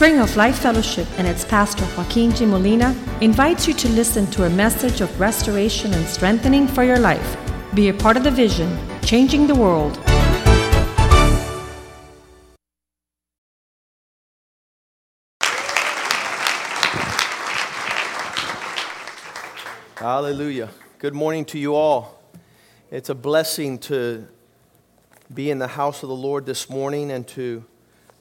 Spring 0.00 0.18
of 0.18 0.34
Life 0.34 0.60
Fellowship 0.60 1.06
and 1.18 1.26
its 1.26 1.44
pastor 1.44 1.84
Joaquin 1.94 2.34
G. 2.34 2.46
Molina 2.46 2.96
invites 3.20 3.68
you 3.68 3.74
to 3.74 3.88
listen 3.90 4.26
to 4.28 4.46
a 4.46 4.48
message 4.48 5.02
of 5.02 5.20
restoration 5.20 5.92
and 5.92 6.06
strengthening 6.06 6.66
for 6.66 6.84
your 6.84 6.98
life. 6.98 7.36
Be 7.74 7.90
a 7.90 7.92
part 7.92 8.16
of 8.16 8.24
the 8.24 8.30
vision, 8.30 8.78
changing 9.02 9.46
the 9.46 9.54
world. 9.54 9.98
Hallelujah. 19.96 20.70
Good 20.98 21.12
morning 21.12 21.44
to 21.44 21.58
you 21.58 21.74
all. 21.74 22.22
It's 22.90 23.10
a 23.10 23.14
blessing 23.14 23.76
to 23.80 24.26
be 25.34 25.50
in 25.50 25.58
the 25.58 25.68
house 25.68 26.02
of 26.02 26.08
the 26.08 26.16
Lord 26.16 26.46
this 26.46 26.70
morning 26.70 27.10
and 27.10 27.28
to, 27.28 27.62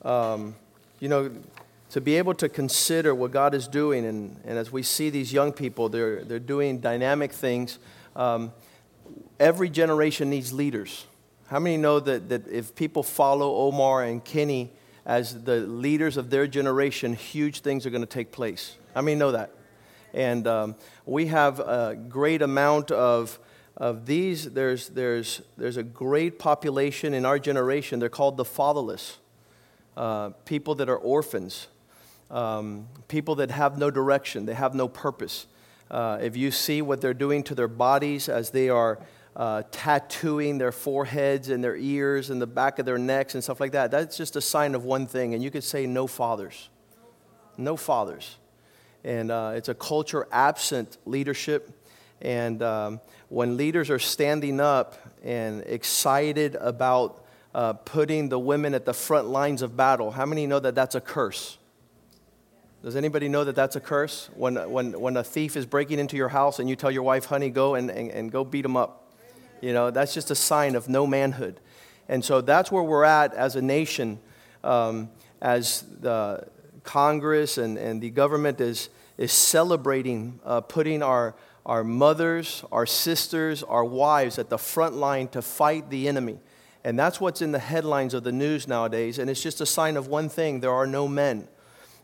um, 0.02 0.58
you 1.00 1.08
know, 1.08 1.32
to 1.90 2.02
be 2.02 2.16
able 2.16 2.36
to 2.36 2.48
consider 2.48 3.16
what 3.16 3.32
God 3.32 3.54
is 3.54 3.68
doing. 3.68 4.06
And, 4.06 4.40
and 4.46 4.58
as 4.58 4.72
we 4.72 4.84
see 4.84 5.10
these 5.10 5.34
young 5.34 5.52
people, 5.52 5.90
they're, 5.90 6.24
they're 6.24 6.40
doing 6.40 6.80
dynamic 6.80 7.34
things. 7.34 7.80
Um, 8.16 8.54
every 9.40 9.70
generation 9.70 10.30
needs 10.30 10.54
leaders. 10.54 11.06
How 11.48 11.60
many 11.60 11.78
know 11.78 12.00
that, 12.00 12.30
that 12.30 12.48
if 12.48 12.76
people 12.76 13.02
follow 13.02 13.56
Omar 13.56 14.04
and 14.04 14.24
Kenny 14.24 14.72
as 15.06 15.44
the 15.44 15.62
leaders 15.62 16.16
of 16.16 16.30
their 16.30 16.46
generation, 16.46 17.14
huge 17.14 17.62
things 17.62 17.88
are 17.88 17.90
going 17.90 18.04
to 18.04 18.08
take 18.08 18.32
place? 18.32 18.76
How 18.94 19.02
many 19.02 19.16
know 19.18 19.32
that? 19.32 19.52
And 20.14 20.46
um, 20.48 20.76
we 21.06 21.28
have 21.28 21.60
a 21.60 21.96
great 21.96 22.44
amount 22.44 22.92
of, 22.92 23.40
of 23.78 24.06
these. 24.06 24.52
There's, 24.52 24.90
there's, 24.90 25.42
there's 25.58 25.78
a 25.78 25.84
great 25.84 26.38
population 26.38 27.16
in 27.16 27.26
our 27.26 27.40
generation. 27.40 28.00
They're 28.00 28.10
called 28.10 28.38
the 28.38 28.46
fatherless. 28.46 29.18
Uh, 29.98 30.30
people 30.46 30.76
that 30.76 30.88
are 30.88 30.98
orphans, 30.98 31.68
um, 32.32 32.88
people 33.08 33.36
that 33.36 33.52
have 33.52 33.78
no 33.78 33.90
direction, 33.90 34.46
they 34.46 34.54
have 34.54 34.76
no 34.76 34.88
purpose. 34.88 35.48
Uh, 35.90 36.20
if 36.22 36.38
you 36.38 36.52
see 36.52 36.82
what 36.82 37.02
they're 37.02 37.14
doing 37.14 37.44
to 37.44 37.56
their 37.56 37.68
bodies 37.68 38.30
as 38.30 38.52
they 38.52 38.70
are 38.70 39.00
uh, 39.36 39.64
tattooing 39.72 40.58
their 40.58 40.72
foreheads 40.72 41.50
and 41.50 41.64
their 41.64 41.76
ears 41.76 42.30
and 42.30 42.42
the 42.42 42.48
back 42.48 42.78
of 42.78 42.86
their 42.86 42.98
necks 42.98 43.34
and 43.34 43.44
stuff 43.44 43.60
like 43.60 43.72
that, 43.72 43.90
that's 43.90 44.18
just 44.18 44.36
a 44.36 44.42
sign 44.42 44.76
of 44.76 44.84
one 44.84 45.08
thing. 45.08 45.34
And 45.34 45.44
you 45.44 45.50
could 45.50 45.64
say, 45.64 45.88
no 45.88 46.08
fathers. 46.08 46.70
No 47.58 47.76
fathers. 47.76 48.38
And 49.04 49.32
uh, 49.32 49.54
it's 49.56 49.70
a 49.70 49.74
culture 49.74 50.28
absent 50.32 50.98
leadership. 51.06 51.72
And 52.22 52.62
um, 52.62 53.02
when 53.30 53.58
leaders 53.58 53.90
are 53.90 54.00
standing 54.00 54.60
up 54.60 54.98
and 55.24 55.64
excited 55.66 56.56
about 56.56 57.24
uh, 57.56 57.74
putting 57.74 58.30
the 58.30 58.38
women 58.38 58.74
at 58.74 58.86
the 58.86 58.94
front 58.94 59.28
lines 59.28 59.62
of 59.62 59.78
battle, 59.78 60.12
how 60.12 60.26
many 60.26 60.46
know 60.48 60.60
that 60.60 60.76
that's 60.76 60.96
a 60.96 61.02
curse? 61.02 61.59
Does 62.82 62.96
anybody 62.96 63.28
know 63.28 63.44
that 63.44 63.56
that's 63.56 63.76
a 63.76 63.82
curse? 63.82 64.30
When, 64.36 64.56
when, 64.72 64.98
when 64.98 65.18
a 65.18 65.24
thief 65.24 65.58
is 65.58 65.66
breaking 65.66 66.00
into 66.00 66.16
your 66.16 66.30
house 66.30 66.60
and 66.60 66.70
you 66.70 66.78
tell 66.78 66.92
your 66.92 67.04
wife, 67.04 67.26
honey, 67.26 67.50
go 67.50 67.76
and, 67.76 67.90
and, 67.90 68.10
and 68.10 68.32
go 68.32 68.46
beat 68.46 68.64
him 68.64 68.78
up. 68.78 69.12
You 69.60 69.74
know, 69.74 69.92
that's 69.92 70.14
just 70.14 70.32
a 70.32 70.36
sign 70.36 70.76
of 70.76 70.88
no 70.88 71.06
manhood. 71.06 71.60
And 72.08 72.24
so 72.24 72.40
that's 72.40 72.72
where 72.72 72.84
we're 72.84 73.04
at 73.04 73.34
as 73.34 73.58
a 73.58 73.62
nation, 73.62 74.20
um, 74.64 75.10
as 75.42 75.84
the 76.00 76.48
Congress 76.84 77.58
and, 77.58 77.78
and 77.78 78.02
the 78.02 78.10
government 78.10 78.62
is, 78.62 78.90
is 79.18 79.34
celebrating 79.34 80.40
uh, 80.46 80.62
putting 80.62 81.04
our, 81.04 81.36
our 81.66 81.84
mothers, 81.84 82.64
our 82.72 82.86
sisters, 82.86 83.62
our 83.62 83.84
wives 83.84 84.40
at 84.40 84.50
the 84.50 84.58
front 84.58 84.96
line 84.96 85.28
to 85.28 85.42
fight 85.42 85.90
the 85.90 86.08
enemy. 86.08 86.40
And 86.86 86.98
that's 86.98 87.20
what's 87.20 87.42
in 87.42 87.52
the 87.52 87.60
headlines 87.60 88.14
of 88.14 88.24
the 88.24 88.32
news 88.32 88.66
nowadays. 88.66 89.20
And 89.20 89.30
it's 89.30 89.44
just 89.44 89.60
a 89.60 89.66
sign 89.66 89.98
of 89.98 90.08
one 90.08 90.30
thing 90.30 90.62
there 90.62 90.72
are 90.72 90.88
no 90.88 91.10
men. 91.10 91.50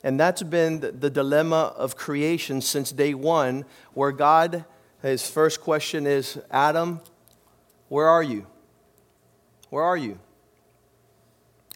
And 0.06 0.20
that's 0.20 0.44
been 0.44 0.82
the 0.82 1.10
dilemma 1.10 1.74
of 1.76 1.96
creation 1.96 2.62
since 2.62 2.92
day 2.92 3.16
one, 3.16 3.66
where 3.96 4.12
God, 4.12 4.64
his 5.02 5.28
first 5.28 5.62
question 5.62 6.06
is 6.06 6.40
Adam, 6.52 7.02
where 7.90 8.06
are 8.06 8.22
you? 8.22 8.46
Where 9.72 9.84
are 9.84 9.98
you? 9.98 10.20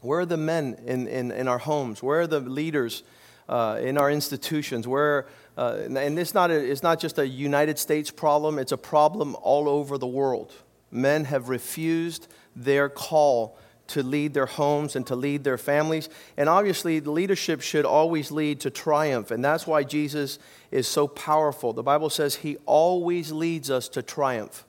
Where 0.04 0.20
are 0.20 0.28
the 0.28 0.38
men 0.38 0.78
in, 0.86 1.08
in, 1.08 1.32
in 1.32 1.48
our 1.48 1.58
homes? 1.58 2.04
Where 2.04 2.22
are 2.22 2.28
the 2.28 2.40
leaders 2.40 3.02
uh, 3.50 3.80
in 3.82 3.98
our 3.98 4.12
institutions? 4.12 4.88
Where, 4.88 5.26
uh, 5.58 5.80
and 5.88 6.20
it's 6.20 6.36
not, 6.36 6.52
a, 6.52 6.54
it's 6.54 6.84
not 6.84 7.00
just 7.00 7.18
a 7.18 7.28
United 7.28 7.80
States 7.80 8.12
problem, 8.12 8.60
it's 8.60 8.72
a 8.72 8.78
problem 8.78 9.36
all 9.42 9.68
over 9.68 9.98
the 9.98 10.06
world. 10.06 10.54
Men 10.92 11.26
have 11.26 11.50
refused 11.50 12.28
their 12.56 12.90
call 12.90 13.58
to 13.90 14.04
lead 14.04 14.34
their 14.34 14.46
homes 14.46 14.96
and 14.96 15.06
to 15.08 15.16
lead 15.16 15.44
their 15.44 15.58
families. 15.58 16.10
And 16.38 16.50
obviously, 16.50 17.00
the 17.00 17.12
leadership 17.12 17.62
should 17.62 17.86
always 17.86 18.32
lead 18.32 18.62
to 18.62 18.70
triumph. 18.70 19.32
And 19.32 19.44
that's 19.44 19.68
why 19.68 19.84
Jesus 19.84 20.40
is 20.72 20.88
so 20.88 21.08
powerful. 21.08 21.74
The 21.74 21.84
Bible 21.84 22.10
says 22.10 22.36
he 22.36 22.58
always 22.66 23.32
leads 23.32 23.70
us 23.70 23.90
to 23.90 24.02
triumph. 24.02 24.66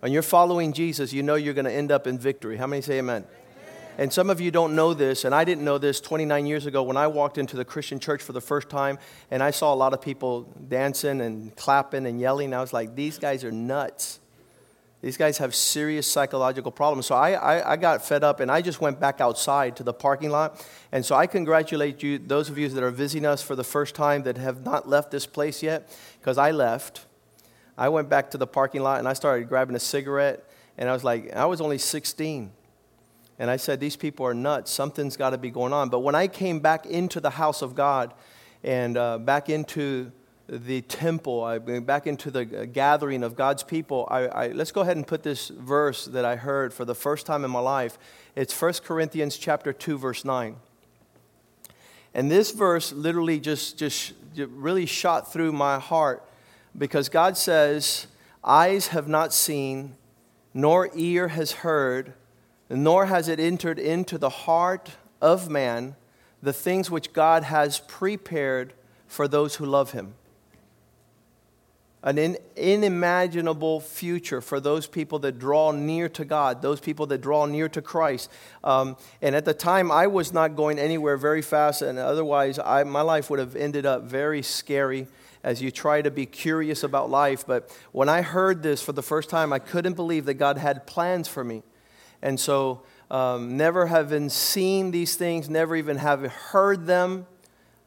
When 0.00 0.12
you're 0.12 0.22
following 0.22 0.72
Jesus, 0.72 1.12
you 1.12 1.22
know 1.22 1.34
you're 1.34 1.54
going 1.54 1.64
to 1.64 1.72
end 1.72 1.90
up 1.90 2.06
in 2.06 2.18
victory. 2.18 2.56
How 2.56 2.66
many 2.66 2.82
say 2.82 2.98
amen? 2.98 3.24
And 3.98 4.12
some 4.12 4.30
of 4.30 4.40
you 4.40 4.52
don't 4.52 4.76
know 4.76 4.94
this, 4.94 5.24
and 5.24 5.34
I 5.34 5.42
didn't 5.42 5.64
know 5.64 5.76
this 5.76 6.00
29 6.00 6.46
years 6.46 6.66
ago 6.66 6.84
when 6.84 6.96
I 6.96 7.08
walked 7.08 7.36
into 7.36 7.56
the 7.56 7.64
Christian 7.64 7.98
church 7.98 8.22
for 8.22 8.32
the 8.32 8.40
first 8.40 8.68
time, 8.68 8.96
and 9.28 9.42
I 9.42 9.50
saw 9.50 9.74
a 9.74 9.76
lot 9.76 9.92
of 9.92 10.00
people 10.00 10.42
dancing 10.68 11.20
and 11.20 11.54
clapping 11.56 12.06
and 12.06 12.20
yelling. 12.20 12.54
I 12.54 12.60
was 12.60 12.72
like, 12.72 12.94
these 12.94 13.18
guys 13.18 13.42
are 13.42 13.50
nuts. 13.50 14.20
These 15.00 15.16
guys 15.16 15.38
have 15.38 15.54
serious 15.54 16.10
psychological 16.10 16.72
problems. 16.72 17.06
So 17.06 17.14
I, 17.14 17.32
I, 17.32 17.72
I, 17.72 17.76
got 17.76 18.04
fed 18.04 18.24
up 18.24 18.40
and 18.40 18.50
I 18.50 18.60
just 18.60 18.80
went 18.80 18.98
back 18.98 19.20
outside 19.20 19.76
to 19.76 19.84
the 19.84 19.92
parking 19.92 20.30
lot. 20.30 20.64
And 20.90 21.06
so 21.06 21.14
I 21.14 21.28
congratulate 21.28 22.02
you, 22.02 22.18
those 22.18 22.50
of 22.50 22.58
you 22.58 22.68
that 22.68 22.82
are 22.82 22.90
visiting 22.90 23.24
us 23.24 23.40
for 23.40 23.54
the 23.54 23.62
first 23.62 23.94
time 23.94 24.24
that 24.24 24.36
have 24.38 24.64
not 24.64 24.88
left 24.88 25.12
this 25.12 25.24
place 25.24 25.62
yet, 25.62 25.88
because 26.18 26.36
I 26.36 26.50
left. 26.50 27.06
I 27.76 27.88
went 27.90 28.08
back 28.08 28.32
to 28.32 28.38
the 28.38 28.46
parking 28.46 28.82
lot 28.82 28.98
and 28.98 29.06
I 29.06 29.12
started 29.12 29.48
grabbing 29.48 29.76
a 29.76 29.80
cigarette. 29.80 30.44
And 30.76 30.88
I 30.88 30.92
was 30.92 31.04
like, 31.04 31.32
I 31.32 31.44
was 31.44 31.60
only 31.60 31.78
16. 31.78 32.50
And 33.38 33.50
I 33.50 33.56
said, 33.56 33.78
These 33.78 33.96
people 33.96 34.26
are 34.26 34.34
nuts. 34.34 34.72
Something's 34.72 35.16
got 35.16 35.30
to 35.30 35.38
be 35.38 35.50
going 35.50 35.72
on. 35.72 35.90
But 35.90 36.00
when 36.00 36.16
I 36.16 36.26
came 36.26 36.58
back 36.58 36.86
into 36.86 37.20
the 37.20 37.30
house 37.30 37.62
of 37.62 37.76
God 37.76 38.14
and 38.64 38.96
uh, 38.96 39.18
back 39.18 39.48
into 39.48 40.10
the 40.48 40.80
temple, 40.82 41.44
I 41.44 41.58
back 41.58 42.06
into 42.06 42.30
the 42.30 42.62
uh, 42.62 42.64
gathering 42.64 43.22
of 43.22 43.36
God's 43.36 43.62
people, 43.62 44.08
I, 44.10 44.26
I, 44.26 44.48
let's 44.48 44.72
go 44.72 44.80
ahead 44.80 44.96
and 44.96 45.06
put 45.06 45.22
this 45.22 45.48
verse 45.48 46.06
that 46.06 46.24
I 46.24 46.36
heard 46.36 46.72
for 46.72 46.86
the 46.86 46.94
first 46.94 47.26
time 47.26 47.44
in 47.44 47.50
my 47.50 47.60
life. 47.60 47.98
It's 48.34 48.58
1 48.58 48.74
Corinthians 48.84 49.36
chapter 49.36 49.72
2, 49.74 49.98
verse 49.98 50.24
9. 50.24 50.56
And 52.14 52.30
this 52.30 52.50
verse 52.50 52.92
literally 52.92 53.40
just, 53.40 53.78
just 53.78 54.14
really 54.36 54.86
shot 54.86 55.30
through 55.30 55.52
my 55.52 55.78
heart 55.78 56.26
because 56.76 57.10
God 57.10 57.36
says, 57.36 58.06
Eyes 58.42 58.88
have 58.88 59.06
not 59.06 59.34
seen, 59.34 59.96
nor 60.54 60.88
ear 60.94 61.28
has 61.28 61.52
heard, 61.52 62.14
nor 62.70 63.06
has 63.06 63.28
it 63.28 63.38
entered 63.38 63.78
into 63.78 64.16
the 64.16 64.30
heart 64.30 64.92
of 65.20 65.50
man 65.50 65.94
the 66.42 66.52
things 66.52 66.90
which 66.90 67.12
God 67.12 67.42
has 67.42 67.80
prepared 67.80 68.72
for 69.06 69.28
those 69.28 69.56
who 69.56 69.66
love 69.66 69.92
him 69.92 70.14
an 72.02 72.16
in, 72.18 72.36
unimaginable 72.56 73.80
future 73.80 74.40
for 74.40 74.60
those 74.60 74.86
people 74.86 75.18
that 75.20 75.38
draw 75.38 75.72
near 75.72 76.08
to 76.10 76.24
God, 76.24 76.62
those 76.62 76.80
people 76.80 77.06
that 77.06 77.20
draw 77.20 77.46
near 77.46 77.68
to 77.70 77.82
Christ. 77.82 78.30
Um, 78.62 78.96
and 79.20 79.34
at 79.34 79.44
the 79.44 79.54
time, 79.54 79.90
I 79.90 80.06
was 80.06 80.32
not 80.32 80.54
going 80.54 80.78
anywhere 80.78 81.16
very 81.16 81.42
fast, 81.42 81.82
and 81.82 81.98
otherwise, 81.98 82.58
I, 82.58 82.84
my 82.84 83.00
life 83.00 83.30
would 83.30 83.40
have 83.40 83.56
ended 83.56 83.84
up 83.84 84.04
very 84.04 84.42
scary 84.42 85.08
as 85.42 85.60
you 85.60 85.70
try 85.70 86.02
to 86.02 86.10
be 86.10 86.26
curious 86.26 86.82
about 86.82 87.10
life. 87.10 87.44
But 87.46 87.70
when 87.92 88.08
I 88.08 88.22
heard 88.22 88.62
this 88.62 88.82
for 88.82 88.92
the 88.92 89.02
first 89.02 89.28
time, 89.28 89.52
I 89.52 89.58
couldn't 89.58 89.94
believe 89.94 90.24
that 90.26 90.34
God 90.34 90.58
had 90.58 90.86
plans 90.86 91.26
for 91.26 91.42
me. 91.42 91.62
And 92.22 92.38
so, 92.38 92.82
um, 93.10 93.56
never 93.56 93.86
having 93.86 94.28
seen 94.28 94.90
these 94.90 95.16
things, 95.16 95.48
never 95.48 95.74
even 95.74 95.96
having 95.96 96.30
heard 96.30 96.86
them, 96.86 97.26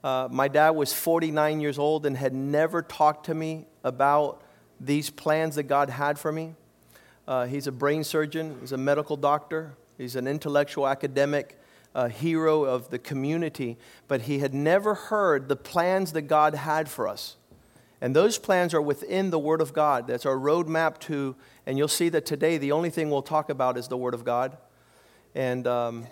uh, 0.03 0.27
my 0.31 0.47
dad 0.47 0.71
was 0.71 0.93
49 0.93 1.61
years 1.61 1.77
old 1.77 2.05
and 2.05 2.17
had 2.17 2.33
never 2.33 2.81
talked 2.81 3.27
to 3.27 3.35
me 3.35 3.65
about 3.83 4.41
these 4.79 5.09
plans 5.09 5.55
that 5.55 5.63
God 5.63 5.89
had 5.89 6.17
for 6.17 6.31
me. 6.31 6.55
Uh, 7.27 7.45
he's 7.45 7.67
a 7.67 7.71
brain 7.71 8.03
surgeon, 8.03 8.57
he's 8.59 8.71
a 8.71 8.77
medical 8.77 9.15
doctor, 9.15 9.73
he's 9.97 10.15
an 10.15 10.27
intellectual 10.27 10.87
academic 10.87 11.57
uh, 11.93 12.07
hero 12.07 12.63
of 12.63 12.89
the 12.89 12.99
community, 12.99 13.77
but 14.07 14.21
he 14.21 14.39
had 14.39 14.53
never 14.53 14.93
heard 14.93 15.47
the 15.47 15.55
plans 15.55 16.13
that 16.13 16.23
God 16.23 16.55
had 16.55 16.89
for 16.89 17.07
us. 17.07 17.35
And 18.01 18.15
those 18.15 18.39
plans 18.39 18.73
are 18.73 18.81
within 18.81 19.29
the 19.29 19.37
Word 19.37 19.61
of 19.61 19.73
God. 19.73 20.07
That's 20.07 20.25
our 20.25 20.35
roadmap 20.35 20.97
to, 21.01 21.35
and 21.67 21.77
you'll 21.77 21.87
see 21.87 22.09
that 22.09 22.25
today 22.25 22.57
the 22.57 22.71
only 22.71 22.89
thing 22.89 23.11
we'll 23.11 23.21
talk 23.21 23.49
about 23.49 23.77
is 23.77 23.87
the 23.87 23.97
Word 23.97 24.15
of 24.15 24.25
God. 24.25 24.57
And, 25.35 25.67
um, 25.67 26.07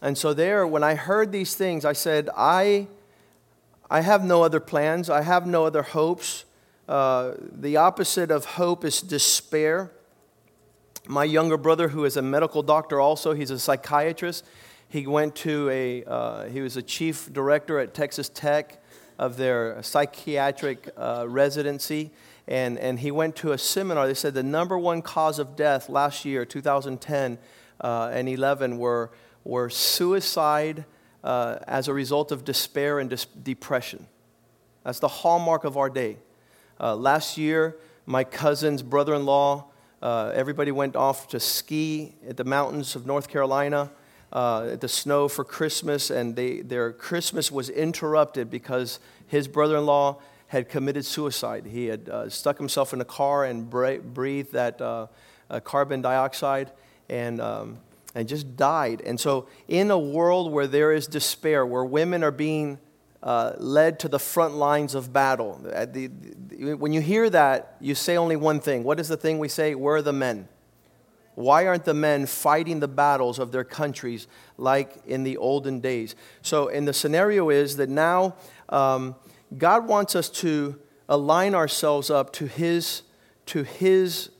and 0.00 0.16
so, 0.16 0.32
there, 0.32 0.66
when 0.66 0.84
I 0.84 0.94
heard 0.94 1.32
these 1.32 1.56
things, 1.56 1.84
I 1.84 1.92
said, 1.92 2.30
I, 2.36 2.86
I 3.90 4.02
have 4.02 4.24
no 4.24 4.44
other 4.44 4.60
plans, 4.60 5.10
I 5.10 5.22
have 5.22 5.46
no 5.46 5.66
other 5.66 5.82
hopes. 5.82 6.44
Uh, 6.88 7.34
the 7.52 7.76
opposite 7.76 8.30
of 8.30 8.44
hope 8.46 8.82
is 8.84 9.02
despair. 9.02 9.92
My 11.06 11.24
younger 11.24 11.58
brother, 11.58 11.88
who 11.88 12.06
is 12.06 12.16
a 12.16 12.22
medical 12.22 12.62
doctor, 12.62 12.98
also, 12.98 13.34
he's 13.34 13.50
a 13.50 13.58
psychiatrist. 13.58 14.44
He 14.88 15.06
went 15.06 15.36
to 15.36 15.68
a, 15.68 16.04
uh, 16.04 16.44
he 16.46 16.62
was 16.62 16.78
a 16.78 16.82
chief 16.82 17.30
director 17.30 17.78
at 17.78 17.92
Texas 17.92 18.30
Tech 18.30 18.82
of 19.18 19.36
their 19.36 19.82
psychiatric 19.82 20.88
uh, 20.96 21.26
residency. 21.28 22.10
And, 22.46 22.78
and 22.78 22.98
he 22.98 23.10
went 23.10 23.36
to 23.36 23.52
a 23.52 23.58
seminar. 23.58 24.06
They 24.06 24.14
said 24.14 24.32
the 24.32 24.42
number 24.42 24.78
one 24.78 25.02
cause 25.02 25.38
of 25.38 25.56
death 25.56 25.90
last 25.90 26.24
year, 26.24 26.46
2010 26.46 27.38
uh, 27.82 28.10
and 28.14 28.28
11, 28.30 28.78
were, 28.78 29.10
were 29.44 29.68
suicide 29.68 30.86
uh, 31.22 31.58
as 31.66 31.88
a 31.88 31.92
result 31.92 32.32
of 32.32 32.46
despair 32.46 32.98
and 32.98 33.10
dis- 33.10 33.26
depression. 33.26 34.06
That's 34.84 35.00
the 35.00 35.08
hallmark 35.08 35.64
of 35.64 35.76
our 35.76 35.90
day. 35.90 36.16
Uh, 36.80 36.94
last 36.96 37.38
year, 37.38 37.76
my 38.06 38.24
cousin's 38.24 38.82
brother 38.82 39.14
in 39.14 39.26
law, 39.26 39.66
uh, 40.02 40.32
everybody 40.34 40.70
went 40.70 40.96
off 40.96 41.28
to 41.28 41.40
ski 41.40 42.14
at 42.28 42.36
the 42.36 42.44
mountains 42.44 42.94
of 42.94 43.06
North 43.06 43.28
Carolina 43.28 43.90
uh, 44.32 44.76
the 44.76 44.88
snow 44.88 45.28
for 45.28 45.44
Christmas, 45.44 46.10
and 46.10 46.36
they, 46.36 46.60
their 46.60 46.92
Christmas 46.92 47.50
was 47.50 47.68
interrupted 47.70 48.50
because 48.50 49.00
his 49.26 49.48
brother 49.48 49.78
in 49.78 49.86
law 49.86 50.18
had 50.48 50.68
committed 50.68 51.04
suicide. 51.04 51.66
He 51.66 51.86
had 51.86 52.08
uh, 52.08 52.28
stuck 52.28 52.58
himself 52.58 52.92
in 52.92 53.00
a 53.00 53.04
car 53.04 53.44
and 53.44 53.68
bra- 53.68 53.98
breathed 53.98 54.52
that 54.52 54.80
uh, 54.80 55.06
uh, 55.50 55.60
carbon 55.60 56.02
dioxide 56.02 56.70
and, 57.08 57.40
um, 57.40 57.78
and 58.14 58.28
just 58.28 58.56
died. 58.56 59.02
And 59.04 59.18
so, 59.18 59.48
in 59.66 59.90
a 59.90 59.98
world 59.98 60.52
where 60.52 60.66
there 60.66 60.92
is 60.92 61.06
despair, 61.06 61.64
where 61.64 61.84
women 61.84 62.22
are 62.22 62.30
being 62.30 62.78
uh, 63.22 63.52
led 63.58 63.98
to 64.00 64.08
the 64.08 64.18
front 64.18 64.54
lines 64.54 64.94
of 64.94 65.12
battle, 65.12 65.60
uh, 65.72 65.86
the, 65.86 66.06
the, 66.06 66.74
when 66.74 66.92
you 66.92 67.00
hear 67.00 67.28
that, 67.28 67.76
you 67.80 67.94
say 67.94 68.16
only 68.16 68.36
one 68.36 68.60
thing. 68.60 68.84
What 68.84 69.00
is 69.00 69.08
the 69.08 69.16
thing 69.16 69.38
we 69.38 69.48
say? 69.48 69.74
Where 69.74 69.96
are 69.96 70.02
the 70.02 70.12
men? 70.12 70.48
Why 71.34 71.66
aren't 71.66 71.84
the 71.84 71.94
men 71.94 72.26
fighting 72.26 72.80
the 72.80 72.88
battles 72.88 73.38
of 73.38 73.52
their 73.52 73.62
countries 73.62 74.26
like 74.56 74.96
in 75.06 75.22
the 75.22 75.36
olden 75.36 75.80
days? 75.80 76.16
So, 76.42 76.66
in 76.66 76.84
the 76.84 76.92
scenario 76.92 77.48
is 77.50 77.76
that 77.76 77.88
now 77.88 78.34
um, 78.68 79.14
God 79.56 79.86
wants 79.86 80.16
us 80.16 80.28
to 80.30 80.80
align 81.08 81.54
ourselves 81.54 82.10
up 82.10 82.32
to 82.34 82.46
His, 82.46 83.02
to 83.46 83.62
His 83.62 84.30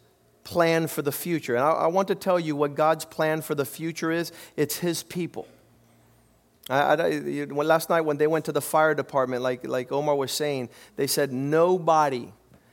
plan 0.43 0.89
for 0.89 1.03
the 1.03 1.13
future. 1.13 1.55
And 1.55 1.65
I, 1.65 1.71
I 1.71 1.87
want 1.87 2.09
to 2.09 2.15
tell 2.15 2.41
you 2.41 2.57
what 2.57 2.75
God's 2.75 3.05
plan 3.05 3.43
for 3.43 3.55
the 3.55 3.65
future 3.65 4.11
is 4.11 4.33
it's 4.57 4.79
His 4.79 5.03
people. 5.03 5.47
I, 6.69 6.95
I, 6.95 7.09
last 7.51 7.89
night, 7.89 8.03
when 8.03 8.19
they 8.19 8.27
went 8.27 8.45
to 8.45 8.53
the 8.53 8.61
fire 8.61 8.95
department, 8.95 9.43
like, 9.43 9.67
like 9.67 9.91
Omar 9.91 10.15
was 10.15 10.33
saying, 10.33 10.69
they 10.97 11.07
said 11.07 11.33
nobody 11.33 12.33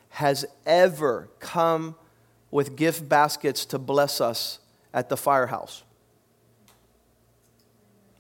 has 0.10 0.46
ever 0.66 1.30
come 1.40 1.96
with 2.52 2.76
gift 2.76 3.08
baskets 3.08 3.66
to 3.66 3.80
bless 3.80 4.20
us 4.20 4.60
at 4.94 5.10
the 5.10 5.18
firehouse. 5.18 5.84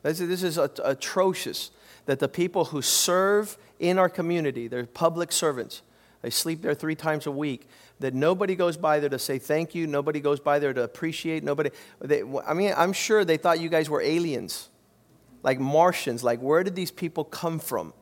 This 0.03 0.43
is 0.43 0.57
atrocious 0.57 1.71
that 2.05 2.19
the 2.19 2.27
people 2.27 2.65
who 2.65 2.81
serve 2.81 3.57
in 3.79 3.97
our 3.97 4.09
community, 4.09 4.67
they're 4.67 4.85
public 4.85 5.31
servants, 5.31 5.81
they 6.21 6.29
sleep 6.29 6.61
there 6.61 6.75
three 6.75 6.95
times 6.95 7.25
a 7.27 7.31
week, 7.31 7.67
that 7.99 8.13
nobody 8.13 8.55
goes 8.55 8.77
by 8.77 8.99
there 8.99 9.09
to 9.09 9.17
say 9.17 9.39
thank 9.39 9.73
you, 9.73 9.87
nobody 9.87 10.19
goes 10.19 10.39
by 10.39 10.59
there 10.59 10.73
to 10.73 10.83
appreciate, 10.83 11.43
nobody. 11.43 11.69
They, 11.99 12.23
I 12.45 12.53
mean, 12.53 12.73
I'm 12.75 12.93
sure 12.93 13.25
they 13.25 13.37
thought 13.37 13.59
you 13.59 13.69
guys 13.69 13.89
were 13.89 14.01
aliens, 14.01 14.69
like 15.45 15.59
Martians, 15.59 16.23
like 16.23 16.39
where 16.39 16.63
did 16.63 16.75
these 16.75 16.89
people 16.89 17.23
come 17.23 17.59
from? 17.59 17.93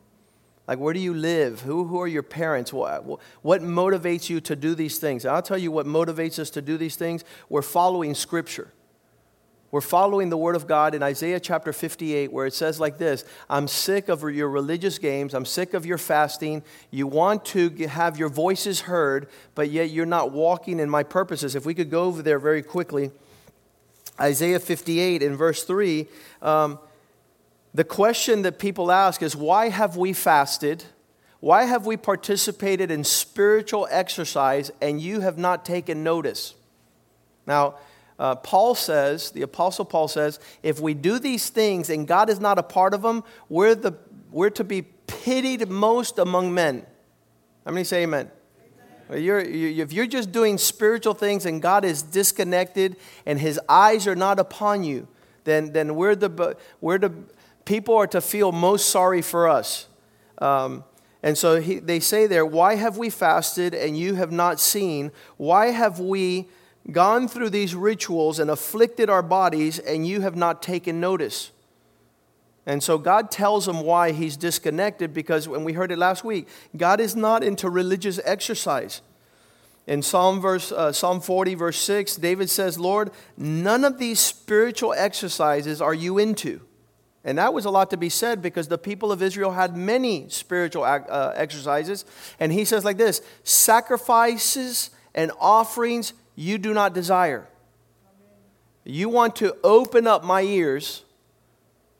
Like, 0.66 0.80
where 0.80 0.94
do 0.94 1.00
you 1.02 1.14
live? 1.14 1.60
Who, 1.60 1.84
who 1.84 2.00
are 2.00 2.08
your 2.08 2.24
parents? 2.24 2.72
What, 2.72 3.20
what 3.42 3.62
motivates 3.62 4.30
you 4.30 4.40
to 4.40 4.56
do 4.56 4.76
these 4.76 4.98
things? 4.98 5.26
And 5.26 5.36
I'll 5.36 5.42
tell 5.42 5.58
you 5.58 5.70
what 5.70 5.86
motivates 5.86 6.40
us 6.40 6.50
to 6.52 6.62
do 6.62 6.78
these 6.78 6.96
things. 6.96 7.26
We're 7.50 7.62
following 7.62 8.16
Scripture. 8.16 8.72
We're 9.72 9.82
following 9.82 10.30
the 10.30 10.38
Word 10.38 10.56
of 10.56 10.68
God 10.68 10.96
in 10.96 11.04
Isaiah 11.04 11.42
chapter 11.42 11.74
58, 11.74 12.32
where 12.32 12.46
it 12.46 12.54
says 12.54 12.80
like 12.80 12.98
this 12.98 13.26
I'm 13.50 13.68
sick 13.68 14.08
of 14.08 14.24
your 14.24 14.48
religious 14.48 14.98
games. 14.98 15.34
I'm 15.34 15.46
sick 15.46 15.74
of 15.74 15.86
your 15.86 15.98
fasting. 15.98 16.64
You 16.92 17.08
want 17.08 17.44
to 17.46 17.70
have 17.88 18.18
your 18.18 18.30
voices 18.30 18.82
heard, 18.82 19.28
but 19.54 19.70
yet 19.70 19.90
you're 19.90 20.06
not 20.06 20.32
walking 20.32 20.80
in 20.80 20.90
my 20.90 21.04
purposes. 21.04 21.56
If 21.56 21.66
we 21.66 21.74
could 21.74 21.90
go 21.90 22.04
over 22.04 22.22
there 22.22 22.40
very 22.40 22.64
quickly, 22.64 23.12
Isaiah 24.18 24.62
58 24.62 25.22
in 25.22 25.36
verse 25.36 25.66
3. 25.66 26.08
Um, 26.42 26.80
the 27.74 27.84
question 27.84 28.44
that 28.44 28.60
people 28.60 28.92
ask 28.92 29.22
is 29.22 29.36
why 29.36 29.70
have 29.70 29.98
we 29.98 30.14
fasted? 30.14 30.84
Why 31.40 31.64
have 31.64 31.86
we 31.86 31.98
participated 31.98 32.92
in 32.92 33.04
spiritual 33.04 33.88
exercise 33.92 34.72
and 34.82 35.02
you 35.02 35.20
have 35.22 35.38
not 35.38 35.66
taken 35.66 36.04
notice? 36.04 36.56
Now, 37.46 37.76
uh, 38.18 38.36
Paul 38.36 38.76
says, 38.76 39.32
the 39.32 39.42
Apostle 39.42 39.86
Paul 39.86 40.08
says, 40.08 40.40
if 40.62 40.80
we 40.80 40.94
do 40.94 41.20
these 41.20 41.50
things 41.50 41.90
and 41.90 42.08
God 42.08 42.30
is 42.30 42.40
not 42.40 42.60
a 42.60 42.64
part 42.64 42.94
of 42.94 43.02
them, 43.02 43.24
we're, 43.50 43.76
the, 43.76 43.94
we're 44.32 44.52
to 44.52 44.64
be 44.64 44.84
pitied 44.84 45.68
most 45.68 46.20
among 46.20 46.54
men. 46.54 46.86
How 47.66 47.72
many 47.72 47.84
say 47.84 48.04
amen? 48.04 48.32
You're, 49.14 49.44
you, 49.44 49.84
if 49.84 49.92
you're 49.92 50.08
just 50.08 50.32
doing 50.32 50.58
spiritual 50.58 51.14
things 51.14 51.46
and 51.46 51.62
God 51.62 51.84
is 51.84 52.04
disconnected 52.04 52.96
and 53.26 53.40
his 53.40 53.60
eyes 53.68 54.08
are 54.08 54.16
not 54.16 54.40
upon 54.40 54.84
you, 54.84 55.08
then, 55.44 55.74
then 55.74 55.96
we're, 55.96 56.16
the, 56.16 56.56
we're 56.80 57.00
the 57.00 57.12
people 57.66 57.96
are 57.96 58.08
to 58.08 58.22
feel 58.22 58.52
most 58.52 58.90
sorry 58.90 59.22
for 59.22 59.48
us. 59.48 59.88
Um, 60.40 60.84
and 61.22 61.38
so 61.38 61.62
he, 61.62 61.80
they 61.80 62.00
say 62.00 62.28
there, 62.28 62.46
Why 62.46 62.76
have 62.76 62.98
we 62.98 63.10
fasted 63.10 63.74
and 63.74 63.98
you 63.98 64.16
have 64.16 64.32
not 64.32 64.60
seen? 64.60 65.12
Why 65.38 65.68
have 65.68 66.00
we 66.00 66.50
gone 66.92 67.30
through 67.30 67.50
these 67.50 67.74
rituals 67.74 68.40
and 68.40 68.52
afflicted 68.52 69.10
our 69.10 69.24
bodies 69.24 69.80
and 69.80 70.06
you 70.06 70.22
have 70.22 70.36
not 70.36 70.62
taken 70.62 71.00
notice? 71.00 71.52
And 72.66 72.82
so 72.82 72.98
God 72.98 73.30
tells 73.30 73.66
them 73.66 73.82
why 73.82 74.12
he's 74.12 74.38
disconnected 74.38 75.14
because 75.14 75.48
when 75.48 75.64
we 75.64 75.74
heard 75.74 75.92
it 75.92 75.98
last 75.98 76.24
week, 76.24 76.48
God 76.76 77.00
is 77.00 77.16
not 77.16 77.44
into 77.44 77.70
religious 77.70 78.20
exercise. 78.24 79.02
In 79.86 80.02
Psalm, 80.02 80.40
verse, 80.40 80.72
uh, 80.72 80.94
Psalm 80.94 81.20
40, 81.20 81.56
verse 81.56 81.78
6, 81.78 82.16
David 82.16 82.50
says, 82.50 82.80
Lord, 82.80 83.12
none 83.36 83.84
of 83.84 83.98
these 83.98 84.20
spiritual 84.20 84.94
exercises 84.94 85.82
are 85.82 85.94
you 85.94 86.18
into. 86.18 86.62
And 87.24 87.38
that 87.38 87.54
was 87.54 87.66
a 87.66 87.70
lot 87.70 87.90
to 87.92 87.98
be 87.98 88.10
said 88.10 88.42
because 88.42 88.68
the 88.68 88.78
people 88.78 89.12
of 89.12 89.22
Israel 89.22 89.52
had 89.52 89.78
many 89.78 90.28
spiritual 90.30 90.84
uh, 90.84 91.34
exercises. 91.36 92.04
And 92.40 92.52
he 92.52 92.66
says, 92.66 92.84
like 92.84 92.98
this 92.98 93.22
sacrifices 93.44 94.90
and 95.16 95.32
offerings 95.40 96.14
you 96.36 96.58
do 96.58 96.74
not 96.74 96.94
desire. 96.94 97.48
You 98.84 99.08
want 99.08 99.38
to 99.38 99.56
open 99.64 100.08
up 100.08 100.24
my 100.24 100.42
ears 100.42 101.04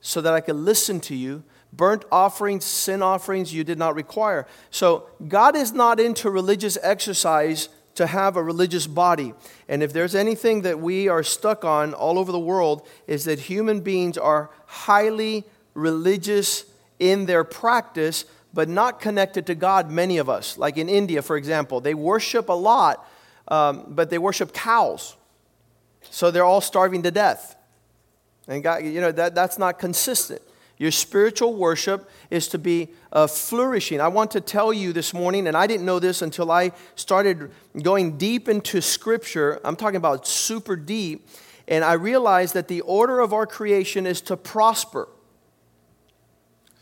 so 0.02 0.20
that 0.20 0.34
I 0.34 0.42
can 0.42 0.66
listen 0.66 1.00
to 1.02 1.16
you. 1.16 1.44
Burnt 1.72 2.04
offerings, 2.12 2.66
sin 2.66 3.02
offerings 3.02 3.54
you 3.54 3.64
did 3.64 3.80
not 3.80 3.96
require. 3.96 4.46
So 4.70 5.08
God 5.28 5.56
is 5.56 5.72
not 5.72 6.00
into 6.00 6.30
religious 6.30 6.78
exercise 6.84 7.70
to 7.96 8.08
have 8.08 8.36
a 8.36 8.44
religious 8.44 8.88
body. 8.88 9.34
And 9.68 9.84
if 9.84 9.94
there's 9.94 10.16
anything 10.16 10.64
that 10.64 10.80
we 10.80 11.08
are 11.08 11.24
stuck 11.24 11.64
on 11.64 11.94
all 11.94 12.18
over 12.18 12.32
the 12.32 12.40
world, 12.40 12.88
is 13.08 13.26
that 13.26 13.40
human 13.40 13.82
beings 13.82 14.18
are 14.18 14.50
highly 14.66 15.44
religious 15.74 16.66
in 17.00 17.26
their 17.26 17.44
practice, 17.44 18.26
but 18.54 18.70
not 18.70 19.00
connected 19.00 19.46
to 19.48 19.56
God, 19.56 19.92
many 19.92 20.18
of 20.18 20.30
us. 20.30 20.58
Like 20.58 20.78
in 20.78 20.90
India, 20.90 21.22
for 21.22 21.38
example, 21.38 21.82
they 21.82 21.94
worship 21.94 22.50
a 22.50 22.54
lot, 22.54 23.08
um, 23.48 23.86
but 23.90 24.10
they 24.10 24.18
worship 24.18 24.54
cows. 24.54 25.16
So 26.10 26.32
they're 26.32 26.46
all 26.46 26.62
starving 26.62 27.04
to 27.04 27.12
death. 27.12 27.56
And 28.48 28.62
God, 28.62 28.84
you 28.84 29.02
know, 29.02 29.12
that, 29.12 29.36
that's 29.36 29.58
not 29.58 29.80
consistent. 29.80 30.42
Your 30.84 30.92
spiritual 30.92 31.56
worship 31.56 32.10
is 32.30 32.50
to 32.50 32.58
be 32.58 32.90
uh, 33.14 33.28
flourishing. 33.28 34.02
I 34.02 34.10
want 34.10 34.32
to 34.32 34.42
tell 34.42 34.74
you 34.74 34.92
this 34.92 35.14
morning, 35.14 35.48
and 35.48 35.56
I 35.56 35.66
didn't 35.66 35.86
know 35.86 35.98
this 35.98 36.22
until 36.22 36.52
I 36.52 36.74
started 36.96 37.52
going 37.82 38.18
deep 38.18 38.50
into 38.50 38.82
Scripture. 38.82 39.62
I'm 39.64 39.78
talking 39.78 39.96
about 39.96 40.28
super 40.28 40.76
deep. 40.76 41.26
And 41.70 41.86
I 41.86 41.94
realized 41.94 42.54
that 42.56 42.68
the 42.68 42.82
order 42.82 43.22
of 43.22 43.32
our 43.32 43.48
creation 43.48 44.06
is 44.06 44.20
to 44.24 44.36
prosper. 44.36 45.08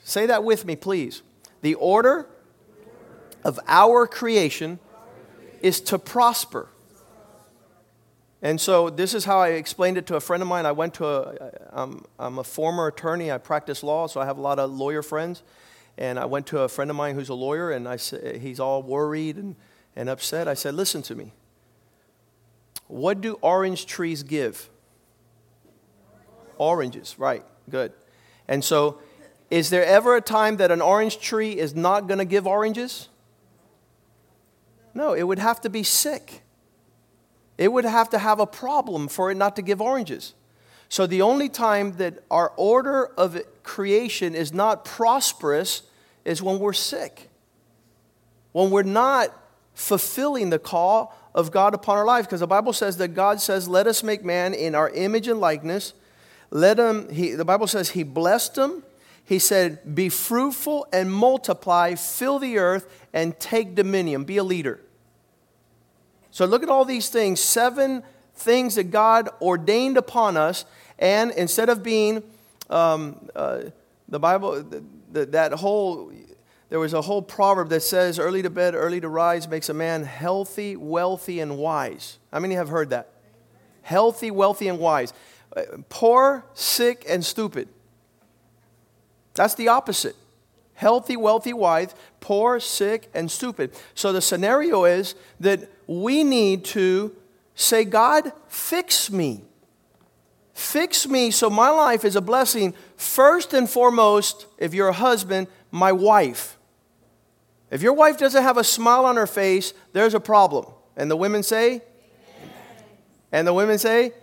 Say 0.04 0.26
that 0.26 0.44
with 0.44 0.66
me, 0.66 0.76
please. 0.76 1.22
The 1.62 1.76
order 1.76 2.28
of 3.44 3.60
our 3.68 4.08
creation 4.08 4.80
is 5.62 5.80
to 5.82 6.00
prosper. 6.00 6.70
And 8.42 8.60
so 8.60 8.90
this 8.90 9.14
is 9.14 9.26
how 9.26 9.40
I 9.40 9.50
explained 9.50 9.98
it 9.98 10.08
to 10.08 10.16
a 10.16 10.20
friend 10.20 10.42
of 10.42 10.50
mine. 10.50 10.66
I 10.66 10.72
went 10.72 10.96
to 10.96 11.06
a, 11.06 11.52
I'm, 11.72 12.06
I'm 12.18 12.40
a 12.40 12.44
former 12.44 12.88
attorney. 12.88 13.32
I 13.32 13.38
practice 13.38 13.84
law, 13.84 14.08
so 14.08 14.20
I 14.20 14.26
have 14.26 14.38
a 14.38 14.42
lot 14.42 14.58
of 14.58 14.72
lawyer 14.72 15.04
friends. 15.04 15.44
And 15.98 16.18
I 16.18 16.26
went 16.26 16.48
to 16.48 16.60
a 16.62 16.70
friend 16.70 16.90
of 16.90 16.98
mine 16.98 17.16
who's 17.16 17.30
a 17.30 17.36
lawyer, 17.36 17.72
and 17.72 17.88
I 17.88 17.98
said, 17.98 18.38
he's 18.38 18.60
all 18.60 18.82
worried 18.82 19.36
and, 19.36 19.56
and 19.96 20.10
upset. 20.10 20.48
I 20.48 20.56
said, 20.56 20.74
listen 20.74 21.02
to 21.04 21.16
me. 21.16 21.34
What 22.88 23.22
do 23.22 23.38
orange 23.42 23.86
trees 23.86 24.24
give? 24.24 24.70
Oranges, 26.58 27.16
right, 27.20 27.44
good. 27.70 27.94
And 28.48 28.64
so, 28.64 29.00
is 29.50 29.70
there 29.70 29.86
ever 29.86 30.16
a 30.16 30.22
time 30.22 30.58
that 30.58 30.72
an 30.72 30.82
orange 30.82 31.20
tree 31.20 31.58
is 31.58 31.76
not 31.76 32.08
going 32.08 32.20
to 32.20 32.26
give 32.26 32.48
oranges? 32.48 33.10
No, 34.94 35.14
it 35.14 35.24
would 35.24 35.40
have 35.40 35.62
to 35.62 35.70
be 35.70 35.84
sick. 35.84 36.42
It 37.62 37.72
would 37.72 37.86
have 37.86 38.10
to 38.10 38.18
have 38.18 38.40
a 38.40 38.48
problem 38.48 39.08
for 39.08 39.30
it 39.30 39.36
not 39.36 39.56
to 39.58 39.62
give 39.62 39.82
oranges. 39.82 40.34
So 40.90 41.06
the 41.06 41.22
only 41.22 41.48
time 41.48 41.92
that 41.98 42.24
our 42.32 42.54
order 42.58 43.06
of 43.06 43.40
creation 43.62 44.34
is 44.34 44.52
not 44.52 44.84
prosperous 44.84 45.84
is 46.26 46.42
when 46.42 46.58
we're 46.58 46.74
sick. 46.74 47.30
When 48.52 48.72
we're 48.72 48.82
not 48.82 49.30
fulfilling 49.76 50.50
the 50.50 50.58
call 50.58 51.16
of 51.36 51.52
God 51.52 51.76
upon 51.76 51.98
our 51.98 52.04
life. 52.04 52.26
Because 52.26 52.40
the 52.40 52.48
Bible 52.48 52.74
says 52.74 52.98
that 52.98 53.10
God 53.10 53.40
says, 53.40 53.68
Let 53.68 53.86
us 53.86 54.02
make 54.02 54.26
man 54.26 54.56
in 54.56 54.74
our 54.74 54.90
image 54.90 55.28
and 55.28 55.40
likeness. 55.40 55.94
Let 56.50 56.80
him, 56.80 57.14
he, 57.14 57.34
the 57.34 57.46
Bible 57.46 57.68
says, 57.68 57.92
He 57.92 58.02
blessed 58.02 58.56
them. 58.56 58.82
He 59.24 59.38
said, 59.38 59.94
Be 59.94 60.10
fruitful 60.10 60.88
and 60.92 61.14
multiply, 61.14 61.94
fill 61.94 62.40
the 62.40 62.58
earth, 62.58 63.08
and 63.14 63.40
take 63.40 63.76
dominion. 63.76 64.24
Be 64.24 64.38
a 64.38 64.44
leader. 64.44 64.80
So 66.32 66.46
look 66.46 66.64
at 66.64 66.70
all 66.70 66.86
these 66.86 67.10
things 67.10 67.40
seven 67.40 68.04
things 68.36 68.76
that 68.76 68.86
God 68.86 69.30
ordained 69.42 69.98
upon 69.98 70.38
us. 70.38 70.66
And 70.98 71.32
instead 71.32 71.70
of 71.70 71.84
being 71.84 72.24
um, 72.70 73.30
uh, 73.36 73.64
the 74.08 74.20
Bible, 74.20 74.64
the, 74.64 74.84
the, 75.12 75.26
that 75.28 75.54
whole, 75.54 76.12
there 76.70 76.80
was 76.80 76.94
a 76.94 77.02
whole 77.02 77.22
proverb 77.22 77.70
that 77.70 77.82
says, 77.82 78.18
early 78.20 78.42
to 78.42 78.50
bed, 78.50 78.76
early 78.76 79.02
to 79.02 79.10
rise 79.10 79.48
makes 79.48 79.70
a 79.70 79.74
man 79.74 80.04
healthy, 80.04 80.76
wealthy, 80.76 81.40
and 81.40 81.58
wise. 81.58 82.18
How 82.32 82.40
many 82.40 82.56
have 82.56 82.70
heard 82.70 82.92
that? 82.92 83.10
Healthy, 83.82 84.32
wealthy, 84.32 84.68
and 84.68 84.80
wise. 84.80 85.14
Uh, 85.56 85.64
poor, 85.90 86.46
sick, 86.54 87.04
and 87.10 87.26
stupid. 87.26 87.68
That's 89.34 89.56
the 89.56 89.68
opposite. 89.68 90.16
Healthy, 90.76 91.18
wealthy, 91.18 91.54
wise, 91.54 91.94
poor, 92.20 92.60
sick, 92.60 93.10
and 93.14 93.30
stupid. 93.30 93.72
So 93.94 94.12
the 94.14 94.22
scenario 94.22 94.86
is 94.86 95.16
that 95.40 95.70
we 95.92 96.24
need 96.24 96.64
to 96.64 97.14
say, 97.54 97.84
God, 97.84 98.32
fix 98.48 99.12
me. 99.12 99.44
Fix 100.54 101.06
me 101.06 101.32
so 101.32 101.50
my 101.50 101.70
life 101.70 102.06
is 102.06 102.16
a 102.16 102.22
blessing. 102.22 102.74
First 102.96 103.54
and 103.54 103.70
foremost, 103.70 104.46
if 104.58 104.74
you're 104.74 104.88
a 104.88 104.94
husband, 104.94 105.48
my 105.70 105.92
wife. 105.92 106.58
If 107.70 107.82
your 107.82 107.94
wife 107.94 108.18
doesn't 108.18 108.42
have 108.42 108.58
a 108.58 108.64
smile 108.64 109.06
on 109.06 109.18
her 109.18 109.28
face, 109.28 109.74
there's 109.92 110.14
a 110.14 110.20
problem. 110.20 110.66
And 110.96 111.12
the 111.12 111.18
women 111.18 111.44
say, 111.44 111.68
Amen. 111.68 111.82
And 113.32 113.48
the 113.48 113.54
women 113.54 113.78
say, 113.78 114.14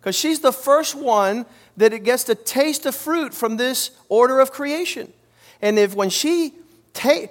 because 0.00 0.16
she's 0.16 0.40
the 0.40 0.52
first 0.52 0.94
one 0.94 1.46
that 1.76 1.92
it 1.92 2.04
gets 2.04 2.24
to 2.24 2.34
taste 2.34 2.84
the 2.84 2.92
fruit 2.92 3.34
from 3.34 3.56
this 3.56 3.90
order 4.08 4.40
of 4.40 4.50
creation. 4.50 5.12
And 5.60 5.78
if 5.78 5.94
when 5.94 6.10
she 6.10 6.54
take, 6.92 7.30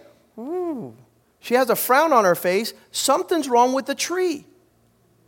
she 1.42 1.56
has 1.56 1.70
a 1.70 1.76
frown 1.76 2.14
on 2.14 2.24
her 2.24 2.36
face, 2.36 2.74
something's 2.92 3.50
wrong 3.50 3.74
with 3.74 3.88
the 3.88 3.96
tree. 3.96 4.46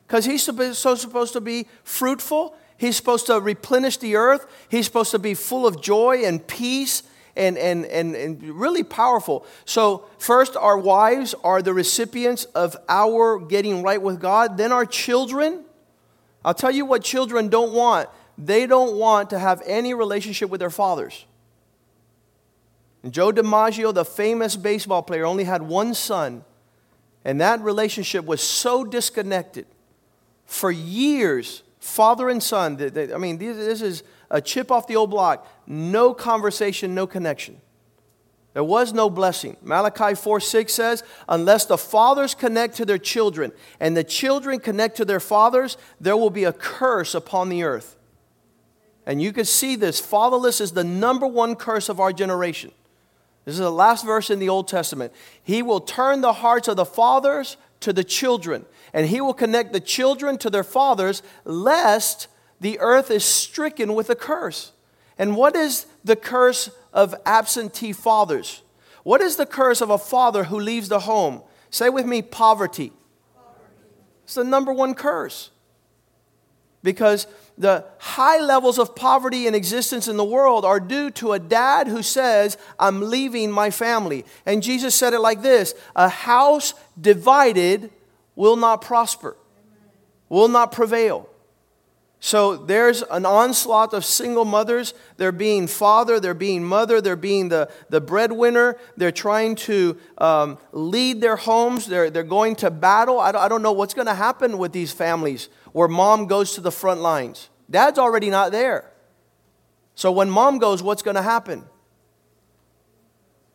Because 0.07 0.25
he's 0.25 0.43
so 0.77 0.95
supposed 0.95 1.33
to 1.33 1.41
be 1.41 1.67
fruitful, 1.83 2.55
he's 2.77 2.95
supposed 2.95 3.25
to 3.25 3.41
replenish 3.41 3.97
the 3.97 4.15
earth, 4.15 4.45
he's 4.69 4.85
supposed 4.85 5.11
to 5.11 5.19
be 5.19 5.33
full 5.33 5.65
of 5.65 5.81
joy 5.81 6.23
and 6.23 6.45
peace 6.45 7.03
and, 7.35 7.57
and, 7.57 7.85
and, 7.87 8.15
and 8.15 8.43
really 8.43 8.83
powerful. 8.83 9.45
So, 9.65 10.05
first, 10.19 10.55
our 10.55 10.77
wives 10.77 11.33
are 11.43 11.63
the 11.63 11.73
recipients 11.73 12.45
of 12.45 12.77
our 12.87 13.39
getting 13.39 13.81
right 13.81 14.01
with 14.01 14.21
God. 14.21 14.55
Then, 14.55 14.71
our 14.71 14.85
children. 14.85 15.65
I'll 16.45 16.53
tell 16.53 16.71
you 16.71 16.85
what 16.85 17.03
children 17.03 17.49
don't 17.49 17.73
want. 17.73 18.07
They 18.37 18.67
don't 18.67 18.97
want 18.97 19.31
to 19.31 19.39
have 19.39 19.63
any 19.65 19.95
relationship 19.95 20.51
with 20.51 20.59
their 20.59 20.69
fathers. 20.69 21.25
Joe 23.09 23.31
DiMaggio, 23.31 23.93
the 23.93 24.05
famous 24.05 24.55
baseball 24.55 25.03
player, 25.03 25.25
only 25.25 25.43
had 25.43 25.61
one 25.61 25.93
son, 25.93 26.45
and 27.25 27.41
that 27.41 27.59
relationship 27.61 28.25
was 28.25 28.41
so 28.41 28.83
disconnected 28.83 29.65
for 30.45 30.71
years, 30.71 31.63
father 31.79 32.29
and 32.29 32.41
son. 32.41 32.77
I 33.13 33.17
mean, 33.17 33.37
this 33.37 33.81
is 33.81 34.03
a 34.29 34.41
chip 34.41 34.71
off 34.71 34.87
the 34.87 34.95
old 34.95 35.09
block. 35.09 35.47
No 35.67 36.13
conversation, 36.13 36.95
no 36.95 37.05
connection. 37.05 37.59
There 38.53 38.63
was 38.63 38.93
no 38.93 39.09
blessing. 39.09 39.57
Malachi 39.63 40.15
4 40.15 40.39
6 40.39 40.73
says, 40.73 41.03
Unless 41.27 41.65
the 41.65 41.77
fathers 41.77 42.35
connect 42.35 42.75
to 42.75 42.85
their 42.85 42.99
children 42.99 43.51
and 43.79 43.97
the 43.97 44.03
children 44.03 44.59
connect 44.59 44.97
to 44.97 45.05
their 45.05 45.19
fathers, 45.19 45.75
there 45.99 46.15
will 46.15 46.29
be 46.29 46.43
a 46.43 46.53
curse 46.53 47.15
upon 47.15 47.49
the 47.49 47.63
earth. 47.63 47.97
And 49.05 49.21
you 49.21 49.33
can 49.33 49.45
see 49.45 49.75
this. 49.75 49.99
Fatherless 49.99 50.61
is 50.61 50.71
the 50.71 50.83
number 50.83 51.27
one 51.27 51.55
curse 51.55 51.89
of 51.89 51.99
our 51.99 52.13
generation. 52.13 52.71
This 53.45 53.55
is 53.55 53.59
the 53.59 53.71
last 53.71 54.05
verse 54.05 54.29
in 54.29 54.39
the 54.39 54.49
Old 54.49 54.67
Testament. 54.67 55.13
He 55.41 55.61
will 55.61 55.81
turn 55.81 56.21
the 56.21 56.33
hearts 56.33 56.67
of 56.67 56.77
the 56.77 56.85
fathers 56.85 57.57
to 57.81 57.91
the 57.91 58.03
children, 58.03 58.65
and 58.93 59.07
he 59.07 59.19
will 59.19 59.33
connect 59.33 59.73
the 59.73 59.81
children 59.81 60.37
to 60.39 60.49
their 60.49 60.63
fathers, 60.63 61.21
lest 61.43 62.27
the 62.61 62.79
earth 62.79 63.11
is 63.11 63.25
stricken 63.25 63.93
with 63.93 64.09
a 64.09 64.15
curse. 64.15 64.71
And 65.17 65.35
what 65.35 65.55
is 65.55 65.85
the 66.03 66.15
curse 66.15 66.69
of 66.93 67.13
absentee 67.25 67.91
fathers? 67.91 68.61
What 69.03 69.19
is 69.21 69.35
the 69.35 69.45
curse 69.45 69.81
of 69.81 69.89
a 69.89 69.97
father 69.97 70.45
who 70.45 70.59
leaves 70.59 70.87
the 70.87 70.99
home? 70.99 71.41
Say 71.69 71.89
with 71.89 72.05
me, 72.05 72.21
poverty. 72.21 72.93
poverty. 73.35 73.89
It's 74.23 74.35
the 74.35 74.45
number 74.45 74.71
one 74.71 74.93
curse. 74.93 75.49
Because 76.81 77.27
the 77.57 77.85
high 77.99 78.39
levels 78.39 78.79
of 78.79 78.95
poverty 78.95 79.47
and 79.47 79.55
existence 79.55 80.07
in 80.07 80.17
the 80.17 80.23
world 80.23 80.65
are 80.65 80.79
due 80.79 81.11
to 81.11 81.33
a 81.33 81.39
dad 81.39 81.87
who 81.87 82.01
says, 82.01 82.57
I'm 82.79 83.09
leaving 83.09 83.51
my 83.51 83.69
family. 83.69 84.25
And 84.45 84.63
Jesus 84.63 84.95
said 84.95 85.13
it 85.13 85.19
like 85.19 85.41
this 85.41 85.73
A 85.95 86.09
house 86.09 86.73
divided 86.99 87.91
will 88.35 88.55
not 88.55 88.81
prosper, 88.81 89.37
will 90.29 90.47
not 90.47 90.71
prevail. 90.71 91.29
So 92.25 92.55
there's 92.55 93.01
an 93.01 93.25
onslaught 93.25 93.93
of 93.93 94.05
single 94.05 94.45
mothers. 94.45 94.93
They're 95.17 95.33
being 95.33 95.67
father, 95.67 96.21
they're 96.21 96.33
being 96.33 96.63
mother, 96.63 97.01
they're 97.01 97.17
being 97.17 97.49
the, 97.49 97.69
the 97.89 97.99
breadwinner. 97.99 98.77
They're 98.95 99.11
trying 99.11 99.55
to 99.55 99.97
um, 100.19 100.57
lead 100.71 101.19
their 101.19 101.35
homes, 101.35 101.85
they're, 101.85 102.09
they're 102.09 102.23
going 102.23 102.55
to 102.57 102.71
battle. 102.71 103.19
I 103.19 103.33
don't, 103.33 103.41
I 103.41 103.49
don't 103.49 103.61
know 103.61 103.73
what's 103.73 103.93
going 103.93 104.07
to 104.07 104.13
happen 104.13 104.57
with 104.57 104.71
these 104.71 104.93
families 104.93 105.49
where 105.73 105.89
mom 105.89 106.27
goes 106.27 106.53
to 106.53 106.61
the 106.61 106.71
front 106.71 107.01
lines. 107.01 107.49
Dad's 107.69 107.99
already 107.99 108.29
not 108.29 108.53
there. 108.53 108.89
So 109.93 110.09
when 110.09 110.29
mom 110.29 110.59
goes, 110.59 110.81
what's 110.81 111.03
going 111.03 111.15
to 111.15 111.21
happen? 111.21 111.65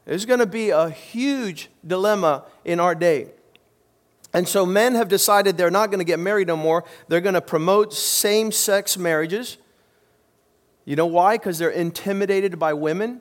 There's 0.05 0.27
going 0.27 0.41
to 0.41 0.47
be 0.47 0.69
a 0.69 0.91
huge 0.91 1.71
dilemma 1.87 2.45
in 2.67 2.81
our 2.81 2.95
day. 2.95 3.31
And 4.33 4.47
so 4.47 4.67
men 4.67 4.95
have 4.95 5.09
decided 5.09 5.57
they're 5.57 5.71
not 5.71 5.91
going 5.91 6.01
to 6.01 6.05
get 6.05 6.19
married 6.19 6.49
no 6.49 6.57
more. 6.57 6.85
They're 7.09 7.21
going 7.21 7.35
to 7.35 7.41
promote 7.41 7.95
same 7.95 8.53
sex 8.53 8.99
marriages. 8.99 9.57
You 10.85 10.97
know 10.97 11.07
why? 11.07 11.37
Because 11.37 11.59
they're 11.59 11.71
intimidated 11.71 12.59
by 12.59 12.75
women. 12.75 13.21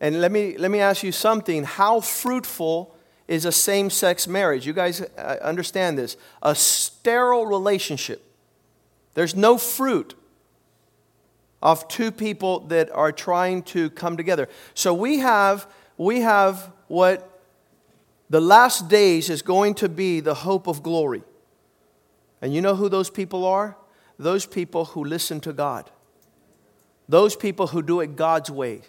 And 0.00 0.20
let 0.20 0.30
me, 0.30 0.56
let 0.56 0.70
me 0.70 0.80
ask 0.80 1.02
you 1.02 1.12
something. 1.12 1.64
How 1.64 2.00
fruitful 2.00 2.94
is 3.26 3.44
a 3.44 3.52
same 3.52 3.90
sex 3.90 4.26
marriage. 4.26 4.66
You 4.66 4.72
guys 4.72 5.00
uh, 5.00 5.36
understand 5.42 5.98
this. 5.98 6.16
A 6.42 6.54
sterile 6.54 7.46
relationship. 7.46 8.24
There's 9.14 9.34
no 9.34 9.58
fruit 9.58 10.14
of 11.60 11.88
two 11.88 12.10
people 12.10 12.60
that 12.68 12.90
are 12.90 13.12
trying 13.12 13.62
to 13.64 13.90
come 13.90 14.16
together. 14.16 14.48
So 14.74 14.94
we 14.94 15.18
have, 15.18 15.66
we 15.96 16.20
have 16.20 16.70
what 16.86 17.27
the 18.30 18.40
last 18.40 18.88
days 18.88 19.30
is 19.30 19.42
going 19.42 19.74
to 19.74 19.88
be 19.88 20.20
the 20.20 20.34
hope 20.34 20.66
of 20.66 20.82
glory. 20.82 21.22
And 22.42 22.54
you 22.54 22.60
know 22.60 22.74
who 22.74 22.88
those 22.88 23.10
people 23.10 23.44
are? 23.44 23.76
Those 24.18 24.46
people 24.46 24.86
who 24.86 25.04
listen 25.04 25.40
to 25.40 25.52
God. 25.52 25.90
Those 27.08 27.34
people 27.34 27.68
who 27.68 27.82
do 27.82 28.00
it 28.00 28.16
God's 28.16 28.50
way. 28.50 28.82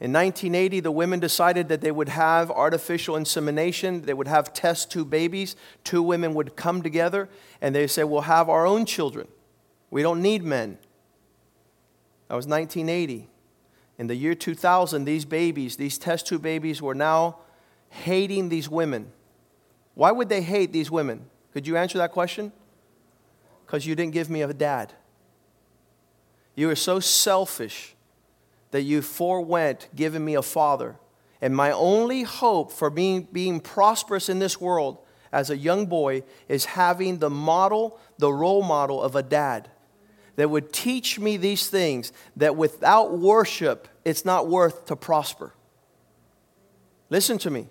In 0.00 0.12
1980, 0.12 0.80
the 0.80 0.92
women 0.92 1.18
decided 1.18 1.68
that 1.68 1.80
they 1.80 1.90
would 1.90 2.08
have 2.08 2.52
artificial 2.52 3.16
insemination. 3.16 4.02
They 4.02 4.14
would 4.14 4.28
have 4.28 4.52
test 4.52 4.92
tube 4.92 5.10
babies. 5.10 5.56
Two 5.82 6.02
women 6.02 6.34
would 6.34 6.54
come 6.54 6.82
together 6.82 7.28
and 7.60 7.74
they 7.74 7.88
say, 7.88 8.04
We'll 8.04 8.20
have 8.22 8.48
our 8.48 8.64
own 8.64 8.86
children. 8.86 9.26
We 9.90 10.02
don't 10.02 10.22
need 10.22 10.44
men. 10.44 10.78
That 12.28 12.36
was 12.36 12.46
1980. 12.46 13.28
In 13.98 14.06
the 14.06 14.14
year 14.14 14.36
2000, 14.36 15.04
these 15.04 15.24
babies, 15.24 15.76
these 15.76 15.98
test 15.98 16.28
tube 16.28 16.42
babies, 16.42 16.80
were 16.80 16.94
now 16.94 17.38
hating 17.88 18.48
these 18.48 18.68
women. 18.68 19.12
Why 19.94 20.12
would 20.12 20.28
they 20.28 20.42
hate 20.42 20.72
these 20.72 20.90
women? 20.90 21.26
Could 21.52 21.66
you 21.66 21.76
answer 21.76 21.98
that 21.98 22.12
question? 22.12 22.52
Because 23.66 23.86
you 23.86 23.94
didn't 23.94 24.12
give 24.12 24.30
me 24.30 24.42
a 24.42 24.52
dad. 24.52 24.92
You 26.54 26.68
were 26.68 26.76
so 26.76 27.00
selfish 27.00 27.94
that 28.70 28.82
you 28.82 29.02
forewent 29.02 29.88
giving 29.94 30.24
me 30.24 30.34
a 30.34 30.42
father. 30.42 30.96
And 31.40 31.54
my 31.54 31.70
only 31.70 32.22
hope 32.22 32.72
for 32.72 32.90
being, 32.90 33.28
being 33.32 33.60
prosperous 33.60 34.28
in 34.28 34.38
this 34.38 34.60
world 34.60 34.98
as 35.32 35.50
a 35.50 35.56
young 35.56 35.86
boy 35.86 36.22
is 36.48 36.64
having 36.64 37.18
the 37.18 37.30
model, 37.30 37.98
the 38.18 38.32
role 38.32 38.62
model 38.62 39.02
of 39.02 39.14
a 39.14 39.22
dad 39.22 39.70
that 40.36 40.48
would 40.48 40.72
teach 40.72 41.18
me 41.18 41.36
these 41.36 41.68
things 41.68 42.12
that 42.36 42.56
without 42.56 43.18
worship, 43.18 43.88
it's 44.04 44.24
not 44.24 44.46
worth 44.46 44.86
to 44.86 44.96
prosper. 44.96 45.52
Listen 47.10 47.38
to 47.38 47.50
me. 47.50 47.68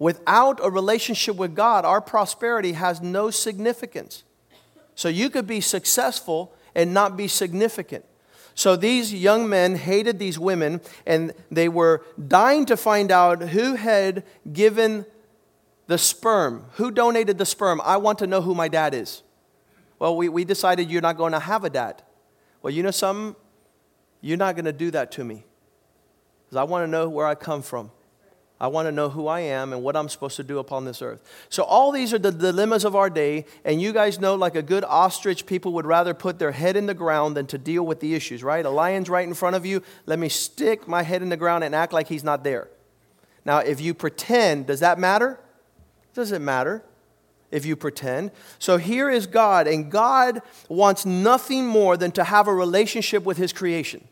Without 0.00 0.58
a 0.64 0.70
relationship 0.70 1.36
with 1.36 1.54
God, 1.54 1.84
our 1.84 2.00
prosperity 2.00 2.72
has 2.72 3.02
no 3.02 3.30
significance. 3.30 4.24
So 4.94 5.08
you 5.08 5.28
could 5.28 5.46
be 5.46 5.60
successful 5.60 6.54
and 6.74 6.94
not 6.94 7.18
be 7.18 7.28
significant. 7.28 8.06
So 8.54 8.76
these 8.76 9.12
young 9.12 9.46
men 9.46 9.76
hated 9.76 10.18
these 10.18 10.38
women, 10.38 10.80
and 11.06 11.34
they 11.50 11.68
were 11.68 12.02
dying 12.28 12.64
to 12.66 12.78
find 12.78 13.12
out 13.12 13.42
who 13.50 13.74
had 13.74 14.24
given 14.50 15.04
the 15.86 15.98
sperm. 15.98 16.64
Who 16.76 16.90
donated 16.90 17.36
the 17.36 17.46
sperm? 17.46 17.80
I 17.84 17.98
want 17.98 18.18
to 18.20 18.26
know 18.26 18.40
who 18.40 18.54
my 18.54 18.68
dad 18.68 18.94
is. 18.94 19.22
Well, 19.98 20.16
we, 20.16 20.30
we 20.30 20.46
decided 20.46 20.90
you're 20.90 21.02
not 21.02 21.18
going 21.18 21.32
to 21.32 21.40
have 21.40 21.62
a 21.62 21.70
dad. 21.70 22.02
Well, 22.62 22.72
you 22.72 22.82
know 22.82 22.90
something? 22.90 23.36
You're 24.22 24.38
not 24.38 24.54
going 24.54 24.64
to 24.64 24.72
do 24.72 24.90
that 24.92 25.12
to 25.12 25.24
me. 25.24 25.44
Because 26.46 26.56
I 26.56 26.62
want 26.64 26.84
to 26.84 26.90
know 26.90 27.06
where 27.10 27.26
I 27.26 27.34
come 27.34 27.60
from. 27.60 27.90
I 28.60 28.66
want 28.66 28.86
to 28.86 28.92
know 28.92 29.08
who 29.08 29.26
I 29.26 29.40
am 29.40 29.72
and 29.72 29.82
what 29.82 29.96
I'm 29.96 30.10
supposed 30.10 30.36
to 30.36 30.42
do 30.44 30.58
upon 30.58 30.84
this 30.84 31.00
earth. 31.00 31.22
So, 31.48 31.62
all 31.62 31.92
these 31.92 32.12
are 32.12 32.18
the 32.18 32.30
dilemmas 32.30 32.84
of 32.84 32.94
our 32.94 33.08
day. 33.08 33.46
And 33.64 33.80
you 33.80 33.92
guys 33.94 34.20
know, 34.20 34.34
like 34.34 34.54
a 34.54 34.62
good 34.62 34.84
ostrich, 34.84 35.46
people 35.46 35.72
would 35.72 35.86
rather 35.86 36.12
put 36.12 36.38
their 36.38 36.52
head 36.52 36.76
in 36.76 36.84
the 36.84 36.92
ground 36.92 37.36
than 37.36 37.46
to 37.46 37.58
deal 37.58 37.86
with 37.86 38.00
the 38.00 38.14
issues, 38.14 38.44
right? 38.44 38.64
A 38.64 38.70
lion's 38.70 39.08
right 39.08 39.26
in 39.26 39.32
front 39.32 39.56
of 39.56 39.64
you. 39.64 39.82
Let 40.04 40.18
me 40.18 40.28
stick 40.28 40.86
my 40.86 41.02
head 41.02 41.22
in 41.22 41.30
the 41.30 41.38
ground 41.38 41.64
and 41.64 41.74
act 41.74 41.94
like 41.94 42.08
he's 42.08 42.22
not 42.22 42.44
there. 42.44 42.68
Now, 43.46 43.60
if 43.60 43.80
you 43.80 43.94
pretend, 43.94 44.66
does 44.66 44.80
that 44.80 44.98
matter? 44.98 45.40
Does 46.12 46.30
it 46.30 46.42
matter 46.42 46.84
if 47.50 47.64
you 47.64 47.76
pretend? 47.76 48.30
So, 48.58 48.76
here 48.76 49.08
is 49.08 49.26
God, 49.26 49.68
and 49.68 49.90
God 49.90 50.42
wants 50.68 51.06
nothing 51.06 51.64
more 51.64 51.96
than 51.96 52.12
to 52.12 52.24
have 52.24 52.46
a 52.46 52.54
relationship 52.54 53.24
with 53.24 53.38
his 53.38 53.54
creation. 53.54 54.06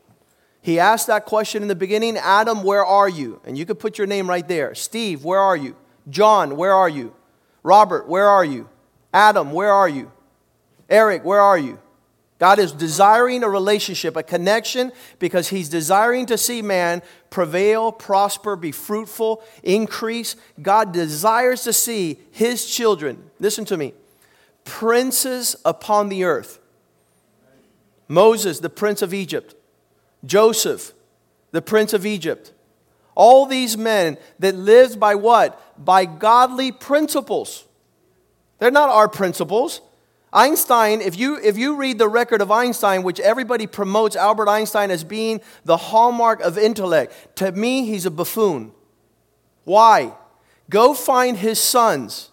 He 0.61 0.79
asked 0.79 1.07
that 1.07 1.25
question 1.25 1.62
in 1.62 1.69
the 1.69 1.75
beginning 1.75 2.17
Adam, 2.17 2.62
where 2.62 2.85
are 2.85 3.09
you? 3.09 3.41
And 3.45 3.57
you 3.57 3.65
could 3.65 3.79
put 3.79 3.99
your 3.99 4.07
name 4.07 4.29
right 4.29 4.47
there. 4.47 4.75
Steve, 4.75 5.25
where 5.25 5.41
are 5.41 5.57
you? 5.57 5.77
John, 6.09 6.57
where 6.57 6.73
are 6.73 6.88
you? 6.88 7.15
Robert, 7.62 8.09
where 8.09 8.29
are 8.29 8.45
you? 8.45 8.69
Adam, 9.12 9.53
where 9.53 9.73
are 9.73 9.88
you? 9.88 10.11
Eric, 10.88 11.25
where 11.25 11.41
are 11.41 11.59
you? 11.59 11.79
God 12.38 12.61
is 12.61 12.73
desiring 12.73 13.43
a 13.43 13.49
relationship, 13.49 14.17
a 14.17 14.23
connection, 14.23 14.93
because 15.19 15.49
He's 15.49 15.69
desiring 15.69 16.27
to 16.27 16.38
see 16.38 16.62
man 16.62 17.03
prevail, 17.31 17.91
prosper, 17.91 18.55
be 18.55 18.71
fruitful, 18.71 19.43
increase. 19.62 20.37
God 20.62 20.93
desires 20.93 21.65
to 21.65 21.73
see 21.73 22.19
His 22.31 22.65
children, 22.65 23.31
listen 23.41 23.65
to 23.67 23.77
me, 23.77 23.93
princes 24.65 25.57
upon 25.65 26.09
the 26.09 26.25
earth. 26.25 26.61
Moses, 28.07 28.61
the 28.61 28.71
prince 28.71 29.03
of 29.03 29.12
Egypt. 29.12 29.55
Joseph, 30.25 30.93
the 31.51 31.63
prince 31.63 31.93
of 31.93 32.07
Egypt. 32.07 32.53
All 33.15 33.47
these 33.47 33.77
men 33.77 34.17
that 34.39 34.55
lived 34.55 35.01
by 35.01 35.15
what? 35.15 35.61
By 35.83 36.05
godly 36.05 36.73
principles. 36.73 37.65
They're 38.59 38.71
not 38.71 38.91
our 38.91 39.09
principles. 39.09 39.81
Einstein, 40.33 41.01
if 41.01 41.19
you, 41.19 41.39
if 41.43 41.57
you 41.57 41.77
read 41.77 41.99
the 41.99 42.09
record 42.09 42.43
of 42.43 42.51
Einstein, 42.51 43.03
which 43.03 43.19
everybody 43.19 43.67
promotes 43.67 44.15
Albert 44.15 44.49
Einstein 44.49 44.91
as 44.91 45.03
being 45.03 45.41
the 45.65 45.77
hallmark 45.77 46.41
of 46.41 46.59
intellect, 46.59 47.37
to 47.37 47.51
me, 47.53 47.87
he's 47.87 48.05
a 48.05 48.11
buffoon. 48.11 48.73
Why? 49.65 50.13
Go 50.69 50.93
find 50.93 51.37
his 51.37 51.59
sons. 51.59 52.27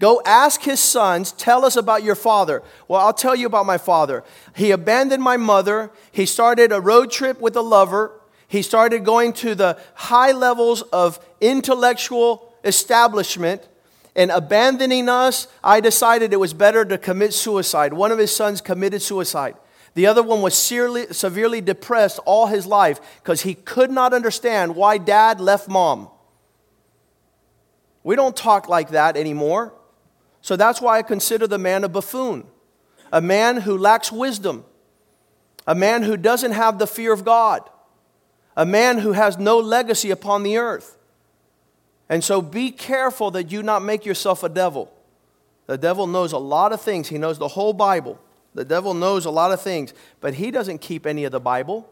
Go 0.00 0.22
ask 0.24 0.62
his 0.62 0.80
sons, 0.80 1.30
tell 1.30 1.62
us 1.62 1.76
about 1.76 2.02
your 2.02 2.14
father. 2.14 2.62
Well, 2.88 3.02
I'll 3.02 3.12
tell 3.12 3.36
you 3.36 3.46
about 3.46 3.66
my 3.66 3.76
father. 3.76 4.24
He 4.56 4.70
abandoned 4.70 5.22
my 5.22 5.36
mother. 5.36 5.90
He 6.10 6.24
started 6.24 6.72
a 6.72 6.80
road 6.80 7.10
trip 7.10 7.38
with 7.38 7.54
a 7.54 7.60
lover. 7.60 8.18
He 8.48 8.62
started 8.62 9.04
going 9.04 9.34
to 9.34 9.54
the 9.54 9.78
high 9.94 10.32
levels 10.32 10.80
of 10.90 11.20
intellectual 11.42 12.54
establishment 12.64 13.68
and 14.16 14.30
abandoning 14.30 15.10
us. 15.10 15.48
I 15.62 15.80
decided 15.80 16.32
it 16.32 16.40
was 16.40 16.54
better 16.54 16.82
to 16.86 16.96
commit 16.96 17.34
suicide. 17.34 17.92
One 17.92 18.10
of 18.10 18.18
his 18.18 18.34
sons 18.34 18.62
committed 18.62 19.02
suicide. 19.02 19.54
The 19.92 20.06
other 20.06 20.22
one 20.22 20.40
was 20.40 20.54
severely, 20.54 21.08
severely 21.12 21.60
depressed 21.60 22.20
all 22.24 22.46
his 22.46 22.66
life 22.66 23.00
because 23.22 23.42
he 23.42 23.52
could 23.52 23.90
not 23.90 24.14
understand 24.14 24.76
why 24.76 24.96
dad 24.96 25.42
left 25.42 25.68
mom. 25.68 26.08
We 28.02 28.16
don't 28.16 28.34
talk 28.34 28.66
like 28.66 28.90
that 28.90 29.18
anymore. 29.18 29.74
So 30.42 30.56
that's 30.56 30.80
why 30.80 30.98
I 30.98 31.02
consider 31.02 31.46
the 31.46 31.58
man 31.58 31.84
a 31.84 31.88
buffoon, 31.88 32.46
a 33.12 33.20
man 33.20 33.58
who 33.58 33.76
lacks 33.76 34.10
wisdom, 34.10 34.64
a 35.66 35.74
man 35.74 36.02
who 36.02 36.16
doesn't 36.16 36.52
have 36.52 36.78
the 36.78 36.86
fear 36.86 37.12
of 37.12 37.24
God, 37.24 37.68
a 38.56 38.66
man 38.66 38.98
who 38.98 39.12
has 39.12 39.38
no 39.38 39.58
legacy 39.58 40.10
upon 40.10 40.42
the 40.42 40.56
earth. 40.56 40.96
And 42.08 42.24
so 42.24 42.42
be 42.42 42.70
careful 42.70 43.30
that 43.32 43.52
you 43.52 43.62
not 43.62 43.82
make 43.82 44.04
yourself 44.04 44.42
a 44.42 44.48
devil. 44.48 44.92
The 45.66 45.78
devil 45.78 46.08
knows 46.08 46.32
a 46.32 46.38
lot 46.38 46.72
of 46.72 46.80
things. 46.80 47.08
He 47.08 47.18
knows 47.18 47.38
the 47.38 47.48
whole 47.48 47.72
Bible. 47.72 48.18
The 48.54 48.64
devil 48.64 48.94
knows 48.94 49.26
a 49.26 49.30
lot 49.30 49.52
of 49.52 49.60
things, 49.60 49.94
but 50.20 50.34
he 50.34 50.50
doesn't 50.50 50.78
keep 50.78 51.06
any 51.06 51.24
of 51.24 51.30
the 51.30 51.38
Bible. 51.38 51.88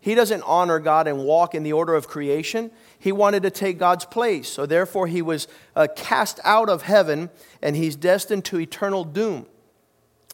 He 0.00 0.14
doesn't 0.14 0.42
honor 0.42 0.78
God 0.78 1.06
and 1.06 1.24
walk 1.24 1.54
in 1.54 1.62
the 1.62 1.74
order 1.74 1.94
of 1.94 2.08
creation. 2.08 2.70
He 3.00 3.12
wanted 3.12 3.42
to 3.42 3.50
take 3.50 3.78
God's 3.78 4.04
place. 4.04 4.48
So, 4.48 4.66
therefore, 4.66 5.06
he 5.08 5.22
was 5.22 5.48
uh, 5.74 5.88
cast 5.96 6.38
out 6.44 6.68
of 6.68 6.82
heaven 6.82 7.30
and 7.60 7.74
he's 7.74 7.96
destined 7.96 8.44
to 8.46 8.60
eternal 8.60 9.04
doom. 9.04 9.46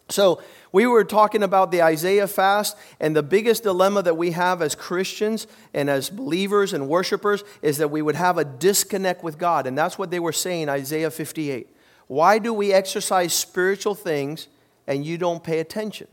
So, 0.09 0.43
we 0.73 0.87
were 0.87 1.05
talking 1.05 1.43
about 1.43 1.71
the 1.71 1.83
Isaiah 1.83 2.27
fast, 2.27 2.77
and 3.01 3.17
the 3.17 3.23
biggest 3.23 3.63
dilemma 3.63 4.03
that 4.03 4.19
we 4.19 4.33
have 4.33 4.61
as 4.61 4.75
Christians 4.75 5.47
and 5.73 5.89
as 5.89 6.11
believers 6.11 6.75
and 6.75 6.87
worshipers 6.87 7.45
is 7.63 7.79
that 7.79 7.89
we 7.89 8.03
would 8.03 8.17
have 8.17 8.37
a 8.37 8.45
disconnect 8.45 9.25
with 9.25 9.39
God. 9.39 9.67
And 9.67 9.79
that's 9.79 9.97
what 9.97 10.11
they 10.11 10.21
were 10.21 10.35
saying, 10.35 10.69
Isaiah 10.69 11.11
58. 11.11 11.75
Why 12.09 12.39
do 12.39 12.53
we 12.53 12.75
exercise 12.75 13.33
spiritual 13.33 13.95
things 13.95 14.49
and 14.87 15.07
you 15.07 15.17
don't 15.17 15.43
pay 15.43 15.61
attention? 15.61 16.09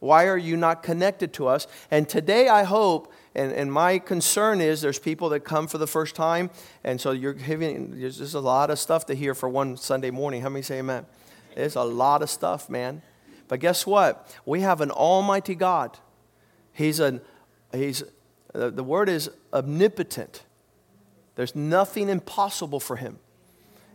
Why 0.00 0.26
are 0.26 0.36
you 0.36 0.56
not 0.56 0.82
connected 0.82 1.32
to 1.34 1.46
us? 1.46 1.66
And 1.90 2.08
today, 2.08 2.48
I 2.48 2.64
hope, 2.64 3.12
and, 3.38 3.52
and 3.52 3.72
my 3.72 4.00
concern 4.00 4.60
is 4.60 4.80
there's 4.80 4.98
people 4.98 5.28
that 5.28 5.40
come 5.40 5.68
for 5.68 5.78
the 5.78 5.86
first 5.86 6.16
time, 6.16 6.50
and 6.82 7.00
so 7.00 7.12
you're 7.12 7.34
giving, 7.34 8.00
there's 8.00 8.18
just 8.18 8.34
a 8.34 8.40
lot 8.40 8.68
of 8.68 8.80
stuff 8.80 9.06
to 9.06 9.14
hear 9.14 9.32
for 9.32 9.48
one 9.48 9.76
Sunday 9.76 10.10
morning. 10.10 10.42
How 10.42 10.48
many 10.48 10.62
say 10.62 10.80
amen? 10.80 11.06
There's 11.54 11.76
a 11.76 11.84
lot 11.84 12.22
of 12.22 12.30
stuff, 12.30 12.68
man. 12.68 13.00
But 13.46 13.60
guess 13.60 13.86
what? 13.86 14.28
We 14.44 14.62
have 14.62 14.80
an 14.80 14.90
almighty 14.90 15.54
God. 15.54 15.98
He's 16.72 16.98
an, 16.98 17.20
he's, 17.72 18.02
uh, 18.54 18.70
the 18.70 18.82
word 18.82 19.08
is 19.08 19.30
omnipotent. 19.52 20.42
There's 21.36 21.54
nothing 21.54 22.08
impossible 22.08 22.80
for 22.80 22.96
him. 22.96 23.20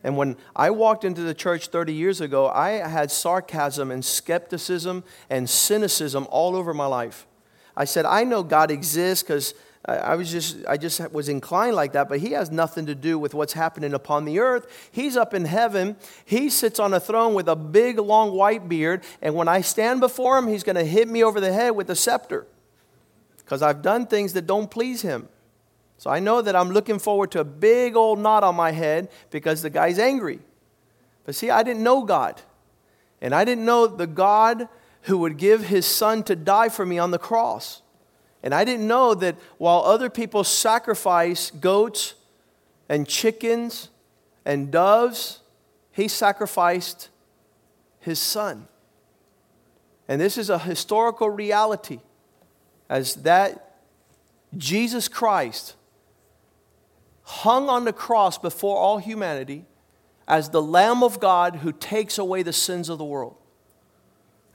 And 0.06 0.15
when 0.15 0.38
I 0.56 0.69
walked 0.69 1.03
into 1.03 1.21
the 1.21 1.34
church 1.34 1.67
30 1.67 1.93
years 1.93 2.21
ago, 2.21 2.47
I 2.47 2.71
had 2.71 3.12
sarcasm 3.12 3.91
and 3.91 4.06
skepticism 4.06 5.03
and 5.29 5.49
cynicism 5.49 6.27
all 6.29 6.56
over 6.56 6.73
my 6.73 6.86
life. 6.86 7.27
I 7.75 7.86
said, 7.86 8.05
I 8.05 8.23
know 8.23 8.43
God 8.43 8.71
exists 8.71 9.23
because 9.23 9.53
I 9.86 10.15
was 10.15 10.31
just 10.31 10.57
I 10.65 10.77
just 10.77 11.12
was 11.12 11.27
inclined 11.27 11.75
like 11.75 11.91
that, 11.91 12.07
but 12.07 12.19
he 12.19 12.31
has 12.31 12.49
nothing 12.49 12.86
to 12.86 12.95
do 12.95 13.19
with 13.19 13.33
what's 13.33 13.51
happening 13.51 13.93
upon 13.93 14.23
the 14.23 14.39
earth. 14.39 14.89
He's 14.91 15.17
up 15.17 15.33
in 15.33 15.43
heaven. 15.43 15.97
He 16.23 16.49
sits 16.49 16.79
on 16.79 16.93
a 16.93 17.01
throne 17.01 17.33
with 17.33 17.49
a 17.49 17.55
big 17.55 17.99
long 17.99 18.31
white 18.31 18.69
beard, 18.69 19.03
and 19.21 19.36
when 19.36 19.49
I 19.49 19.59
stand 19.59 19.99
before 19.99 20.38
him, 20.38 20.47
he's 20.47 20.63
going 20.63 20.77
to 20.77 20.86
hit 20.86 21.09
me 21.09 21.21
over 21.21 21.41
the 21.41 21.51
head 21.51 21.71
with 21.71 21.89
a 21.89 21.95
scepter. 21.95 22.47
Cuz 23.45 23.62
I've 23.62 23.81
done 23.81 24.05
things 24.07 24.31
that 24.33 24.47
don't 24.47 24.71
please 24.71 25.01
him. 25.01 25.27
So 25.97 26.09
I 26.09 26.19
know 26.19 26.41
that 26.41 26.55
I'm 26.55 26.71
looking 26.71 26.97
forward 26.97 27.31
to 27.31 27.41
a 27.41 27.45
big 27.45 27.97
old 27.97 28.19
knot 28.19 28.43
on 28.43 28.55
my 28.55 28.71
head 28.71 29.09
because 29.31 29.62
the 29.62 29.69
guy's 29.69 29.99
angry. 29.99 30.39
But 31.25 31.36
see, 31.36 31.49
I 31.49 31.62
didn't 31.62 31.83
know 31.83 32.03
God. 32.03 32.41
And 33.21 33.33
I 33.33 33.43
didn't 33.43 33.65
know 33.65 33.88
the 33.88 34.07
God 34.07 34.67
who 35.03 35.17
would 35.19 35.37
give 35.37 35.65
his 35.65 35.85
son 35.85 36.23
to 36.23 36.35
die 36.35 36.69
for 36.69 36.85
me 36.85 36.97
on 36.97 37.11
the 37.11 37.19
cross. 37.19 37.81
And 38.41 38.53
I 38.53 38.65
didn't 38.65 38.87
know 38.87 39.13
that 39.15 39.37
while 39.57 39.83
other 39.83 40.09
people 40.09 40.43
sacrifice 40.43 41.51
goats 41.51 42.15
and 42.89 43.07
chickens 43.07 43.89
and 44.45 44.71
doves, 44.71 45.39
he 45.91 46.07
sacrificed 46.07 47.09
his 47.99 48.19
son. 48.19 48.67
And 50.07 50.19
this 50.19 50.37
is 50.37 50.49
a 50.49 50.59
historical 50.59 51.29
reality 51.29 51.99
as 52.89 53.15
that 53.15 53.77
Jesus 54.57 55.07
Christ 55.07 55.75
hung 57.23 57.69
on 57.69 57.85
the 57.85 57.93
cross 57.93 58.37
before 58.37 58.77
all 58.77 58.97
humanity 58.97 59.65
as 60.27 60.49
the 60.49 60.61
Lamb 60.61 61.03
of 61.03 61.19
God 61.19 61.57
who 61.57 61.71
takes 61.71 62.17
away 62.17 62.43
the 62.43 62.53
sins 62.53 62.89
of 62.89 62.97
the 62.97 63.05
world. 63.05 63.35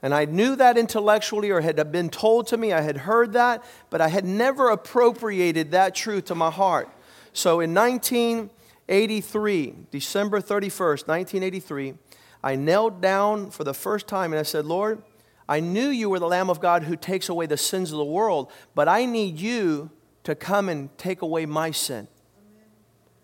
And 0.01 0.13
I 0.13 0.25
knew 0.25 0.55
that 0.55 0.77
intellectually 0.77 1.49
or 1.49 1.61
had 1.61 1.91
been 1.91 2.09
told 2.09 2.47
to 2.47 2.57
me, 2.57 2.71
I 2.71 2.81
had 2.81 2.97
heard 2.97 3.33
that, 3.33 3.63
but 3.89 3.99
I 3.99 4.07
had 4.07 4.25
never 4.25 4.69
appropriated 4.69 5.71
that 5.71 5.93
truth 5.93 6.25
to 6.25 6.35
my 6.35 6.49
heart. 6.49 6.89
So 7.33 7.59
in 7.59 7.73
1983, 7.73 9.75
December 9.91 10.39
31st, 10.39 11.07
1983, 11.07 11.95
I 12.41 12.55
knelt 12.55 13.01
down 13.01 13.51
for 13.51 13.65
the 13.65 13.73
first 13.73 14.07
time 14.07 14.31
and 14.31 14.39
I 14.39 14.43
said, 14.43 14.65
Lord, 14.65 15.03
I 15.49 15.59
knew 15.59 15.89
you 15.89 16.09
were 16.09 16.19
the 16.19 16.27
Lamb 16.27 16.49
of 16.49 16.61
God 16.61 16.83
who 16.83 16.95
takes 16.95 17.27
away 17.27 17.45
the 17.45 17.57
sins 17.57 17.91
of 17.91 17.97
the 17.97 18.05
world, 18.05 18.51
but 18.75 18.87
I 18.87 19.05
need 19.05 19.39
you 19.39 19.89
to 20.23 20.35
come 20.35 20.69
and 20.69 20.95
take 20.97 21.21
away 21.21 21.45
my 21.45 21.71
sin. 21.71 22.07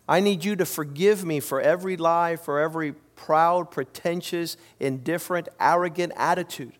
I 0.08 0.20
need 0.20 0.44
you 0.44 0.56
to 0.58 0.66
forgive 0.66 1.24
me 1.24 1.40
for 1.40 1.62
every 1.62 1.98
lie, 1.98 2.36
for 2.36 2.60
every 2.60 2.96
proud, 3.16 3.72
pretentious, 3.72 4.58
indifferent, 4.80 5.48
arrogant 5.60 6.14
attitude. 6.16 6.74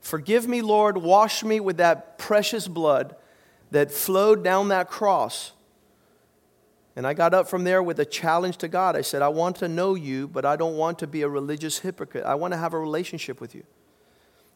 Forgive 0.00 0.46
me, 0.46 0.60
Lord. 0.60 0.98
Wash 0.98 1.42
me 1.42 1.60
with 1.60 1.78
that 1.78 2.18
precious 2.18 2.68
blood 2.68 3.16
that 3.70 3.90
flowed 3.90 4.44
down 4.44 4.68
that 4.68 4.88
cross. 4.88 5.52
And 6.96 7.06
I 7.06 7.14
got 7.14 7.34
up 7.34 7.48
from 7.48 7.64
there 7.64 7.82
with 7.82 7.98
a 7.98 8.04
challenge 8.04 8.58
to 8.58 8.68
God. 8.68 8.96
I 8.96 9.00
said, 9.00 9.22
I 9.22 9.28
want 9.28 9.56
to 9.56 9.68
know 9.68 9.94
you, 9.94 10.28
but 10.28 10.44
I 10.44 10.56
don't 10.56 10.76
want 10.76 10.98
to 11.00 11.06
be 11.06 11.22
a 11.22 11.28
religious 11.28 11.78
hypocrite. 11.78 12.24
I 12.24 12.36
want 12.36 12.52
to 12.52 12.58
have 12.58 12.72
a 12.72 12.78
relationship 12.78 13.40
with 13.40 13.54
you. 13.54 13.64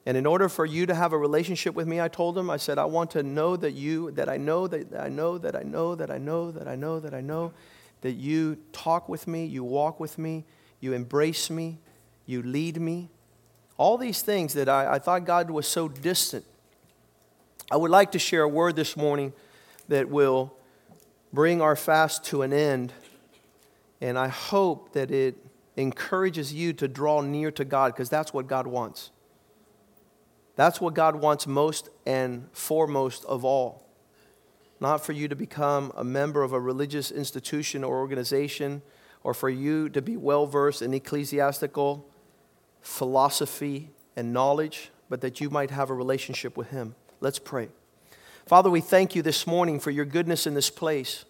And 0.06 0.16
in 0.16 0.24
order 0.24 0.48
for 0.48 0.64
you 0.64 0.86
to 0.86 0.94
have 0.94 1.12
a 1.12 1.18
relationship 1.18 1.74
with 1.74 1.88
me, 1.88 2.00
I 2.00 2.08
told 2.08 2.38
him, 2.38 2.48
I 2.48 2.56
said, 2.56 2.78
I 2.78 2.84
want 2.84 3.10
to 3.10 3.22
know 3.22 3.56
that 3.56 3.72
you, 3.72 4.10
that 4.12 4.28
I 4.28 4.36
know, 4.36 4.66
that 4.66 4.98
I 4.98 5.08
know, 5.08 5.36
that 5.36 5.56
I 5.56 5.62
know, 5.62 5.94
that 5.94 6.10
I 6.10 6.18
know, 6.18 6.50
that 6.50 6.68
I 6.68 6.76
know, 6.76 7.00
that 7.00 7.12
I 7.12 7.20
know, 7.20 7.52
that 8.02 8.12
you 8.12 8.56
talk 8.72 9.08
with 9.08 9.26
me, 9.26 9.44
you 9.44 9.64
walk 9.64 9.98
with 9.98 10.16
me, 10.16 10.44
you 10.80 10.92
embrace 10.92 11.50
me, 11.50 11.78
you 12.26 12.42
lead 12.42 12.80
me. 12.80 13.10
All 13.76 13.96
these 13.96 14.22
things 14.22 14.54
that 14.54 14.68
I, 14.68 14.94
I 14.94 14.98
thought 14.98 15.24
God 15.24 15.50
was 15.50 15.66
so 15.66 15.88
distant. 15.88 16.44
I 17.70 17.76
would 17.76 17.90
like 17.90 18.12
to 18.12 18.18
share 18.18 18.42
a 18.42 18.48
word 18.48 18.76
this 18.76 18.96
morning 18.96 19.32
that 19.88 20.08
will 20.08 20.54
bring 21.32 21.60
our 21.60 21.76
fast 21.76 22.24
to 22.26 22.42
an 22.42 22.52
end. 22.52 22.92
And 24.00 24.18
I 24.18 24.28
hope 24.28 24.92
that 24.92 25.10
it 25.10 25.36
encourages 25.76 26.52
you 26.52 26.72
to 26.74 26.88
draw 26.88 27.20
near 27.20 27.50
to 27.52 27.64
God 27.64 27.92
because 27.92 28.08
that's 28.08 28.32
what 28.32 28.46
God 28.46 28.66
wants. 28.66 29.10
That's 30.56 30.80
what 30.80 30.94
God 30.94 31.16
wants 31.16 31.46
most 31.46 31.88
and 32.04 32.48
foremost 32.52 33.24
of 33.26 33.44
all. 33.44 33.86
Not 34.80 35.04
for 35.04 35.12
you 35.12 35.28
to 35.28 35.36
become 35.36 35.92
a 35.96 36.04
member 36.04 36.42
of 36.42 36.52
a 36.52 36.60
religious 36.60 37.10
institution 37.10 37.84
or 37.84 37.98
organization, 37.98 38.82
or 39.28 39.34
for 39.34 39.50
you 39.50 39.90
to 39.90 40.00
be 40.00 40.16
well 40.16 40.46
versed 40.46 40.80
in 40.80 40.94
ecclesiastical 40.94 42.08
philosophy 42.80 43.90
and 44.16 44.32
knowledge, 44.32 44.90
but 45.10 45.20
that 45.20 45.38
you 45.38 45.50
might 45.50 45.70
have 45.70 45.90
a 45.90 45.94
relationship 45.94 46.56
with 46.56 46.70
Him. 46.70 46.94
Let's 47.20 47.38
pray. 47.38 47.68
Father, 48.46 48.70
we 48.70 48.80
thank 48.80 49.14
you 49.14 49.20
this 49.20 49.46
morning 49.46 49.80
for 49.80 49.90
your 49.90 50.06
goodness 50.06 50.46
in 50.46 50.54
this 50.54 50.70
place. 50.70 51.26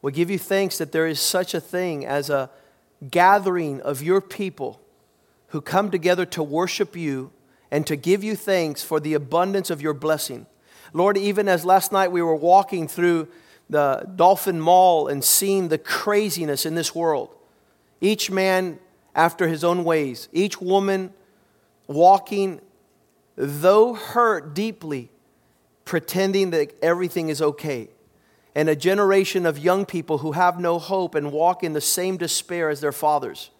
We 0.00 0.12
give 0.12 0.30
you 0.30 0.38
thanks 0.38 0.78
that 0.78 0.92
there 0.92 1.08
is 1.08 1.18
such 1.18 1.54
a 1.54 1.60
thing 1.60 2.06
as 2.06 2.30
a 2.30 2.50
gathering 3.10 3.80
of 3.80 4.00
your 4.00 4.20
people 4.20 4.80
who 5.48 5.60
come 5.60 5.90
together 5.90 6.24
to 6.26 6.42
worship 6.44 6.94
you 6.94 7.32
and 7.68 7.84
to 7.88 7.96
give 7.96 8.22
you 8.22 8.36
thanks 8.36 8.84
for 8.84 9.00
the 9.00 9.14
abundance 9.14 9.70
of 9.70 9.82
your 9.82 9.92
blessing. 9.92 10.46
Lord, 10.92 11.18
even 11.18 11.48
as 11.48 11.64
last 11.64 11.90
night 11.90 12.12
we 12.12 12.22
were 12.22 12.36
walking 12.36 12.86
through 12.86 13.26
the 13.74 14.08
Dolphin 14.14 14.60
Mall 14.60 15.08
and 15.08 15.24
seeing 15.24 15.66
the 15.66 15.78
craziness 15.78 16.64
in 16.64 16.76
this 16.76 16.94
world, 16.94 17.34
each 18.00 18.30
man 18.30 18.78
after 19.16 19.48
his 19.48 19.64
own 19.64 19.82
ways, 19.82 20.28
each 20.32 20.60
woman 20.60 21.12
walking, 21.88 22.60
though 23.34 23.92
hurt 23.94 24.54
deeply, 24.54 25.10
pretending 25.84 26.50
that 26.50 26.72
everything 26.84 27.30
is 27.30 27.42
okay. 27.42 27.88
And 28.54 28.68
a 28.68 28.76
generation 28.76 29.44
of 29.44 29.58
young 29.58 29.86
people 29.86 30.18
who 30.18 30.32
have 30.32 30.60
no 30.60 30.78
hope 30.78 31.16
and 31.16 31.32
walk 31.32 31.64
in 31.64 31.72
the 31.72 31.80
same 31.80 32.16
despair 32.16 32.68
as 32.68 32.80
their 32.80 32.92
fathers. 32.92 33.50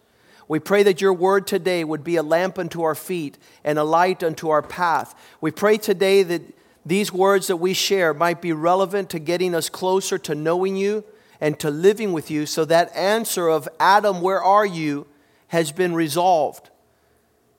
We 0.47 0.59
pray 0.59 0.83
that 0.83 1.01
your 1.01 1.11
word 1.11 1.45
today 1.45 1.83
would 1.83 2.05
be 2.05 2.15
a 2.15 2.23
lamp 2.23 2.57
unto 2.57 2.83
our 2.83 2.95
feet 2.95 3.37
and 3.65 3.77
a 3.77 3.83
light 3.83 4.23
unto 4.23 4.47
our 4.47 4.61
path. 4.61 5.13
We 5.41 5.51
pray 5.51 5.77
today 5.77 6.23
that 6.23 6.41
these 6.85 7.11
words 7.11 7.47
that 7.47 7.57
we 7.57 7.73
share 7.73 8.13
might 8.13 8.41
be 8.41 8.53
relevant 8.53 9.09
to 9.09 9.19
getting 9.19 9.55
us 9.55 9.69
closer 9.69 10.17
to 10.19 10.35
knowing 10.35 10.75
you 10.75 11.03
and 11.41 11.59
to 11.59 11.69
living 11.69 12.13
with 12.13 12.29
you 12.29 12.45
so 12.45 12.63
that 12.65 12.95
answer 12.95 13.47
of 13.47 13.67
Adam, 13.79 14.21
where 14.21 14.41
are 14.41 14.65
you, 14.65 15.07
has 15.47 15.71
been 15.71 15.93
resolved. 15.95 16.69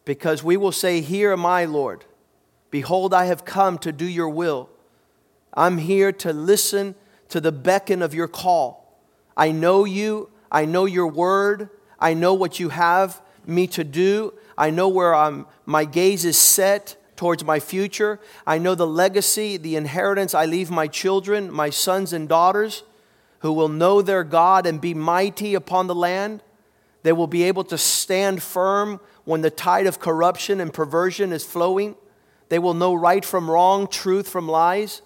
Because 0.05 0.45
we 0.45 0.57
will 0.57 0.73
say, 0.73 1.01
Here 1.01 1.33
am 1.33 1.45
I, 1.45 1.65
Lord. 1.65 2.05
Behold, 2.71 3.13
I 3.13 3.25
have 3.25 3.45
come 3.45 3.79
to 3.79 3.93
do 3.93 4.07
your 4.07 4.29
will. 4.29 4.69
I'm 5.55 5.79
here 5.79 6.13
to 6.13 6.33
listen 6.33 6.95
to 7.29 7.41
the 7.41 7.53
beckon 7.53 8.03
of 8.03 8.15
your 8.15 8.29
call. 8.29 9.01
I 9.37 9.51
know 9.51 9.85
you, 9.85 10.31
I 10.51 10.65
know 10.65 10.85
your 10.85 11.07
word, 11.07 11.71
I 11.99 12.15
know 12.15 12.35
what 12.35 12.61
you 12.61 12.69
have 12.69 13.21
me 13.47 13.67
to 13.69 13.85
do, 13.85 14.35
I 14.59 14.71
know 14.71 14.89
where 14.89 15.15
I'm, 15.15 15.47
my 15.65 15.85
gaze 15.85 16.25
is 16.25 16.37
set 16.37 16.97
towards 17.17 17.45
my 17.45 17.61
future. 17.61 18.21
I 18.47 18.59
know 18.59 18.75
the 18.75 18.87
legacy, 18.87 19.57
the 19.57 19.77
inheritance 19.77 20.35
I 20.35 20.47
leave 20.47 20.71
my 20.71 20.87
children, 20.87 21.51
my 21.53 21.71
sons 21.71 22.13
and 22.13 22.29
daughters, 22.29 22.83
who 23.41 23.53
will 23.53 23.69
know 23.69 24.03
their 24.03 24.25
God 24.25 24.67
and 24.67 24.81
be 24.81 24.95
mighty 24.95 25.55
upon 25.55 25.87
the 25.87 25.95
land. 25.95 26.43
They 27.03 27.13
will 27.13 27.27
be 27.27 27.45
able 27.45 27.65
to 27.65 27.79
stand 27.79 28.43
firm 28.43 29.01
when 29.25 29.43
the 29.43 29.51
tide 29.51 29.87
of 29.87 30.01
corruption 30.01 30.61
and 30.61 30.73
perversion 30.73 31.33
is 31.33 31.45
flowing. 31.45 31.97
They 32.49 32.59
will 32.59 32.75
know 32.75 32.95
right 32.95 33.25
from 33.25 33.51
wrong, 33.51 33.87
truth 33.89 34.29
from 34.29 34.49
lies. 34.49 35.03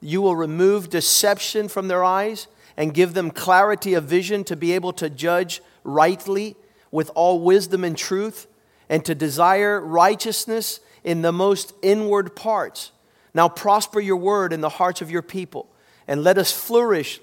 You 0.00 0.20
will 0.22 0.36
remove 0.36 0.90
deception 0.90 1.68
from 1.68 1.88
their 1.88 2.04
eyes 2.04 2.46
and 2.76 2.94
give 2.94 3.14
them 3.14 3.30
clarity 3.30 3.94
of 3.94 4.04
vision 4.04 4.44
to 4.44 4.56
be 4.56 4.72
able 4.72 4.92
to 4.94 5.08
judge 5.08 5.62
rightly 5.84 6.56
with 6.90 7.10
all 7.14 7.40
wisdom 7.40 7.84
and 7.84 7.96
truth 7.96 8.46
and 8.88 9.04
to 9.04 9.14
desire 9.14 9.80
righteousness 9.80 10.80
in 11.04 11.22
the 11.22 11.32
most 11.32 11.74
inward 11.82 12.34
parts. 12.34 12.90
Now 13.32 13.48
prosper 13.48 14.00
your 14.00 14.16
word 14.16 14.52
in 14.52 14.60
the 14.60 14.68
hearts 14.68 15.02
of 15.02 15.10
your 15.10 15.22
people 15.22 15.68
and 16.08 16.22
let 16.22 16.38
us 16.38 16.50
flourish 16.50 17.20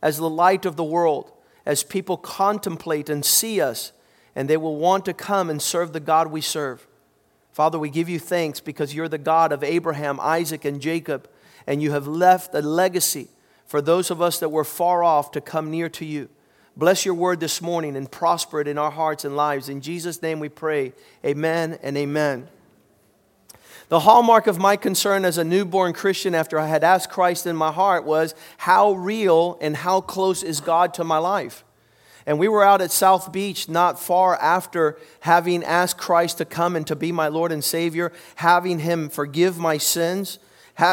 as 0.00 0.16
the 0.16 0.30
light 0.30 0.64
of 0.64 0.76
the 0.76 0.84
world 0.84 1.32
as 1.66 1.82
people 1.82 2.16
contemplate 2.16 3.08
and 3.08 3.24
see 3.24 3.60
us, 3.60 3.92
and 4.36 4.48
they 4.48 4.56
will 4.56 4.76
want 4.76 5.04
to 5.06 5.14
come 5.14 5.48
and 5.48 5.62
serve 5.62 5.92
the 5.92 6.00
God 6.00 6.26
we 6.26 6.40
serve. 6.40 6.86
Father, 7.52 7.78
we 7.78 7.88
give 7.88 8.08
you 8.08 8.18
thanks 8.18 8.60
because 8.60 8.94
you're 8.94 9.08
the 9.08 9.16
God 9.16 9.52
of 9.52 9.64
Abraham, 9.64 10.18
Isaac, 10.20 10.64
and 10.64 10.80
Jacob, 10.80 11.28
and 11.66 11.82
you 11.82 11.92
have 11.92 12.06
left 12.06 12.54
a 12.54 12.60
legacy 12.60 13.28
for 13.64 13.80
those 13.80 14.10
of 14.10 14.20
us 14.20 14.40
that 14.40 14.50
were 14.50 14.64
far 14.64 15.02
off 15.02 15.30
to 15.30 15.40
come 15.40 15.70
near 15.70 15.88
to 15.90 16.04
you. 16.04 16.28
Bless 16.76 17.06
your 17.06 17.14
word 17.14 17.40
this 17.40 17.62
morning 17.62 17.96
and 17.96 18.10
prosper 18.10 18.60
it 18.60 18.68
in 18.68 18.76
our 18.76 18.90
hearts 18.90 19.24
and 19.24 19.36
lives. 19.36 19.68
In 19.68 19.80
Jesus' 19.80 20.20
name 20.20 20.40
we 20.40 20.48
pray. 20.48 20.92
Amen 21.24 21.78
and 21.82 21.96
amen. 21.96 22.48
The 23.88 24.00
hallmark 24.00 24.46
of 24.46 24.58
my 24.58 24.76
concern 24.76 25.24
as 25.24 25.38
a 25.38 25.44
newborn 25.44 25.92
Christian 25.92 26.34
after 26.34 26.58
I 26.58 26.66
had 26.66 26.82
asked 26.82 27.10
Christ 27.10 27.46
in 27.46 27.54
my 27.54 27.70
heart 27.70 28.04
was 28.04 28.34
how 28.58 28.92
real 28.92 29.58
and 29.60 29.76
how 29.76 30.00
close 30.00 30.42
is 30.42 30.60
God 30.60 30.94
to 30.94 31.04
my 31.04 31.18
life? 31.18 31.64
And 32.26 32.38
we 32.38 32.48
were 32.48 32.64
out 32.64 32.80
at 32.80 32.90
South 32.90 33.30
Beach 33.30 33.68
not 33.68 34.00
far 34.00 34.40
after 34.40 34.96
having 35.20 35.62
asked 35.62 35.98
Christ 35.98 36.38
to 36.38 36.46
come 36.46 36.74
and 36.74 36.86
to 36.86 36.96
be 36.96 37.12
my 37.12 37.28
Lord 37.28 37.52
and 37.52 37.62
Savior, 37.62 38.12
having 38.36 38.78
Him 38.78 39.10
forgive 39.10 39.58
my 39.58 39.76
sins, 39.76 40.38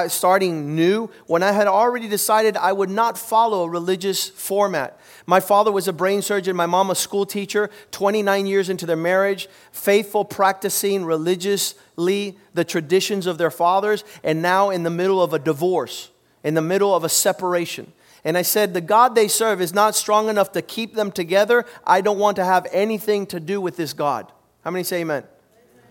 starting 0.09 0.75
new, 0.75 1.09
when 1.27 1.41
I 1.41 1.53
had 1.53 1.67
already 1.67 2.09
decided 2.09 2.57
I 2.57 2.73
would 2.73 2.89
not 2.89 3.17
follow 3.17 3.63
a 3.63 3.69
religious 3.69 4.27
format. 4.27 4.99
My 5.31 5.39
father 5.39 5.71
was 5.71 5.87
a 5.87 5.93
brain 5.93 6.21
surgeon, 6.21 6.57
my 6.57 6.65
mom 6.65 6.89
a 6.89 6.95
school 6.95 7.25
teacher, 7.25 7.69
29 7.91 8.47
years 8.47 8.69
into 8.69 8.85
their 8.85 8.97
marriage, 8.97 9.47
faithful, 9.71 10.25
practicing 10.25 11.05
religiously 11.05 12.37
the 12.53 12.65
traditions 12.65 13.27
of 13.27 13.37
their 13.37 13.49
fathers, 13.49 14.03
and 14.25 14.41
now 14.41 14.71
in 14.71 14.83
the 14.83 14.89
middle 14.89 15.23
of 15.23 15.31
a 15.33 15.39
divorce, 15.39 16.09
in 16.43 16.53
the 16.53 16.61
middle 16.61 16.93
of 16.93 17.05
a 17.05 17.07
separation. 17.07 17.93
And 18.25 18.37
I 18.37 18.41
said, 18.41 18.73
The 18.73 18.81
God 18.81 19.15
they 19.15 19.29
serve 19.29 19.61
is 19.61 19.73
not 19.73 19.95
strong 19.95 20.27
enough 20.27 20.51
to 20.51 20.61
keep 20.61 20.95
them 20.95 21.13
together. 21.13 21.65
I 21.87 22.01
don't 22.01 22.19
want 22.19 22.35
to 22.35 22.43
have 22.43 22.67
anything 22.69 23.25
to 23.27 23.39
do 23.39 23.61
with 23.61 23.77
this 23.77 23.93
God. 23.93 24.29
How 24.65 24.71
many 24.71 24.83
say 24.83 24.99
amen? 24.99 25.23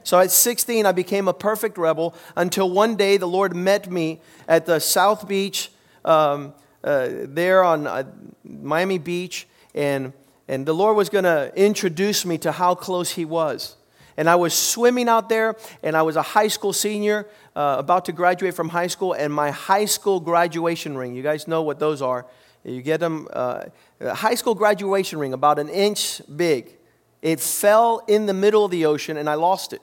So 0.04 0.18
at 0.18 0.30
16, 0.30 0.84
I 0.84 0.92
became 0.92 1.28
a 1.28 1.32
perfect 1.32 1.78
rebel 1.78 2.14
until 2.36 2.70
one 2.70 2.94
day 2.94 3.16
the 3.16 3.26
Lord 3.26 3.56
met 3.56 3.90
me 3.90 4.20
at 4.46 4.66
the 4.66 4.80
South 4.80 5.26
Beach 5.26 5.70
um, 6.04 6.52
uh, 6.82 7.08
there 7.24 7.62
on 7.62 7.86
uh, 7.86 8.04
Miami 8.44 8.98
Beach, 8.98 9.46
and, 9.74 10.12
and 10.48 10.66
the 10.66 10.72
Lord 10.72 10.96
was 10.96 11.08
going 11.08 11.24
to 11.24 11.52
introduce 11.56 12.24
me 12.24 12.38
to 12.38 12.52
how 12.52 12.74
close 12.74 13.10
He 13.10 13.24
was. 13.24 13.76
And 14.16 14.28
I 14.28 14.36
was 14.36 14.52
swimming 14.52 15.08
out 15.08 15.28
there, 15.28 15.56
and 15.82 15.96
I 15.96 16.02
was 16.02 16.16
a 16.16 16.22
high 16.22 16.48
school 16.48 16.72
senior, 16.72 17.26
uh, 17.56 17.76
about 17.78 18.04
to 18.06 18.12
graduate 18.12 18.54
from 18.54 18.68
high 18.68 18.88
school, 18.88 19.12
and 19.12 19.32
my 19.32 19.50
high 19.50 19.86
school 19.86 20.20
graduation 20.20 20.96
ring, 20.96 21.14
you 21.14 21.22
guys 21.22 21.48
know 21.48 21.62
what 21.62 21.78
those 21.78 22.02
are. 22.02 22.26
You 22.64 22.82
get 22.82 23.00
them, 23.00 23.28
uh, 23.32 23.64
high 24.02 24.34
school 24.34 24.54
graduation 24.54 25.18
ring, 25.18 25.32
about 25.32 25.58
an 25.58 25.68
inch 25.68 26.20
big. 26.36 26.76
It 27.22 27.40
fell 27.40 28.02
in 28.08 28.26
the 28.26 28.34
middle 28.34 28.64
of 28.64 28.70
the 28.70 28.86
ocean, 28.86 29.16
and 29.16 29.28
I 29.28 29.34
lost 29.34 29.72
it. 29.72 29.80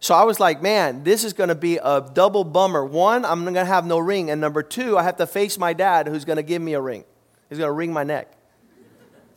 So 0.00 0.14
I 0.14 0.22
was 0.22 0.38
like, 0.38 0.62
man, 0.62 1.02
this 1.02 1.24
is 1.24 1.32
going 1.32 1.48
to 1.48 1.54
be 1.54 1.76
a 1.78 2.08
double 2.12 2.44
bummer. 2.44 2.84
One, 2.84 3.24
I'm 3.24 3.42
going 3.42 3.54
to 3.54 3.64
have 3.64 3.84
no 3.84 3.98
ring. 3.98 4.30
And 4.30 4.40
number 4.40 4.62
two, 4.62 4.96
I 4.96 5.02
have 5.02 5.16
to 5.16 5.26
face 5.26 5.58
my 5.58 5.72
dad 5.72 6.06
who's 6.06 6.24
going 6.24 6.36
to 6.36 6.42
give 6.42 6.62
me 6.62 6.74
a 6.74 6.80
ring. 6.80 7.04
He's 7.48 7.58
going 7.58 7.68
to 7.68 7.72
wring 7.72 7.92
my 7.92 8.04
neck. 8.04 8.32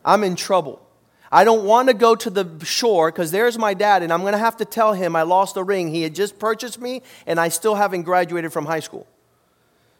I'm 0.04 0.22
in 0.22 0.36
trouble. 0.36 0.86
I 1.30 1.44
don't 1.44 1.64
want 1.64 1.88
to 1.88 1.94
go 1.94 2.14
to 2.14 2.28
the 2.28 2.64
shore 2.64 3.10
because 3.10 3.30
there's 3.30 3.58
my 3.58 3.72
dad, 3.72 4.02
and 4.02 4.12
I'm 4.12 4.20
going 4.20 4.34
to 4.34 4.38
have 4.38 4.58
to 4.58 4.66
tell 4.66 4.92
him 4.92 5.16
I 5.16 5.22
lost 5.22 5.56
a 5.56 5.62
ring. 5.64 5.88
He 5.88 6.02
had 6.02 6.14
just 6.14 6.38
purchased 6.38 6.78
me, 6.78 7.02
and 7.26 7.40
I 7.40 7.48
still 7.48 7.74
haven't 7.74 8.02
graduated 8.02 8.52
from 8.52 8.66
high 8.66 8.80
school. 8.80 9.06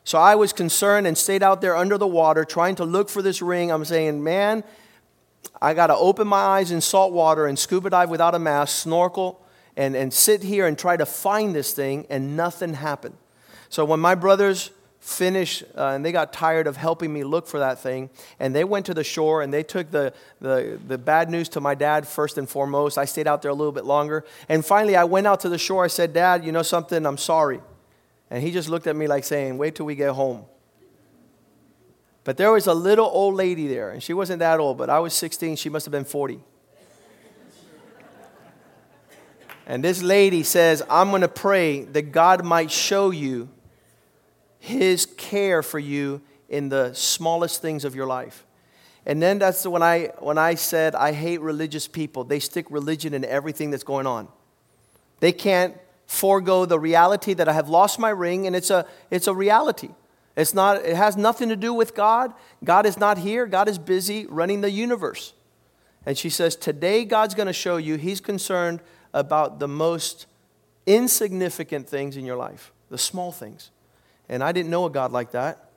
So 0.05 0.19
I 0.19 0.35
was 0.35 0.53
concerned 0.53 1.07
and 1.07 1.17
stayed 1.17 1.43
out 1.43 1.61
there 1.61 1.75
under 1.75 1.97
the 1.97 2.07
water 2.07 2.45
trying 2.45 2.75
to 2.77 2.85
look 2.85 3.09
for 3.09 3.23
this 3.23 3.41
ring. 3.41 3.73
I'm 3.73 3.85
saying, 3.85 4.23
man, 4.23 4.63
I 5.61 5.75
got 5.75 5.87
to 5.87 5.97
open 5.97 6.29
my 6.29 6.39
eyes 6.41 6.71
in 6.71 6.81
salt 6.81 7.13
water 7.13 7.47
and 7.47 7.59
scuba 7.59 7.91
dive 7.91 8.11
without 8.11 8.35
a 8.35 8.39
mask, 8.39 8.83
snorkel, 8.83 9.42
and, 9.77 9.97
and 9.97 10.13
sit 10.13 10.43
here 10.43 10.67
and 10.67 10.79
try 10.79 10.97
to 10.97 11.07
find 11.07 11.55
this 11.55 11.73
thing, 11.73 12.07
and 12.11 12.37
nothing 12.37 12.75
happened. 12.75 13.17
So 13.69 13.85
when 13.85 14.01
my 14.01 14.15
brothers 14.15 14.71
finished 15.01 15.65
uh, 15.77 15.89
and 15.89 16.05
they 16.05 16.13
got 16.13 16.33
tired 16.33 16.69
of 16.69 16.77
helping 16.77 17.13
me 17.13 17.25
look 17.25 17.47
for 17.49 17.59
that 17.59 17.81
thing, 17.81 18.11
and 18.39 18.55
they 18.55 18.65
went 18.65 18.87
to 18.87 18.95
the 18.95 19.03
shore 19.03 19.43
and 19.43 19.53
they 19.53 19.63
took 19.63 19.91
the, 19.91 20.13
the, 20.41 20.79
the 20.87 20.99
bad 20.99 21.31
news 21.31 21.49
to 21.51 21.61
my 21.61 21.75
dad 21.75 22.07
first 22.07 22.39
and 22.39 22.49
foremost. 22.49 22.99
I 22.99 23.05
stayed 23.05 23.27
out 23.27 23.43
there 23.43 23.51
a 23.51 23.55
little 23.55 23.73
bit 23.73 23.85
longer. 23.85 24.25
And 24.49 24.65
finally, 24.65 24.95
I 24.95 25.05
went 25.05 25.27
out 25.27 25.41
to 25.41 25.49
the 25.49 25.59
shore. 25.59 25.85
I 25.85 25.89
said, 25.89 26.13
Dad, 26.13 26.45
you 26.45 26.53
know 26.53 26.63
something? 26.63 27.05
I'm 27.05 27.19
sorry. 27.19 27.61
And 28.31 28.43
he 28.43 28.51
just 28.51 28.69
looked 28.69 28.87
at 28.87 28.95
me 28.95 29.07
like 29.09 29.25
saying, 29.25 29.59
Wait 29.59 29.75
till 29.75 29.87
we 29.87 29.95
get 29.95 30.11
home. 30.11 30.45
But 32.25 32.37
there 32.37 32.53
was 32.53 32.67
a 32.67 32.75
little 32.75 33.07
old 33.07 33.35
lady 33.35 33.67
there, 33.67 33.91
and 33.91 34.03
she 34.03 34.15
wasn't 34.15 34.39
that 34.39 34.61
old, 34.61 34.79
but 34.79 34.89
I 34.89 35.01
was 35.01 35.13
16, 35.13 35.57
she 35.57 35.69
must 35.69 35.87
have 35.87 35.93
been 35.93 36.05
40. 36.05 36.41
And 39.67 39.83
this 39.83 40.03
lady 40.03 40.43
says, 40.43 40.83
I'm 40.91 41.11
going 41.11 41.23
to 41.23 41.29
pray 41.29 41.85
that 41.85 42.13
God 42.13 42.45
might 42.45 42.71
show 42.71 43.11
you 43.11 43.49
his 44.59 45.07
care 45.07 45.63
for 45.63 45.79
you 45.79 46.21
in 46.49 46.69
the 46.69 46.93
smallest 46.95 47.63
things 47.63 47.85
of 47.85 47.95
your 47.95 48.07
life. 48.07 48.45
And 49.05 49.21
then 49.21 49.39
that's 49.39 49.67
when 49.67 49.83
I, 49.83 50.11
when 50.19 50.39
I 50.39 50.55
said, 50.55 50.95
I 50.95 51.13
hate 51.13 51.41
religious 51.41 51.89
people. 51.89 52.25
They 52.25 52.39
stick 52.39 52.67
religion 52.71 53.15
in 53.15 53.25
everything 53.25 53.71
that's 53.71 53.83
going 53.83 54.07
on. 54.07 54.29
They 55.21 55.33
can't 55.33 55.77
forego 56.07 56.65
the 56.67 56.79
reality 56.79 57.35
that 57.35 57.49
I 57.49 57.53
have 57.53 57.69
lost 57.69 57.99
my 57.99 58.11
ring, 58.11 58.47
and 58.47 58.55
it's 58.55 58.71
a, 58.71 58.87
it's 59.11 59.27
a 59.27 59.35
reality. 59.35 59.91
It's 60.37 60.55
not, 60.55 60.85
it 60.85 60.97
has 60.97 61.17
nothing 61.17 61.49
to 61.49 61.57
do 61.57 61.75
with 61.75 61.95
God. 61.95 62.33
God 62.63 62.87
is 62.87 62.99
not 62.99 63.19
here. 63.19 63.47
God 63.47 63.69
is 63.69 63.79
busy 63.79 64.27
running 64.27 64.61
the 64.61 64.71
universe. 64.71 65.35
And 66.07 66.17
she 66.17 66.31
says, 66.31 66.57
Today 66.57 67.05
God's 67.05 67.35
going 67.35 67.47
to 67.47 67.53
show 67.53 67.77
you 67.77 67.97
He's 67.97 68.21
concerned 68.21 68.81
about 69.13 69.59
the 69.59 69.69
most 69.69 70.27
insignificant 70.87 71.89
things 71.89 72.17
in 72.17 72.25
your 72.25 72.37
life, 72.37 72.73
the 72.91 72.99
small 72.99 73.33
things. 73.33 73.71
And 74.29 74.43
I 74.43 74.53
didn't 74.53 74.71
know 74.71 74.87
a 74.87 74.91
God 74.91 75.13
like 75.13 75.33
that. 75.33 75.71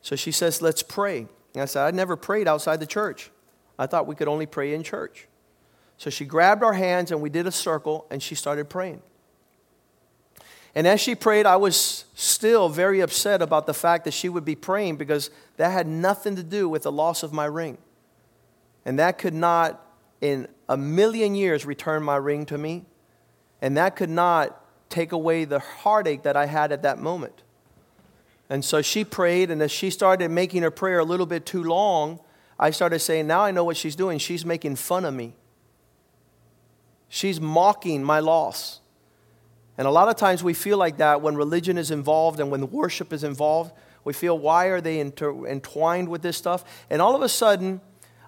So 0.00 0.16
she 0.16 0.32
says, 0.32 0.60
Let's 0.60 0.82
pray. 0.82 1.26
And 1.54 1.62
I 1.62 1.64
said, 1.66 1.84
"I'd 1.84 1.94
never 1.94 2.16
prayed 2.16 2.48
outside 2.48 2.80
the 2.80 2.86
church. 2.86 3.30
I 3.78 3.86
thought 3.86 4.06
we 4.06 4.14
could 4.14 4.28
only 4.28 4.46
pray 4.46 4.74
in 4.74 4.82
church. 4.82 5.28
So 5.96 6.10
she 6.10 6.24
grabbed 6.24 6.62
our 6.62 6.72
hands 6.72 7.10
and 7.10 7.20
we 7.20 7.30
did 7.30 7.46
a 7.46 7.52
circle 7.52 8.06
and 8.10 8.22
she 8.22 8.34
started 8.34 8.68
praying. 8.68 9.02
And 10.74 10.86
as 10.86 11.00
she 11.00 11.14
prayed, 11.14 11.44
I 11.44 11.56
was 11.56 12.06
still 12.14 12.68
very 12.68 13.00
upset 13.00 13.42
about 13.42 13.66
the 13.66 13.74
fact 13.74 14.04
that 14.04 14.12
she 14.14 14.28
would 14.28 14.44
be 14.44 14.54
praying 14.54 14.96
because 14.96 15.30
that 15.58 15.70
had 15.70 15.86
nothing 15.86 16.34
to 16.36 16.42
do 16.42 16.68
with 16.68 16.84
the 16.84 16.92
loss 16.92 17.22
of 17.22 17.32
my 17.32 17.44
ring. 17.44 17.76
And 18.84 18.98
that 18.98 19.18
could 19.18 19.34
not, 19.34 19.84
in 20.20 20.48
a 20.72 20.76
million 20.76 21.34
years, 21.34 21.66
return 21.66 22.02
my 22.02 22.16
ring 22.16 22.46
to 22.46 22.56
me. 22.56 22.86
And 23.60 23.76
that 23.76 23.94
could 23.94 24.08
not 24.08 24.58
take 24.88 25.12
away 25.12 25.44
the 25.44 25.58
heartache 25.58 26.22
that 26.22 26.34
I 26.34 26.46
had 26.46 26.72
at 26.72 26.82
that 26.82 26.98
moment. 26.98 27.42
And 28.48 28.64
so 28.64 28.80
she 28.80 29.04
prayed, 29.04 29.50
and 29.50 29.62
as 29.62 29.70
she 29.70 29.90
started 29.90 30.30
making 30.30 30.62
her 30.62 30.70
prayer 30.70 30.98
a 30.98 31.04
little 31.04 31.26
bit 31.26 31.44
too 31.44 31.62
long, 31.62 32.20
I 32.58 32.70
started 32.70 33.00
saying, 33.00 33.26
Now 33.26 33.42
I 33.42 33.50
know 33.50 33.64
what 33.64 33.76
she's 33.76 33.94
doing. 33.94 34.18
She's 34.18 34.46
making 34.46 34.76
fun 34.76 35.04
of 35.04 35.12
me. 35.12 35.34
She's 37.08 37.38
mocking 37.38 38.02
my 38.02 38.20
loss. 38.20 38.80
And 39.76 39.86
a 39.86 39.90
lot 39.90 40.08
of 40.08 40.16
times 40.16 40.42
we 40.42 40.54
feel 40.54 40.78
like 40.78 40.96
that 40.98 41.20
when 41.20 41.34
religion 41.34 41.76
is 41.76 41.90
involved 41.90 42.40
and 42.40 42.50
when 42.50 42.70
worship 42.70 43.12
is 43.12 43.24
involved. 43.24 43.72
We 44.04 44.14
feel, 44.14 44.38
why 44.38 44.66
are 44.66 44.80
they 44.80 45.00
inter- 45.00 45.46
entwined 45.46 46.08
with 46.08 46.22
this 46.22 46.36
stuff? 46.36 46.64
And 46.88 47.02
all 47.02 47.14
of 47.14 47.22
a 47.22 47.28
sudden, 47.28 47.80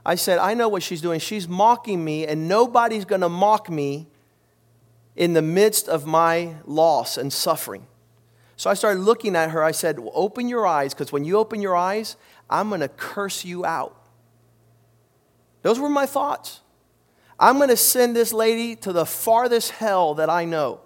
I 0.06 0.16
said, 0.16 0.38
I 0.38 0.54
know 0.54 0.68
what 0.68 0.82
she's 0.82 1.00
doing. 1.00 1.18
She's 1.20 1.48
mocking 1.48 2.04
me, 2.04 2.26
and 2.26 2.46
nobody's 2.46 3.04
going 3.04 3.22
to 3.22 3.28
mock 3.28 3.70
me 3.70 4.08
in 5.16 5.32
the 5.32 5.42
midst 5.42 5.88
of 5.88 6.06
my 6.06 6.56
loss 6.66 7.16
and 7.16 7.32
suffering. 7.32 7.86
So 8.56 8.68
I 8.68 8.74
started 8.74 9.00
looking 9.00 9.34
at 9.34 9.50
her. 9.50 9.62
I 9.62 9.70
said, 9.70 9.98
well, 9.98 10.12
Open 10.14 10.48
your 10.48 10.66
eyes, 10.66 10.92
because 10.92 11.12
when 11.12 11.24
you 11.24 11.38
open 11.38 11.62
your 11.62 11.76
eyes, 11.76 12.16
I'm 12.50 12.68
going 12.68 12.80
to 12.80 12.88
curse 12.88 13.44
you 13.44 13.64
out. 13.64 13.96
Those 15.62 15.80
were 15.80 15.88
my 15.88 16.06
thoughts. 16.06 16.60
I'm 17.40 17.56
going 17.56 17.70
to 17.70 17.76
send 17.76 18.14
this 18.14 18.32
lady 18.32 18.76
to 18.76 18.92
the 18.92 19.06
farthest 19.06 19.72
hell 19.72 20.14
that 20.14 20.28
I 20.28 20.44
know. 20.44 20.80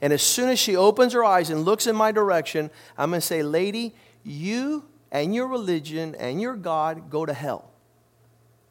And 0.00 0.12
as 0.12 0.22
soon 0.22 0.50
as 0.50 0.58
she 0.58 0.76
opens 0.76 1.12
her 1.12 1.24
eyes 1.24 1.50
and 1.50 1.64
looks 1.64 1.86
in 1.86 1.96
my 1.96 2.12
direction, 2.12 2.70
I'm 2.96 3.10
going 3.10 3.20
to 3.20 3.26
say, 3.26 3.42
Lady, 3.42 3.94
you 4.22 4.84
and 5.10 5.34
your 5.34 5.48
religion 5.48 6.14
and 6.14 6.40
your 6.40 6.54
God 6.54 7.10
go 7.10 7.26
to 7.26 7.34
hell. 7.34 7.73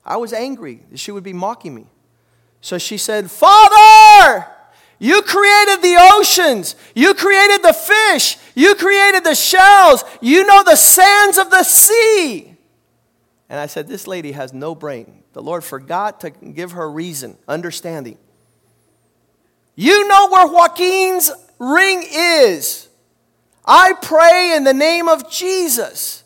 I 0.05 0.17
was 0.17 0.33
angry 0.33 0.83
that 0.91 0.99
she 0.99 1.11
would 1.11 1.23
be 1.23 1.33
mocking 1.33 1.73
me. 1.73 1.87
So 2.61 2.77
she 2.77 2.97
said, 2.97 3.29
Father, 3.29 4.47
you 4.99 5.21
created 5.21 5.81
the 5.81 5.97
oceans. 6.13 6.75
You 6.95 7.13
created 7.13 7.61
the 7.61 7.73
fish. 7.73 8.37
You 8.55 8.75
created 8.75 9.23
the 9.23 9.35
shells. 9.35 10.03
You 10.21 10.45
know 10.45 10.63
the 10.63 10.75
sands 10.75 11.37
of 11.37 11.49
the 11.49 11.63
sea. 11.63 12.55
And 13.49 13.59
I 13.59 13.65
said, 13.65 13.87
This 13.87 14.07
lady 14.07 14.31
has 14.31 14.53
no 14.53 14.75
brain. 14.75 15.23
The 15.33 15.41
Lord 15.41 15.63
forgot 15.63 16.21
to 16.21 16.29
give 16.29 16.71
her 16.71 16.89
reason, 16.89 17.37
understanding. 17.47 18.17
You 19.75 20.07
know 20.07 20.29
where 20.29 20.47
Joaquin's 20.47 21.31
ring 21.59 22.05
is. 22.09 22.87
I 23.65 23.93
pray 24.01 24.53
in 24.55 24.63
the 24.63 24.73
name 24.73 25.07
of 25.07 25.29
Jesus 25.29 26.23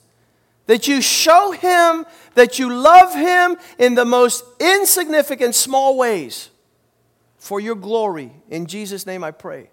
that 0.65 0.87
you 0.87 1.01
show 1.01 1.51
him 1.51 2.05
that 2.38 2.60
you 2.60 2.71
love 2.71 3.13
him 3.15 3.58
in 3.80 3.95
the 3.95 4.06
most 4.06 4.43
insignificant 4.60 5.56
small 5.56 5.97
ways 5.97 6.52
for 7.38 7.60
your 7.60 7.76
glory. 7.76 8.32
In 8.47 8.67
Jesus' 8.67 9.08
name 9.08 9.23
I 9.23 9.32
pray. 9.32 9.71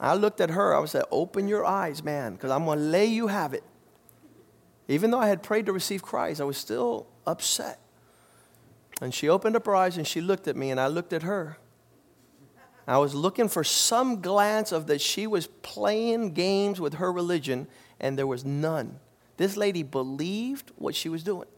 I 0.00 0.14
looked 0.14 0.40
at 0.40 0.50
her, 0.50 0.76
I 0.76 0.84
said, 0.86 1.04
Open 1.12 1.46
your 1.46 1.64
eyes, 1.64 2.02
man, 2.02 2.32
because 2.32 2.50
I'm 2.50 2.64
going 2.64 2.80
to 2.80 2.84
lay 2.84 3.06
you 3.06 3.28
have 3.28 3.54
it. 3.54 3.62
Even 4.88 5.12
though 5.12 5.20
I 5.20 5.28
had 5.28 5.44
prayed 5.44 5.66
to 5.66 5.72
receive 5.72 6.02
Christ, 6.02 6.40
I 6.40 6.44
was 6.44 6.58
still 6.58 7.06
upset. 7.24 7.78
And 9.00 9.14
she 9.14 9.28
opened 9.28 9.54
up 9.54 9.64
her 9.66 9.76
eyes 9.76 9.96
and 9.96 10.06
she 10.06 10.20
looked 10.20 10.48
at 10.48 10.56
me, 10.56 10.72
and 10.72 10.80
I 10.80 10.88
looked 10.88 11.12
at 11.12 11.22
her. 11.22 11.58
I 12.86 12.98
was 12.98 13.14
looking 13.14 13.48
for 13.48 13.62
some 13.62 14.20
glance 14.20 14.72
of 14.72 14.88
that 14.88 15.00
she 15.00 15.28
was 15.28 15.46
playing 15.46 16.34
games 16.34 16.80
with 16.80 16.94
her 16.94 17.12
religion, 17.12 17.68
and 18.00 18.18
there 18.18 18.26
was 18.26 18.44
none. 18.44 18.98
This 19.36 19.56
lady 19.56 19.82
believed 19.82 20.70
what 20.76 20.94
she 20.94 21.08
was 21.08 21.22
doing. 21.22 21.48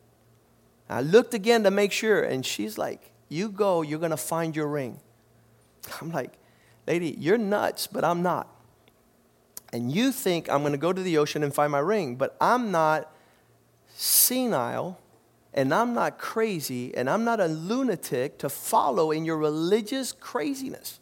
I 0.89 1.03
looked 1.03 1.35
again 1.35 1.65
to 1.65 1.71
make 1.71 1.93
sure, 1.93 2.23
and 2.23 2.45
she's 2.45 2.79
like, 2.79 3.11
You 3.29 3.49
go, 3.49 3.83
you're 3.83 3.99
to 4.11 4.17
find 4.17 4.55
your 4.55 4.69
ring. 4.69 5.01
I'm 6.01 6.11
like, 6.11 6.39
Lady, 6.87 7.17
you're 7.19 7.39
nuts, 7.39 7.87
but 7.87 8.05
I'm 8.05 8.23
not. 8.23 8.49
And 9.73 9.91
you 9.91 10.13
think 10.13 10.49
I'm 10.49 10.63
to 10.73 10.79
go 10.79 10.93
to 10.93 11.03
the 11.03 11.19
ocean 11.19 11.43
and 11.43 11.53
find 11.53 11.73
my 11.73 11.81
ring, 11.81 12.15
but 12.17 12.37
I'm 12.41 12.71
not 12.71 13.13
senile 13.89 15.01
and 15.53 15.75
I'm 15.75 15.95
not 15.95 16.19
crazy 16.19 16.95
and 16.97 17.11
I'm 17.11 17.25
not 17.25 17.41
a 17.41 17.47
lunatic 17.47 18.39
to 18.39 18.49
follow 18.49 19.11
in 19.11 19.25
your 19.25 19.39
religious 19.39 20.13
craziness. 20.13 21.01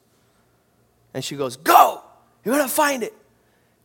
And 1.12 1.22
she 1.22 1.36
goes, 1.36 1.56
Go! 1.56 2.02
You're 2.44 2.58
to 2.58 2.68
find 2.68 3.02
it. 3.02 3.14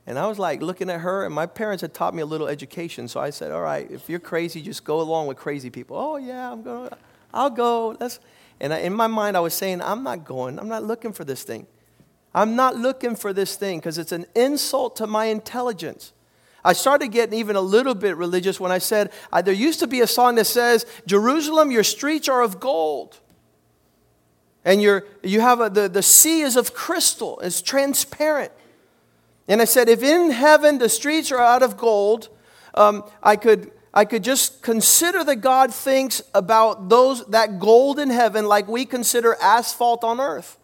And 0.10 0.17
I 0.17 0.26
was 0.26 0.39
like 0.39 0.63
looking 0.63 0.89
at 0.89 1.02
her, 1.02 1.24
and 1.24 1.36
my 1.36 1.45
parents 1.45 1.82
had 1.82 1.93
taught 1.93 2.15
me 2.15 2.24
a 2.24 2.26
little 2.26 2.48
education. 2.48 3.08
So 3.08 3.19
I 3.19 3.30
said, 3.30 3.52
All 3.52 3.62
right, 3.62 3.89
if 3.91 4.10
you're 4.10 4.19
crazy, 4.19 4.60
just 4.60 4.84
go 4.84 5.02
along 5.02 5.28
with 5.28 5.38
crazy 5.38 5.69
people. 5.69 5.95
Oh, 5.95 6.17
yeah, 6.17 6.52
I'm 6.52 6.63
going 6.63 6.89
to, 6.89 6.98
I'll 7.32 7.52
go. 7.52 7.95
Let's. 8.00 8.19
And 8.60 8.74
I, 8.74 8.80
in 8.80 8.93
my 8.93 9.06
mind, 9.06 9.38
I 9.38 9.39
was 9.39 9.54
saying, 9.54 9.84
I'm 9.84 10.02
not 10.02 10.26
going. 10.26 10.58
I'm 10.58 10.67
not 10.67 10.84
looking 10.84 11.13
for 11.13 11.24
this 11.24 11.43
thing. 11.43 11.67
I'm 12.34 12.56
not 12.56 12.76
looking 12.76 13.15
for 13.15 13.34
this 13.34 13.56
thing 13.56 13.78
because 13.78 14.00
it's 14.00 14.12
an 14.12 14.26
insult 14.34 14.95
to 14.95 15.06
my 15.06 15.26
intelligence. 15.26 16.12
I 16.65 16.74
started 16.74 17.10
getting 17.10 17.38
even 17.38 17.56
a 17.56 17.62
little 17.62 17.93
bit 17.93 18.17
religious 18.17 18.60
when 18.60 18.72
I 18.72 18.80
said, 18.80 19.12
uh, 19.32 19.43
There 19.43 19.54
used 19.54 19.80
to 19.82 19.88
be 19.88 20.02
a 20.02 20.08
song 20.08 20.36
that 20.36 20.45
says, 20.45 20.88
Jerusalem, 21.06 21.69
your 21.69 21.84
streets 21.84 22.28
are 22.28 22.41
of 22.41 22.60
gold. 22.60 23.19
And 24.65 24.82
you're, 24.82 25.06
you 25.22 25.41
have 25.41 25.62
a, 25.62 25.69
the, 25.69 25.88
the 25.88 26.02
sea 26.02 26.41
is 26.41 26.56
of 26.56 26.74
crystal, 26.74 27.39
it's 27.41 27.62
transparent. 27.62 28.52
And 29.49 29.62
I 29.62 29.65
said, 29.65 29.89
if 29.89 30.01
in 30.03 30.29
heaven 30.31 30.77
the 30.77 30.88
streets 30.88 31.31
are 31.31 31.39
out 31.39 31.63
of 31.63 31.75
gold, 31.75 32.29
um, 32.75 33.03
I, 33.21 33.35
could, 33.35 33.71
I 33.93 34.05
could 34.05 34.23
just 34.23 34.62
consider 34.62 35.23
that 35.23 35.38
God 35.38 35.73
thinks 35.73 36.21
about 36.33 36.88
those, 36.88 37.25
that 37.25 37.59
gold 37.59 37.99
in 37.99 38.12
heaven 38.12 38.45
like 38.45 38.67
we 38.67 38.85
consider 38.85 39.35
asphalt 39.41 40.03
on 40.03 40.21
earth. 40.21 40.57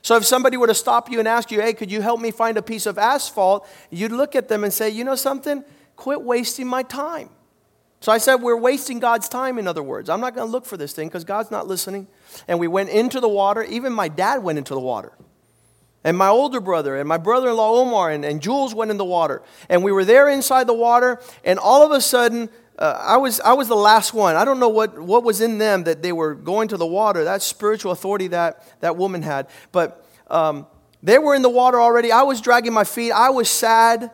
So 0.00 0.16
if 0.16 0.24
somebody 0.24 0.56
were 0.56 0.66
to 0.66 0.74
stop 0.74 1.10
you 1.10 1.20
and 1.20 1.28
ask 1.28 1.52
you, 1.52 1.60
hey, 1.60 1.74
could 1.74 1.92
you 1.92 2.00
help 2.00 2.20
me 2.20 2.32
find 2.32 2.56
a 2.56 2.62
piece 2.62 2.86
of 2.86 2.98
asphalt? 2.98 3.68
You'd 3.90 4.10
look 4.10 4.34
at 4.34 4.48
them 4.48 4.64
and 4.64 4.72
say, 4.72 4.90
you 4.90 5.04
know 5.04 5.14
something? 5.14 5.62
Quit 5.94 6.22
wasting 6.22 6.66
my 6.66 6.82
time. 6.82 7.28
So 8.02 8.10
I 8.10 8.18
said, 8.18 8.36
We're 8.36 8.56
wasting 8.56 8.98
God's 8.98 9.28
time, 9.28 9.58
in 9.58 9.68
other 9.68 9.82
words. 9.82 10.10
I'm 10.10 10.20
not 10.20 10.34
going 10.34 10.44
to 10.44 10.50
look 10.50 10.66
for 10.66 10.76
this 10.76 10.92
thing 10.92 11.06
because 11.06 11.22
God's 11.22 11.52
not 11.52 11.68
listening. 11.68 12.08
And 12.48 12.58
we 12.58 12.66
went 12.66 12.88
into 12.88 13.20
the 13.20 13.28
water. 13.28 13.62
Even 13.62 13.92
my 13.92 14.08
dad 14.08 14.42
went 14.42 14.58
into 14.58 14.74
the 14.74 14.80
water. 14.80 15.12
And 16.04 16.16
my 16.16 16.28
older 16.28 16.60
brother 16.60 16.96
and 16.96 17.08
my 17.08 17.16
brother 17.16 17.50
in 17.50 17.56
law 17.56 17.80
Omar 17.80 18.10
and, 18.10 18.24
and 18.24 18.42
Jules 18.42 18.74
went 18.74 18.90
in 18.90 18.96
the 18.96 19.04
water. 19.04 19.42
And 19.68 19.84
we 19.84 19.92
were 19.92 20.04
there 20.04 20.28
inside 20.28 20.66
the 20.66 20.74
water. 20.74 21.20
And 21.44 21.58
all 21.58 21.84
of 21.86 21.92
a 21.92 22.00
sudden, 22.00 22.48
uh, 22.78 23.00
I, 23.00 23.16
was, 23.18 23.38
I 23.40 23.52
was 23.52 23.68
the 23.68 23.76
last 23.76 24.12
one. 24.12 24.34
I 24.34 24.44
don't 24.44 24.58
know 24.58 24.68
what, 24.68 24.98
what 24.98 25.22
was 25.22 25.40
in 25.40 25.58
them 25.58 25.84
that 25.84 26.02
they 26.02 26.12
were 26.12 26.34
going 26.34 26.68
to 26.68 26.76
the 26.76 26.86
water, 26.86 27.24
that 27.24 27.42
spiritual 27.42 27.92
authority 27.92 28.28
that 28.28 28.80
that 28.80 28.96
woman 28.96 29.22
had. 29.22 29.46
But 29.70 30.04
um, 30.28 30.66
they 31.02 31.18
were 31.18 31.34
in 31.34 31.42
the 31.42 31.50
water 31.50 31.80
already. 31.80 32.10
I 32.10 32.22
was 32.22 32.40
dragging 32.40 32.72
my 32.72 32.84
feet. 32.84 33.12
I 33.12 33.30
was 33.30 33.48
sad. 33.48 34.10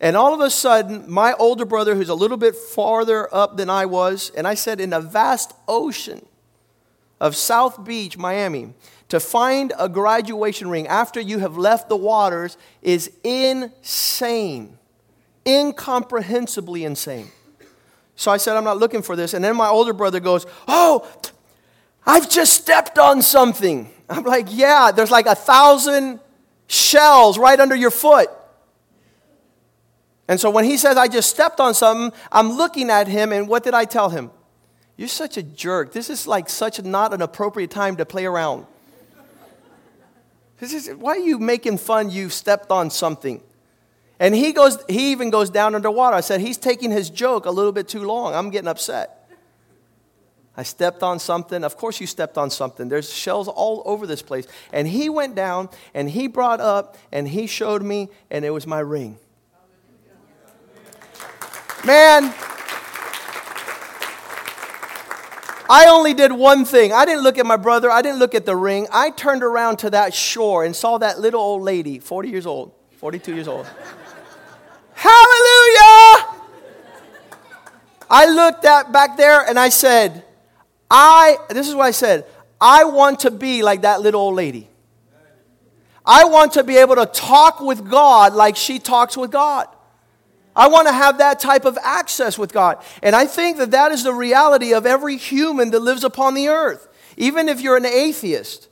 And 0.00 0.16
all 0.16 0.34
of 0.34 0.40
a 0.40 0.50
sudden, 0.50 1.10
my 1.10 1.32
older 1.34 1.64
brother, 1.64 1.94
who's 1.94 2.10
a 2.10 2.14
little 2.14 2.36
bit 2.36 2.54
farther 2.54 3.34
up 3.34 3.56
than 3.56 3.70
I 3.70 3.86
was, 3.86 4.30
and 4.36 4.46
I 4.46 4.54
said, 4.54 4.78
in 4.78 4.92
a 4.92 5.00
vast 5.00 5.54
ocean 5.66 6.26
of 7.18 7.34
South 7.34 7.82
Beach, 7.82 8.18
Miami, 8.18 8.74
to 9.08 9.20
find 9.20 9.72
a 9.78 9.88
graduation 9.88 10.68
ring 10.68 10.86
after 10.86 11.20
you 11.20 11.38
have 11.38 11.56
left 11.56 11.88
the 11.88 11.96
waters 11.96 12.56
is 12.82 13.10
insane, 13.22 14.78
incomprehensibly 15.44 16.84
insane. 16.84 17.30
So 18.16 18.30
I 18.30 18.38
said, 18.38 18.56
I'm 18.56 18.64
not 18.64 18.78
looking 18.78 19.02
for 19.02 19.14
this. 19.14 19.34
And 19.34 19.44
then 19.44 19.56
my 19.56 19.68
older 19.68 19.92
brother 19.92 20.20
goes, 20.20 20.46
Oh, 20.66 21.08
I've 22.04 22.28
just 22.30 22.54
stepped 22.54 22.98
on 22.98 23.22
something. 23.22 23.90
I'm 24.08 24.24
like, 24.24 24.46
Yeah, 24.50 24.90
there's 24.90 25.10
like 25.10 25.26
a 25.26 25.34
thousand 25.34 26.20
shells 26.66 27.38
right 27.38 27.60
under 27.60 27.76
your 27.76 27.90
foot. 27.90 28.28
And 30.28 30.40
so 30.40 30.50
when 30.50 30.64
he 30.64 30.76
says, 30.76 30.96
I 30.96 31.06
just 31.06 31.30
stepped 31.30 31.60
on 31.60 31.74
something, 31.74 32.18
I'm 32.32 32.50
looking 32.52 32.90
at 32.90 33.06
him, 33.06 33.32
and 33.32 33.46
what 33.46 33.62
did 33.62 33.74
I 33.74 33.84
tell 33.84 34.08
him? 34.08 34.32
You're 34.96 35.06
such 35.08 35.36
a 35.36 35.42
jerk. 35.42 35.92
This 35.92 36.10
is 36.10 36.26
like 36.26 36.48
such 36.48 36.82
not 36.82 37.14
an 37.14 37.22
appropriate 37.22 37.70
time 37.70 37.96
to 37.96 38.06
play 38.06 38.24
around. 38.24 38.66
Is, 40.60 40.88
why 40.88 41.12
are 41.12 41.18
you 41.18 41.38
making 41.38 41.78
fun 41.78 42.10
you 42.10 42.30
stepped 42.30 42.70
on 42.70 42.90
something? 42.90 43.42
And 44.18 44.34
he 44.34 44.52
goes, 44.52 44.78
he 44.88 45.12
even 45.12 45.30
goes 45.30 45.50
down 45.50 45.74
underwater. 45.74 46.16
I 46.16 46.20
said, 46.20 46.40
he's 46.40 46.56
taking 46.56 46.90
his 46.90 47.10
joke 47.10 47.44
a 47.44 47.50
little 47.50 47.72
bit 47.72 47.88
too 47.88 48.04
long. 48.04 48.34
I'm 48.34 48.50
getting 48.50 48.68
upset. 48.68 49.30
I 50.56 50.62
stepped 50.62 51.02
on 51.02 51.18
something. 51.18 51.62
Of 51.62 51.76
course, 51.76 52.00
you 52.00 52.06
stepped 52.06 52.38
on 52.38 52.48
something. 52.48 52.88
There's 52.88 53.12
shells 53.12 53.46
all 53.46 53.82
over 53.84 54.06
this 54.06 54.22
place. 54.22 54.46
And 54.72 54.88
he 54.88 55.10
went 55.10 55.34
down 55.34 55.68
and 55.92 56.08
he 56.08 56.28
brought 56.28 56.60
up 56.60 56.96
and 57.12 57.28
he 57.28 57.46
showed 57.46 57.82
me, 57.82 58.08
and 58.30 58.42
it 58.42 58.50
was 58.50 58.66
my 58.66 58.80
ring. 58.80 59.18
Man, 61.84 62.34
I 65.68 65.86
only 65.86 66.14
did 66.14 66.32
one 66.32 66.64
thing. 66.64 66.92
I 66.92 67.04
didn't 67.04 67.22
look 67.22 67.38
at 67.38 67.46
my 67.46 67.56
brother, 67.56 67.90
I 67.90 68.02
didn't 68.02 68.18
look 68.18 68.34
at 68.34 68.46
the 68.46 68.56
ring. 68.56 68.86
I 68.92 69.10
turned 69.10 69.42
around 69.42 69.78
to 69.78 69.90
that 69.90 70.14
shore 70.14 70.64
and 70.64 70.74
saw 70.74 70.98
that 70.98 71.20
little 71.20 71.40
old 71.40 71.62
lady, 71.62 71.98
40 71.98 72.28
years 72.28 72.46
old, 72.46 72.72
42 72.98 73.34
years 73.34 73.48
old. 73.48 73.66
Hallelujah! 74.94 76.26
I 78.08 78.26
looked 78.26 78.64
at 78.64 78.92
back 78.92 79.16
there 79.16 79.40
and 79.40 79.58
I 79.58 79.68
said, 79.68 80.24
I, 80.90 81.36
this 81.50 81.68
is 81.68 81.74
what 81.74 81.84
I 81.84 81.90
said, 81.90 82.24
I 82.60 82.84
want 82.84 83.20
to 83.20 83.30
be 83.30 83.62
like 83.62 83.82
that 83.82 84.00
little 84.00 84.20
old 84.20 84.36
lady. 84.36 84.68
I 86.04 86.24
want 86.24 86.52
to 86.52 86.62
be 86.62 86.76
able 86.76 86.94
to 86.94 87.06
talk 87.06 87.60
with 87.60 87.90
God 87.90 88.32
like 88.32 88.56
she 88.56 88.78
talks 88.78 89.16
with 89.16 89.32
God. 89.32 89.66
I 90.56 90.68
want 90.68 90.88
to 90.88 90.92
have 90.92 91.18
that 91.18 91.38
type 91.38 91.66
of 91.66 91.78
access 91.82 92.38
with 92.38 92.52
God. 92.52 92.82
And 93.02 93.14
I 93.14 93.26
think 93.26 93.58
that 93.58 93.72
that 93.72 93.92
is 93.92 94.02
the 94.02 94.14
reality 94.14 94.72
of 94.72 94.86
every 94.86 95.18
human 95.18 95.70
that 95.72 95.80
lives 95.80 96.02
upon 96.02 96.32
the 96.32 96.48
earth. 96.48 96.88
Even 97.18 97.50
if 97.50 97.60
you're 97.60 97.76
an 97.76 97.84
atheist 97.84 98.68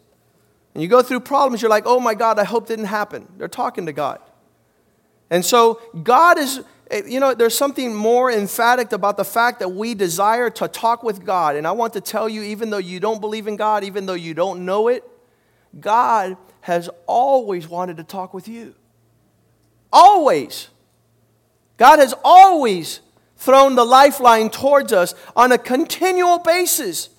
and 0.73 0.83
you 0.83 0.89
go 0.89 1.03
through 1.03 1.21
problems, 1.21 1.61
you're 1.61 1.71
like, 1.71 1.85
oh 1.87 2.01
my 2.01 2.15
God, 2.15 2.39
I 2.39 2.45
hope 2.45 2.65
it 2.65 2.69
didn't 2.69 2.87
happen. 2.87 3.29
They're 3.37 3.49
talking 3.49 3.85
to 3.87 3.93
God. 3.93 4.19
And 5.29 5.45
so 5.45 5.81
God 6.03 6.39
is, 6.39 6.63
you 7.07 7.21
know, 7.21 7.35
there's 7.35 7.57
something 7.57 7.95
more 7.95 8.31
emphatic 8.31 8.93
about 8.93 9.19
the 9.19 9.25
fact 9.25 9.59
that 9.61 9.69
we 9.69 9.95
desire 9.95 10.49
to 10.51 10.69
talk 10.69 11.03
with 11.03 11.25
God. 11.25 11.57
And 11.57 11.67
I 11.67 11.73
want 11.73 11.93
to 11.95 12.01
tell 12.01 12.29
you, 12.29 12.43
even 12.43 12.71
though 12.71 12.79
you 12.79 12.99
don't 12.99 13.21
believe 13.21 13.47
in 13.47 13.57
God, 13.57 13.85
even 13.85 14.07
though 14.07 14.15
you 14.15 14.33
don't 14.33 14.65
know 14.65 14.89
it, 14.89 15.05
God 15.79 16.37
has 16.63 16.89
always 17.07 17.69
wanted 17.69 17.99
to 17.99 18.05
talk 18.05 18.33
with 18.33 18.49
you. 18.49 18.75
Always. 19.93 20.69
God 21.77 21.99
has 21.99 22.15
always 22.25 23.01
thrown 23.37 23.75
the 23.75 23.85
lifeline 23.85 24.51
towards 24.51 24.93
us 24.93 25.15
on 25.37 25.53
a 25.53 25.59
continual 25.59 26.39
basis. 26.39 27.11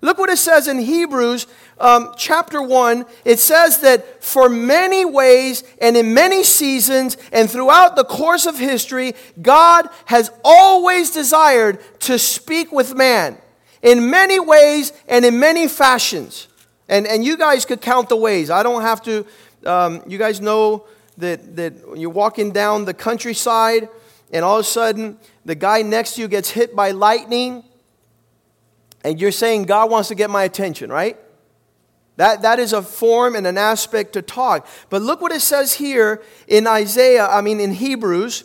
Look 0.00 0.18
what 0.18 0.28
it 0.28 0.36
says 0.36 0.68
in 0.68 0.78
Hebrews 0.78 1.46
um, 1.78 2.12
chapter 2.16 2.60
1. 2.60 3.06
It 3.24 3.38
says 3.38 3.80
that 3.80 4.22
for 4.22 4.48
many 4.48 5.04
ways 5.04 5.64
and 5.80 5.96
in 5.96 6.12
many 6.12 6.44
seasons 6.44 7.16
and 7.32 7.50
throughout 7.50 7.96
the 7.96 8.04
course 8.04 8.46
of 8.46 8.58
history, 8.58 9.14
God 9.40 9.88
has 10.04 10.30
always 10.44 11.10
desired 11.10 11.78
to 12.00 12.18
speak 12.18 12.70
with 12.70 12.94
man 12.94 13.38
in 13.82 14.10
many 14.10 14.38
ways 14.38 14.92
and 15.08 15.24
in 15.24 15.38
many 15.38 15.68
fashions. 15.68 16.48
And, 16.88 17.06
and 17.06 17.24
you 17.24 17.36
guys 17.36 17.64
could 17.64 17.80
count 17.80 18.08
the 18.08 18.16
ways. 18.16 18.50
I 18.50 18.62
don't 18.62 18.82
have 18.82 19.02
to, 19.04 19.26
um, 19.64 20.02
you 20.06 20.18
guys 20.18 20.40
know 20.40 20.86
that, 21.18 21.56
that 21.56 21.74
you're 21.96 22.10
walking 22.10 22.50
down 22.50 22.84
the 22.84 22.94
countryside 22.94 23.88
and 24.32 24.44
all 24.44 24.58
of 24.58 24.60
a 24.60 24.68
sudden 24.68 25.18
the 25.44 25.54
guy 25.54 25.82
next 25.82 26.14
to 26.14 26.20
you 26.20 26.28
gets 26.28 26.50
hit 26.50 26.74
by 26.74 26.90
lightning 26.90 27.64
and 29.04 29.20
you're 29.20 29.32
saying 29.32 29.64
God 29.64 29.90
wants 29.90 30.08
to 30.08 30.14
get 30.14 30.30
my 30.30 30.44
attention, 30.44 30.90
right? 30.90 31.18
That, 32.16 32.42
that 32.42 32.58
is 32.58 32.72
a 32.72 32.80
form 32.80 33.34
and 33.34 33.46
an 33.46 33.58
aspect 33.58 34.12
to 34.14 34.22
talk. 34.22 34.66
But 34.88 35.02
look 35.02 35.20
what 35.20 35.32
it 35.32 35.40
says 35.40 35.74
here 35.74 36.22
in 36.46 36.66
Isaiah, 36.66 37.26
I 37.26 37.40
mean 37.40 37.60
in 37.60 37.72
Hebrews. 37.72 38.44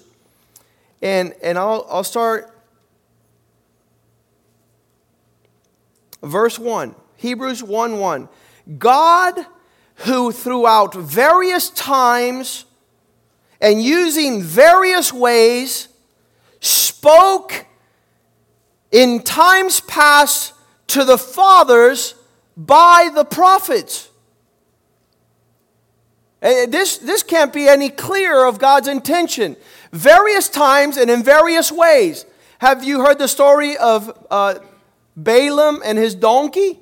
And, 1.02 1.34
and 1.42 1.58
I'll, 1.58 1.86
I'll 1.90 2.04
start 2.04 2.54
verse 6.22 6.60
1. 6.60 6.96
Hebrews 7.16 7.64
1 7.64 8.00
1. 8.00 8.30
God, 8.78 9.46
who 10.00 10.32
throughout 10.32 10.94
various 10.94 11.70
times 11.70 12.66
and 13.60 13.82
using 13.82 14.42
various 14.42 15.12
ways 15.12 15.90
spoke 16.62 17.66
in 18.92 19.22
times 19.22 19.82
past 19.82 20.54
to 20.88 21.04
the 21.04 21.18
fathers 21.18 22.16
by 22.56 23.10
the 23.14 23.26
prophets. 23.26 24.10
This, 26.42 26.98
this 27.00 27.22
can't 27.22 27.52
be 27.52 27.68
any 27.68 27.90
clearer 27.90 28.46
of 28.46 28.60
God's 28.60 28.88
intention. 28.88 29.58
Various 29.92 30.48
times 30.48 30.96
and 30.96 31.10
in 31.10 31.24
various 31.24 31.72
ways. 31.72 32.26
Have 32.60 32.84
you 32.84 33.02
heard 33.02 33.20
the 33.20 33.28
story 33.28 33.76
of 33.78 34.26
uh, 34.32 34.60
Balaam 35.18 35.82
and 35.84 35.98
his 35.98 36.16
donkey? 36.16 36.80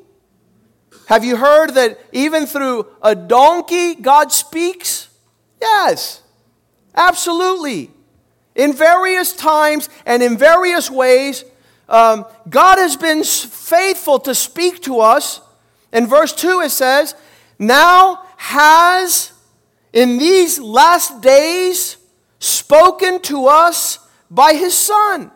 Have 1.08 1.24
you 1.24 1.38
heard 1.38 1.74
that 1.76 2.00
even 2.12 2.46
through 2.46 2.88
a 3.02 3.16
donkey, 3.16 3.96
God 3.96 4.32
speaks? 4.32 5.08
Yes. 5.62 6.22
Absolutely. 6.96 7.92
In 8.56 8.74
various 8.74 9.34
times 9.34 9.88
and 10.06 10.22
in 10.24 10.38
various 10.38 10.90
ways, 10.90 11.46
um, 11.88 12.26
God 12.50 12.80
has 12.80 12.98
been 12.98 13.24
faithful 13.24 14.20
to 14.22 14.36
speak 14.36 14.82
to 14.84 15.00
us. 15.00 15.40
In 15.94 16.08
verse 16.08 16.34
2, 16.34 16.62
it 16.62 16.72
says, 16.72 17.16
Now 17.60 18.26
has 18.38 19.32
in 19.94 20.18
these 20.18 20.60
last 20.60 21.22
days 21.22 21.98
spoken 22.40 23.22
to 23.22 23.48
us 23.48 24.00
by 24.30 24.54
his 24.54 24.78
Son. 24.78 25.32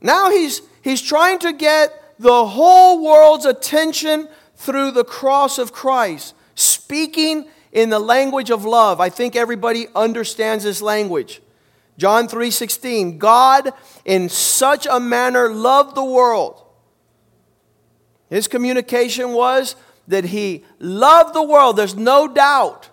Now 0.00 0.30
he's, 0.30 0.62
he's 0.82 1.02
trying 1.02 1.38
to 1.40 1.52
get 1.52 1.97
the 2.18 2.46
whole 2.46 3.04
world's 3.04 3.46
attention 3.46 4.28
through 4.56 4.90
the 4.90 5.04
cross 5.04 5.58
of 5.58 5.72
Christ, 5.72 6.34
speaking 6.54 7.46
in 7.72 7.90
the 7.90 7.98
language 7.98 8.50
of 8.50 8.64
love. 8.64 9.00
I 9.00 9.08
think 9.08 9.36
everybody 9.36 9.86
understands 9.94 10.64
this 10.64 10.82
language. 10.82 11.40
John 11.96 12.28
3:16 12.28 13.18
God 13.18 13.72
in 14.04 14.28
such 14.28 14.86
a 14.86 15.00
manner 15.00 15.50
loved 15.50 15.94
the 15.94 16.04
world. 16.04 16.62
His 18.30 18.48
communication 18.48 19.32
was 19.32 19.74
that 20.06 20.24
he 20.24 20.64
loved 20.78 21.34
the 21.34 21.42
world. 21.42 21.76
There's 21.76 21.96
no 21.96 22.28
doubt. 22.28 22.88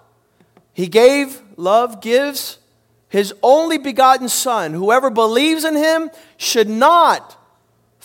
He 0.74 0.88
gave, 0.88 1.42
love 1.56 2.02
gives 2.02 2.58
his 3.08 3.34
only 3.42 3.78
begotten 3.78 4.28
son. 4.28 4.74
Whoever 4.74 5.10
believes 5.10 5.64
in 5.64 5.76
him 5.76 6.10
should 6.38 6.70
not 6.70 7.38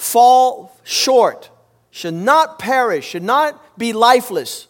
fall 0.01 0.72
short, 0.82 1.51
should 1.90 2.14
not 2.14 2.59
perish, 2.59 3.07
should 3.07 3.22
not 3.22 3.78
be 3.78 3.92
lifeless, 3.92 4.66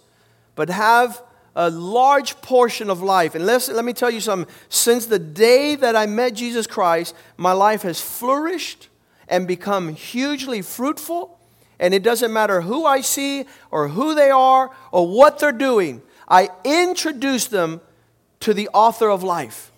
but 0.57 0.69
have 0.69 1.23
a 1.55 1.71
large 1.71 2.41
portion 2.43 2.91
of 2.91 3.01
life. 3.01 3.35
And 3.35 3.47
let 3.47 3.69
let 3.69 3.85
me 3.85 3.93
tell 3.93 4.11
you 4.11 4.21
something. 4.21 4.53
Since 4.69 5.07
the 5.07 5.19
day 5.19 5.77
that 5.77 5.95
I 5.95 6.07
met 6.07 6.35
Jesus 6.35 6.67
Christ, 6.67 7.15
my 7.37 7.53
life 7.53 7.83
has 7.83 8.01
flourished 8.01 8.89
and 9.29 9.47
become 9.47 9.95
hugely 9.95 10.63
fruitful. 10.63 11.39
And 11.79 11.95
it 11.95 12.03
doesn't 12.03 12.33
matter 12.33 12.63
who 12.63 12.85
I 12.85 13.01
see 13.01 13.47
or 13.71 13.89
who 13.89 14.15
they 14.15 14.31
are 14.31 14.71
or 14.91 15.09
what 15.09 15.39
they're 15.39 15.53
doing, 15.53 16.03
I 16.29 16.49
introduce 16.65 17.47
them 17.47 17.81
to 18.41 18.53
the 18.53 18.69
author 18.75 19.09
of 19.09 19.23
life. 19.23 19.70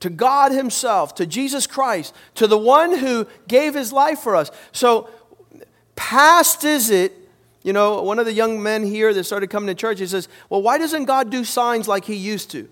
To 0.00 0.10
God 0.10 0.52
Himself, 0.52 1.14
to 1.16 1.26
Jesus 1.26 1.66
Christ, 1.66 2.14
to 2.34 2.46
the 2.46 2.58
one 2.58 2.98
who 2.98 3.26
gave 3.48 3.74
His 3.74 3.92
life 3.92 4.20
for 4.20 4.36
us. 4.36 4.50
So, 4.72 5.08
past 5.94 6.64
is 6.64 6.90
it, 6.90 7.12
you 7.62 7.72
know, 7.72 8.02
one 8.02 8.18
of 8.18 8.26
the 8.26 8.32
young 8.32 8.62
men 8.62 8.84
here 8.84 9.12
that 9.12 9.24
started 9.24 9.48
coming 9.48 9.68
to 9.68 9.74
church, 9.74 9.98
he 9.98 10.06
says, 10.06 10.28
Well, 10.48 10.62
why 10.62 10.78
doesn't 10.78 11.06
God 11.06 11.30
do 11.30 11.44
signs 11.44 11.88
like 11.88 12.04
He 12.04 12.14
used 12.14 12.50
to? 12.52 12.68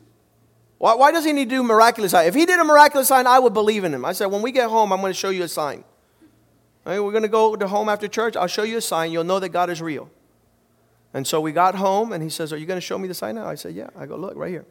Why, 0.78 0.94
why 0.94 1.12
doesn't 1.12 1.36
He 1.36 1.44
do 1.44 1.62
miraculous 1.62 2.12
signs? 2.12 2.28
If 2.28 2.34
He 2.34 2.46
did 2.46 2.60
a 2.60 2.64
miraculous 2.64 3.08
sign, 3.08 3.26
I 3.26 3.38
would 3.38 3.54
believe 3.54 3.84
in 3.84 3.94
Him. 3.94 4.04
I 4.04 4.12
said, 4.12 4.26
When 4.26 4.42
we 4.42 4.52
get 4.52 4.68
home, 4.70 4.92
I'm 4.92 5.00
going 5.00 5.12
to 5.12 5.18
show 5.18 5.30
you 5.30 5.44
a 5.44 5.48
sign. 5.48 5.84
Right, 6.84 7.00
we're 7.00 7.12
going 7.12 7.22
to 7.22 7.28
go 7.28 7.56
to 7.56 7.66
home 7.66 7.88
after 7.88 8.06
church. 8.06 8.36
I'll 8.36 8.46
show 8.46 8.62
you 8.62 8.76
a 8.76 8.82
sign. 8.82 9.10
You'll 9.10 9.24
know 9.24 9.40
that 9.40 9.48
God 9.48 9.70
is 9.70 9.80
real. 9.80 10.10
And 11.14 11.26
so 11.26 11.40
we 11.40 11.50
got 11.52 11.76
home, 11.76 12.12
and 12.12 12.22
he 12.22 12.28
says, 12.28 12.52
Are 12.52 12.56
you 12.58 12.66
going 12.66 12.76
to 12.76 12.84
show 12.84 12.98
me 12.98 13.08
the 13.08 13.14
sign 13.14 13.36
now? 13.36 13.46
I 13.46 13.54
said, 13.54 13.74
Yeah. 13.74 13.88
I 13.96 14.06
go, 14.06 14.16
Look, 14.16 14.36
right 14.36 14.50
here. 14.50 14.66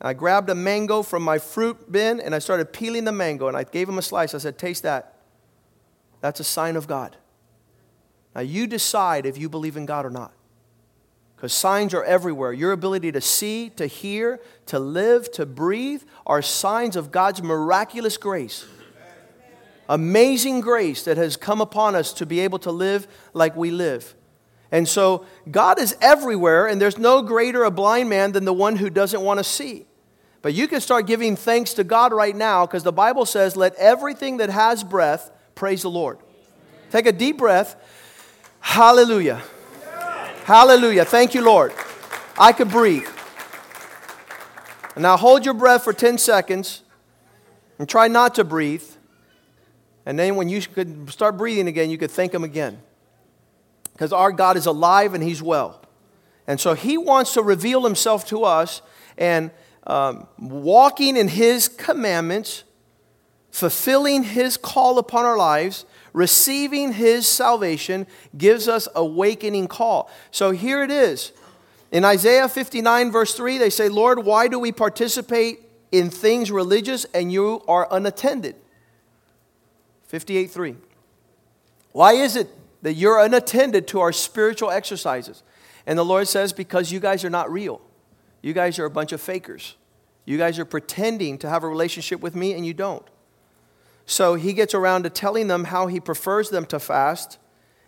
I 0.00 0.14
grabbed 0.14 0.48
a 0.48 0.54
mango 0.54 1.02
from 1.02 1.22
my 1.22 1.38
fruit 1.38 1.90
bin 1.90 2.20
and 2.20 2.34
I 2.34 2.38
started 2.38 2.72
peeling 2.72 3.04
the 3.04 3.12
mango 3.12 3.48
and 3.48 3.56
I 3.56 3.64
gave 3.64 3.88
him 3.88 3.98
a 3.98 4.02
slice. 4.02 4.34
I 4.34 4.38
said, 4.38 4.58
Taste 4.58 4.84
that. 4.84 5.14
That's 6.20 6.40
a 6.40 6.44
sign 6.44 6.76
of 6.76 6.86
God. 6.86 7.16
Now 8.34 8.42
you 8.42 8.66
decide 8.66 9.26
if 9.26 9.38
you 9.38 9.48
believe 9.48 9.76
in 9.76 9.86
God 9.86 10.06
or 10.06 10.10
not. 10.10 10.32
Because 11.36 11.52
signs 11.52 11.94
are 11.94 12.02
everywhere. 12.02 12.52
Your 12.52 12.72
ability 12.72 13.12
to 13.12 13.20
see, 13.20 13.70
to 13.70 13.86
hear, 13.86 14.40
to 14.66 14.78
live, 14.80 15.30
to 15.32 15.46
breathe 15.46 16.02
are 16.26 16.42
signs 16.42 16.96
of 16.96 17.12
God's 17.12 17.42
miraculous 17.42 18.16
grace. 18.16 18.66
Amazing 19.88 20.60
grace 20.60 21.04
that 21.04 21.16
has 21.16 21.36
come 21.36 21.60
upon 21.60 21.94
us 21.94 22.12
to 22.14 22.26
be 22.26 22.40
able 22.40 22.58
to 22.60 22.72
live 22.72 23.06
like 23.34 23.56
we 23.56 23.70
live. 23.70 24.14
And 24.70 24.86
so 24.86 25.24
God 25.50 25.80
is 25.80 25.96
everywhere, 26.00 26.66
and 26.66 26.80
there's 26.80 26.98
no 26.98 27.22
greater 27.22 27.64
a 27.64 27.70
blind 27.70 28.10
man 28.10 28.32
than 28.32 28.44
the 28.44 28.52
one 28.52 28.76
who 28.76 28.90
doesn't 28.90 29.20
want 29.20 29.38
to 29.38 29.44
see. 29.44 29.86
But 30.40 30.54
you 30.54 30.68
can 30.68 30.80
start 30.80 31.06
giving 31.06 31.36
thanks 31.36 31.74
to 31.74 31.84
God 31.84 32.12
right 32.12 32.34
now 32.34 32.64
because 32.64 32.82
the 32.82 32.92
Bible 32.92 33.26
says, 33.26 33.56
Let 33.56 33.74
everything 33.74 34.36
that 34.38 34.50
has 34.50 34.84
breath 34.84 35.30
praise 35.54 35.82
the 35.82 35.90
Lord. 35.90 36.18
Take 36.90 37.06
a 37.06 37.12
deep 37.12 37.38
breath. 37.38 37.76
Hallelujah. 38.60 39.42
Hallelujah. 40.44 41.04
Thank 41.04 41.34
you, 41.34 41.42
Lord. 41.42 41.72
I 42.38 42.52
could 42.52 42.70
breathe. 42.70 43.08
And 44.94 45.02
now 45.02 45.16
hold 45.16 45.44
your 45.44 45.54
breath 45.54 45.84
for 45.84 45.92
10 45.92 46.18
seconds 46.18 46.82
and 47.78 47.88
try 47.88 48.08
not 48.08 48.34
to 48.36 48.44
breathe. 48.44 48.84
And 50.06 50.18
then 50.18 50.36
when 50.36 50.48
you 50.48 50.62
could 50.62 51.10
start 51.10 51.36
breathing 51.36 51.68
again, 51.68 51.90
you 51.90 51.98
could 51.98 52.10
thank 52.10 52.32
Him 52.32 52.44
again. 52.44 52.78
Because 53.92 54.12
our 54.12 54.32
God 54.32 54.56
is 54.56 54.66
alive 54.66 55.14
and 55.14 55.22
He's 55.22 55.42
well. 55.42 55.82
And 56.46 56.58
so 56.58 56.74
He 56.74 56.96
wants 56.96 57.34
to 57.34 57.42
reveal 57.42 57.84
Himself 57.84 58.26
to 58.28 58.44
us 58.44 58.80
and 59.18 59.50
um, 59.88 60.28
walking 60.38 61.16
in 61.16 61.28
His 61.28 61.66
commandments, 61.66 62.62
fulfilling 63.50 64.22
His 64.22 64.56
call 64.56 64.98
upon 64.98 65.24
our 65.24 65.36
lives, 65.36 65.86
receiving 66.12 66.92
His 66.92 67.26
salvation 67.26 68.06
gives 68.36 68.68
us 68.68 68.86
awakening 68.94 69.66
call. 69.66 70.10
So 70.30 70.50
here 70.50 70.82
it 70.82 70.90
is. 70.90 71.32
In 71.90 72.04
Isaiah 72.04 72.48
59, 72.48 73.10
verse 73.10 73.34
3, 73.34 73.56
they 73.56 73.70
say, 73.70 73.88
Lord, 73.88 74.24
why 74.24 74.46
do 74.46 74.58
we 74.58 74.72
participate 74.72 75.60
in 75.90 76.10
things 76.10 76.50
religious 76.50 77.06
and 77.14 77.32
you 77.32 77.62
are 77.66 77.88
unattended? 77.90 78.56
58, 80.08 80.50
3. 80.50 80.76
Why 81.92 82.12
is 82.12 82.36
it 82.36 82.50
that 82.82 82.92
you're 82.92 83.18
unattended 83.18 83.88
to 83.88 84.00
our 84.00 84.12
spiritual 84.12 84.70
exercises? 84.70 85.42
And 85.86 85.98
the 85.98 86.04
Lord 86.04 86.28
says, 86.28 86.52
Because 86.52 86.92
you 86.92 87.00
guys 87.00 87.24
are 87.24 87.30
not 87.30 87.50
real. 87.50 87.80
You 88.42 88.52
guys 88.52 88.78
are 88.78 88.84
a 88.84 88.90
bunch 88.90 89.12
of 89.12 89.20
fakers. 89.20 89.76
You 90.24 90.38
guys 90.38 90.58
are 90.58 90.64
pretending 90.64 91.38
to 91.38 91.48
have 91.48 91.64
a 91.64 91.68
relationship 91.68 92.20
with 92.20 92.34
me 92.34 92.52
and 92.52 92.66
you 92.66 92.74
don't. 92.74 93.06
So 94.06 94.34
he 94.34 94.52
gets 94.52 94.74
around 94.74 95.02
to 95.02 95.10
telling 95.10 95.48
them 95.48 95.64
how 95.64 95.86
he 95.86 96.00
prefers 96.00 96.50
them 96.50 96.64
to 96.66 96.78
fast, 96.78 97.38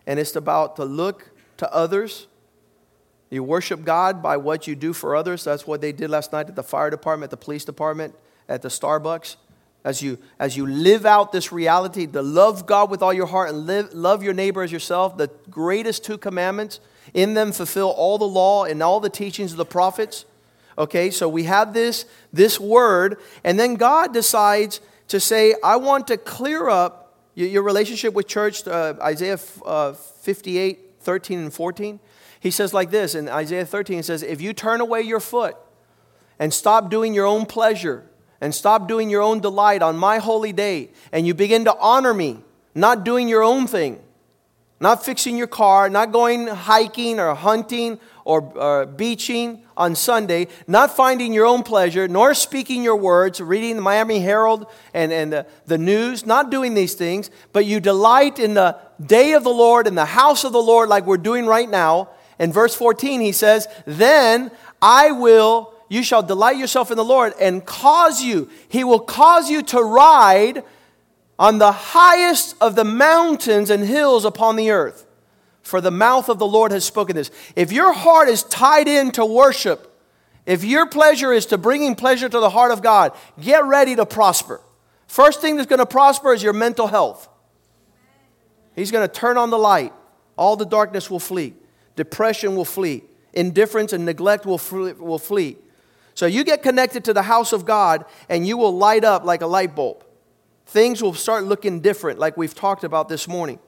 and 0.06 0.18
it's 0.18 0.36
about 0.36 0.76
to 0.76 0.84
look 0.84 1.30
to 1.56 1.72
others. 1.72 2.26
You 3.30 3.42
worship 3.42 3.84
God 3.84 4.22
by 4.22 4.36
what 4.36 4.66
you 4.66 4.74
do 4.74 4.92
for 4.92 5.14
others. 5.14 5.44
That's 5.44 5.66
what 5.66 5.80
they 5.80 5.92
did 5.92 6.10
last 6.10 6.32
night 6.32 6.48
at 6.48 6.56
the 6.56 6.62
fire 6.62 6.90
department, 6.90 7.30
the 7.30 7.36
police 7.36 7.64
department, 7.64 8.14
at 8.48 8.60
the 8.60 8.68
Starbucks. 8.68 9.36
As 9.82 10.02
you, 10.02 10.18
as 10.38 10.58
you 10.58 10.66
live 10.66 11.06
out 11.06 11.32
this 11.32 11.52
reality, 11.52 12.06
to 12.06 12.20
love 12.20 12.66
God 12.66 12.90
with 12.90 13.02
all 13.02 13.14
your 13.14 13.26
heart 13.26 13.48
and 13.48 13.66
live, 13.66 13.94
love 13.94 14.22
your 14.22 14.34
neighbor 14.34 14.62
as 14.62 14.70
yourself, 14.70 15.16
the 15.16 15.30
greatest 15.48 16.04
two 16.04 16.18
commandments, 16.18 16.80
in 17.14 17.32
them 17.32 17.52
fulfill 17.52 17.88
all 17.88 18.18
the 18.18 18.26
law 18.26 18.64
and 18.64 18.82
all 18.82 19.00
the 19.00 19.08
teachings 19.08 19.52
of 19.52 19.56
the 19.56 19.64
prophets. 19.64 20.26
Okay, 20.80 21.10
so 21.10 21.28
we 21.28 21.44
have 21.44 21.74
this, 21.74 22.06
this 22.32 22.58
word, 22.58 23.18
and 23.44 23.60
then 23.60 23.74
God 23.74 24.14
decides 24.14 24.80
to 25.08 25.20
say, 25.20 25.54
I 25.62 25.76
want 25.76 26.06
to 26.06 26.16
clear 26.16 26.70
up 26.70 27.18
your, 27.34 27.62
relationship 27.62 28.14
with 28.14 28.26
church, 28.26 28.66
uh, 28.66 28.94
Isaiah 28.98 29.38
uh, 29.66 29.92
58, 29.92 30.78
13, 31.00 31.38
and 31.38 31.52
14. 31.52 32.00
He 32.40 32.50
says 32.50 32.72
like 32.72 32.90
this 32.90 33.14
in 33.14 33.28
Isaiah 33.28 33.66
13, 33.66 33.96
he 33.96 34.02
says, 34.02 34.22
If 34.22 34.40
you 34.40 34.54
turn 34.54 34.80
away 34.80 35.02
your 35.02 35.20
foot 35.20 35.54
and 36.38 36.52
stop 36.52 36.88
doing 36.88 37.12
your 37.12 37.26
own 37.26 37.44
pleasure 37.44 38.06
and 38.40 38.54
stop 38.54 38.88
doing 38.88 39.10
your 39.10 39.20
own 39.20 39.40
delight 39.40 39.82
on 39.82 39.98
my 39.98 40.16
holy 40.16 40.54
day, 40.54 40.88
and 41.12 41.26
you 41.26 41.34
begin 41.34 41.66
to 41.66 41.76
honor 41.78 42.14
me, 42.14 42.38
not 42.74 43.04
doing 43.04 43.28
your 43.28 43.42
own 43.42 43.66
thing, 43.66 44.00
not 44.80 45.04
fixing 45.04 45.36
your 45.36 45.46
car, 45.46 45.90
not 45.90 46.10
going 46.10 46.46
hiking 46.46 47.20
or 47.20 47.34
hunting 47.34 48.00
or, 48.24 48.40
or 48.56 48.86
beaching 48.86 49.62
on 49.76 49.94
Sunday, 49.94 50.48
not 50.66 50.96
finding 50.96 51.34
your 51.34 51.44
own 51.44 51.62
pleasure, 51.62 52.08
nor 52.08 52.32
speaking 52.32 52.82
your 52.82 52.96
words, 52.96 53.40
reading 53.40 53.76
the 53.76 53.82
Miami 53.82 54.20
Herald 54.20 54.66
and, 54.94 55.12
and 55.12 55.32
the, 55.32 55.46
the 55.66 55.76
news, 55.76 56.24
not 56.24 56.50
doing 56.50 56.72
these 56.72 56.94
things, 56.94 57.30
but 57.52 57.66
you 57.66 57.78
delight 57.78 58.38
in 58.38 58.54
the 58.54 58.76
day 59.04 59.34
of 59.34 59.44
the 59.44 59.50
Lord, 59.50 59.86
in 59.86 59.94
the 59.94 60.06
house 60.06 60.44
of 60.44 60.52
the 60.52 60.62
Lord, 60.62 60.88
like 60.88 61.06
we're 61.06 61.18
doing 61.18 61.46
right 61.46 61.68
now. 61.68 62.08
In 62.38 62.50
verse 62.50 62.74
14, 62.74 63.20
he 63.20 63.32
says, 63.32 63.68
Then 63.84 64.50
I 64.80 65.10
will, 65.10 65.74
you 65.90 66.02
shall 66.02 66.22
delight 66.22 66.56
yourself 66.56 66.90
in 66.90 66.96
the 66.96 67.04
Lord 67.04 67.34
and 67.38 67.64
cause 67.66 68.22
you, 68.22 68.48
he 68.68 68.82
will 68.82 69.00
cause 69.00 69.50
you 69.50 69.62
to 69.64 69.82
ride 69.82 70.64
on 71.40 71.56
the 71.56 71.72
highest 71.72 72.54
of 72.60 72.76
the 72.76 72.84
mountains 72.84 73.70
and 73.70 73.82
hills 73.82 74.26
upon 74.26 74.56
the 74.56 74.70
earth. 74.70 75.06
For 75.62 75.80
the 75.80 75.90
mouth 75.90 76.28
of 76.28 76.38
the 76.38 76.46
Lord 76.46 76.70
has 76.70 76.84
spoken 76.84 77.16
this. 77.16 77.30
If 77.56 77.72
your 77.72 77.94
heart 77.94 78.28
is 78.28 78.42
tied 78.42 78.86
in 78.86 79.10
to 79.12 79.24
worship, 79.24 79.86
if 80.44 80.64
your 80.64 80.86
pleasure 80.86 81.32
is 81.32 81.46
to 81.46 81.56
bringing 81.56 81.94
pleasure 81.94 82.28
to 82.28 82.40
the 82.40 82.50
heart 82.50 82.72
of 82.72 82.82
God, 82.82 83.12
get 83.40 83.64
ready 83.64 83.96
to 83.96 84.04
prosper. 84.04 84.60
First 85.06 85.40
thing 85.40 85.56
that's 85.56 85.68
going 85.68 85.78
to 85.78 85.86
prosper 85.86 86.34
is 86.34 86.42
your 86.42 86.52
mental 86.52 86.86
health. 86.86 87.26
He's 88.76 88.90
going 88.90 89.08
to 89.08 89.12
turn 89.12 89.38
on 89.38 89.48
the 89.48 89.58
light. 89.58 89.94
All 90.36 90.56
the 90.56 90.66
darkness 90.66 91.10
will 91.10 91.20
flee. 91.20 91.54
Depression 91.96 92.54
will 92.54 92.66
flee. 92.66 93.02
Indifference 93.32 93.94
and 93.94 94.04
neglect 94.04 94.44
will 94.44 94.58
flee, 94.58 94.92
will 94.92 95.18
flee. 95.18 95.56
So 96.14 96.26
you 96.26 96.44
get 96.44 96.62
connected 96.62 97.04
to 97.04 97.14
the 97.14 97.22
house 97.22 97.54
of 97.54 97.64
God 97.64 98.04
and 98.28 98.46
you 98.46 98.58
will 98.58 98.76
light 98.76 99.04
up 99.04 99.24
like 99.24 99.40
a 99.40 99.46
light 99.46 99.74
bulb 99.74 100.04
things 100.70 101.02
will 101.02 101.14
start 101.14 101.44
looking 101.44 101.80
different, 101.80 102.18
like 102.18 102.36
we've 102.36 102.54
talked 102.54 102.84
about 102.84 103.08
this 103.08 103.26
morning. 103.26 103.58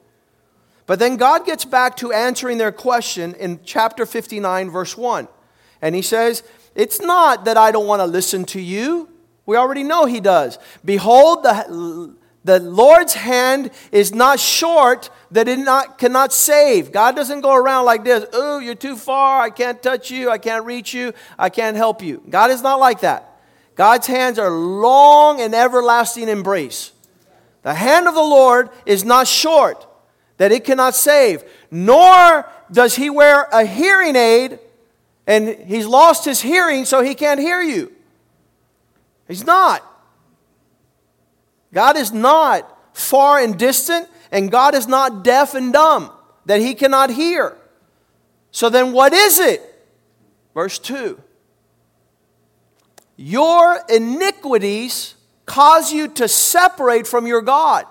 But 0.87 0.99
then 0.99 1.17
God 1.17 1.45
gets 1.45 1.65
back 1.65 1.97
to 1.97 2.13
answering 2.13 2.59
their 2.59 2.73
question 2.73 3.35
in 3.35 3.61
chapter 3.65 4.07
59, 4.07 4.71
verse 4.71 4.97
1. 4.97 5.29
And 5.81 5.95
he 5.95 6.03
says, 6.03 6.43
It's 6.75 7.01
not 7.01 7.45
that 7.45 7.57
I 7.57 7.73
don't 7.73 7.87
want 7.87 8.01
to 8.01 8.07
listen 8.07 8.45
to 8.47 8.61
you. 8.61 9.09
We 9.47 9.57
already 9.57 9.83
know 9.83 10.07
he 10.07 10.21
does. 10.21 10.59
Behold, 10.85 11.43
the, 11.43 12.15
the 12.45 12.61
Lord's 12.61 13.15
hand 13.15 13.71
is 13.91 14.15
not 14.15 14.39
short 14.39 15.11
that 15.33 15.49
it 15.49 15.59
not, 15.59 15.99
cannot 15.99 16.33
save. 16.33 16.93
God 16.93 17.17
doesn't 17.17 17.41
go 17.41 17.55
around 17.55 17.85
like 17.85 18.05
this. 18.05 18.25
Oh, 18.33 18.61
you're 18.61 18.77
too 18.77 18.97
far. 18.97 19.41
I 19.41 19.51
can't 19.51 19.83
touch 19.83 20.11
you. 20.11 20.31
I 20.31 20.39
can't 20.39 20.65
reach 20.65 20.95
you. 20.95 21.15
I 21.37 21.49
can't 21.49 21.77
help 21.77 22.01
you. 22.01 22.23
God 22.31 22.53
is 22.53 22.63
not 22.63 22.79
like 22.79 23.01
that. 23.01 23.41
God's 23.75 24.07
hands 24.07 24.39
are 24.39 24.51
long 24.51 25.41
and 25.41 25.55
everlasting 25.55 26.29
embrace. 26.29 26.92
The 27.63 27.75
hand 27.75 28.09
of 28.09 28.15
the 28.15 28.21
Lord 28.21 28.71
is 28.87 29.05
not 29.05 29.27
short, 29.27 29.87
that 30.37 30.53
it 30.53 30.65
cannot 30.65 30.95
save, 30.95 31.45
nor 31.71 32.49
does 32.71 32.97
he 32.97 33.11
wear 33.11 33.49
a 33.53 33.65
hearing 33.65 34.17
aid 34.17 34.59
and 35.27 35.49
he's 35.49 35.87
lost 35.87 36.25
his 36.25 36.41
hearing 36.41 36.85
so 36.85 37.03
he 37.03 37.15
can't 37.15 37.39
hear 37.39 37.61
you. 37.61 37.93
He's 39.29 39.47
not. 39.47 39.85
God 41.73 41.97
is 41.97 42.13
not 42.13 42.69
far 42.93 43.39
and 43.39 43.59
distant, 43.59 44.09
and 44.31 44.51
God 44.51 44.75
is 44.75 44.87
not 44.87 45.25
deaf 45.25 45.55
and 45.55 45.73
dumb 45.73 46.11
that 46.47 46.61
he 46.61 46.75
cannot 46.75 47.11
hear. 47.11 47.57
So 48.51 48.69
then, 48.69 48.93
what 48.93 49.13
is 49.13 49.39
it? 49.39 49.63
Verse 50.55 50.79
2 50.79 51.19
Your 53.17 53.81
iniquities 53.89 55.15
cause 55.47 55.93
you 55.93 56.09
to 56.09 56.29
separate 56.29 57.07
from 57.07 57.27
your 57.27 57.43
God. 57.43 57.87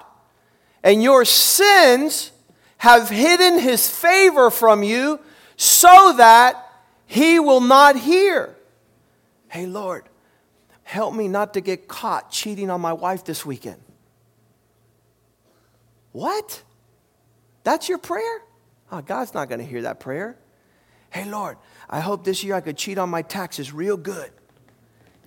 And 0.83 1.03
your 1.03 1.25
sins 1.25 2.31
have 2.77 3.09
hidden 3.09 3.59
his 3.59 3.89
favor 3.89 4.49
from 4.49 4.83
you 4.83 5.19
so 5.55 6.13
that 6.17 6.55
he 7.05 7.39
will 7.39 7.61
not 7.61 7.95
hear. 7.95 8.55
Hey, 9.49 9.65
Lord, 9.65 10.05
help 10.83 11.13
me 11.13 11.27
not 11.27 11.53
to 11.53 11.61
get 11.61 11.87
caught 11.87 12.31
cheating 12.31 12.69
on 12.69 12.81
my 12.81 12.93
wife 12.93 13.23
this 13.23 13.45
weekend. 13.45 13.79
What? 16.11 16.63
That's 17.63 17.87
your 17.87 17.97
prayer? 17.97 18.41
Oh, 18.91 19.01
God's 19.01 19.33
not 19.33 19.47
going 19.47 19.59
to 19.59 19.65
hear 19.65 19.83
that 19.83 19.99
prayer. 19.99 20.37
Hey, 21.11 21.25
Lord, 21.25 21.57
I 21.89 21.99
hope 21.99 22.23
this 22.23 22.43
year 22.43 22.55
I 22.55 22.61
could 22.61 22.77
cheat 22.77 22.97
on 22.97 23.09
my 23.09 23.21
taxes 23.21 23.71
real 23.71 23.97
good. 23.97 24.31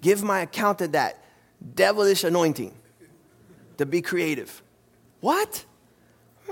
Give 0.01 0.23
my 0.23 0.41
accountant 0.41 0.93
that 0.93 1.24
devilish 1.75 2.25
anointing 2.25 2.75
to 3.79 3.87
be 3.87 4.03
creative. 4.03 4.63
What? 5.21 5.65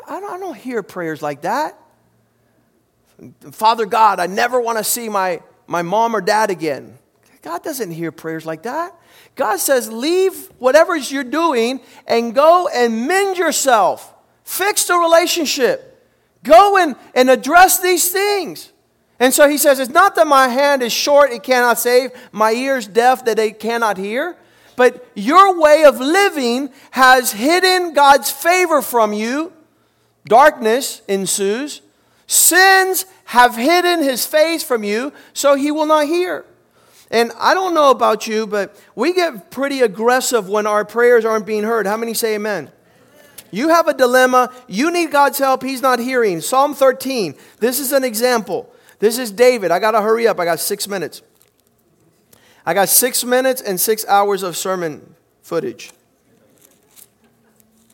I 0.08 0.20
don't, 0.20 0.32
I 0.32 0.38
don't 0.38 0.56
hear 0.56 0.82
prayers 0.82 1.22
like 1.22 1.42
that. 1.42 1.78
Father 3.52 3.86
God, 3.86 4.20
I 4.20 4.26
never 4.26 4.60
want 4.60 4.78
to 4.78 4.84
see 4.84 5.08
my, 5.08 5.40
my 5.66 5.82
mom 5.82 6.16
or 6.16 6.20
dad 6.20 6.50
again. 6.50 6.98
God 7.42 7.62
doesn't 7.62 7.90
hear 7.90 8.12
prayers 8.12 8.46
like 8.46 8.62
that. 8.62 8.94
God 9.34 9.56
says, 9.56 9.90
leave 9.90 10.50
whatever 10.58 10.96
you're 10.96 11.24
doing 11.24 11.80
and 12.06 12.34
go 12.34 12.68
and 12.68 13.06
mend 13.06 13.36
yourself. 13.36 14.14
Fix 14.44 14.86
the 14.86 14.94
relationship. 14.94 15.88
Go 16.42 16.76
and, 16.76 16.96
and 17.14 17.30
address 17.30 17.80
these 17.80 18.10
things. 18.10 18.72
And 19.18 19.32
so 19.32 19.48
he 19.48 19.56
says, 19.56 19.78
It's 19.78 19.92
not 19.92 20.16
that 20.16 20.26
my 20.26 20.48
hand 20.48 20.82
is 20.82 20.92
short, 20.92 21.30
it 21.30 21.44
cannot 21.44 21.78
save, 21.78 22.10
my 22.32 22.50
ears 22.50 22.88
deaf, 22.88 23.24
that 23.24 23.36
they 23.36 23.52
cannot 23.52 23.96
hear. 23.96 24.36
But 24.76 25.06
your 25.14 25.60
way 25.60 25.84
of 25.84 26.00
living 26.00 26.70
has 26.92 27.32
hidden 27.32 27.92
God's 27.92 28.30
favor 28.30 28.82
from 28.82 29.12
you. 29.12 29.52
Darkness 30.24 31.02
ensues. 31.08 31.82
Sins 32.26 33.04
have 33.26 33.56
hidden 33.56 34.02
his 34.02 34.26
face 34.26 34.62
from 34.62 34.84
you, 34.84 35.12
so 35.32 35.54
he 35.54 35.70
will 35.70 35.86
not 35.86 36.06
hear. 36.06 36.44
And 37.10 37.30
I 37.38 37.52
don't 37.52 37.74
know 37.74 37.90
about 37.90 38.26
you, 38.26 38.46
but 38.46 38.74
we 38.94 39.12
get 39.12 39.50
pretty 39.50 39.82
aggressive 39.82 40.48
when 40.48 40.66
our 40.66 40.84
prayers 40.84 41.26
aren't 41.26 41.44
being 41.44 41.62
heard. 41.62 41.86
How 41.86 41.98
many 41.98 42.14
say 42.14 42.36
amen? 42.36 42.70
You 43.50 43.68
have 43.68 43.86
a 43.86 43.92
dilemma. 43.92 44.50
You 44.66 44.90
need 44.90 45.10
God's 45.10 45.38
help. 45.38 45.62
He's 45.62 45.82
not 45.82 45.98
hearing. 45.98 46.40
Psalm 46.40 46.74
13. 46.74 47.34
This 47.58 47.78
is 47.80 47.92
an 47.92 48.02
example. 48.02 48.72
This 48.98 49.18
is 49.18 49.30
David. 49.30 49.70
I 49.70 49.78
got 49.78 49.90
to 49.90 50.00
hurry 50.00 50.26
up. 50.26 50.40
I 50.40 50.46
got 50.46 50.58
six 50.58 50.88
minutes. 50.88 51.20
I 52.64 52.74
got 52.74 52.88
six 52.88 53.24
minutes 53.24 53.60
and 53.60 53.80
six 53.80 54.06
hours 54.06 54.42
of 54.42 54.56
sermon 54.56 55.14
footage. 55.42 55.90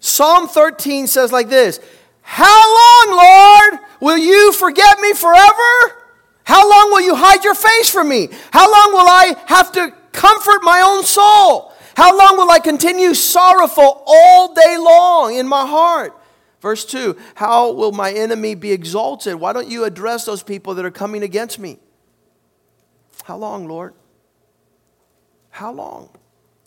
Psalm 0.00 0.48
13 0.48 1.06
says 1.06 1.32
like 1.32 1.48
this 1.48 1.80
How 2.22 3.08
long, 3.08 3.16
Lord, 3.16 3.80
will 4.00 4.18
you 4.18 4.52
forget 4.52 5.00
me 5.00 5.12
forever? 5.14 5.94
How 6.44 6.68
long 6.68 6.90
will 6.90 7.02
you 7.02 7.14
hide 7.14 7.44
your 7.44 7.54
face 7.54 7.90
from 7.90 8.08
me? 8.08 8.28
How 8.52 8.70
long 8.70 8.92
will 8.94 9.08
I 9.08 9.34
have 9.46 9.70
to 9.72 9.92
comfort 10.12 10.62
my 10.62 10.80
own 10.80 11.04
soul? 11.04 11.72
How 11.94 12.16
long 12.16 12.36
will 12.38 12.50
I 12.50 12.58
continue 12.58 13.12
sorrowful 13.12 14.02
all 14.06 14.54
day 14.54 14.78
long 14.78 15.34
in 15.34 15.48
my 15.48 15.66
heart? 15.66 16.14
Verse 16.60 16.84
2 16.84 17.16
How 17.34 17.72
will 17.72 17.92
my 17.92 18.12
enemy 18.12 18.54
be 18.54 18.72
exalted? 18.72 19.34
Why 19.34 19.52
don't 19.52 19.68
you 19.68 19.84
address 19.84 20.24
those 20.24 20.42
people 20.42 20.74
that 20.74 20.84
are 20.84 20.90
coming 20.90 21.22
against 21.22 21.58
me? 21.58 21.78
How 23.24 23.36
long, 23.36 23.68
Lord? 23.68 23.94
How 25.58 25.72
long? 25.72 26.08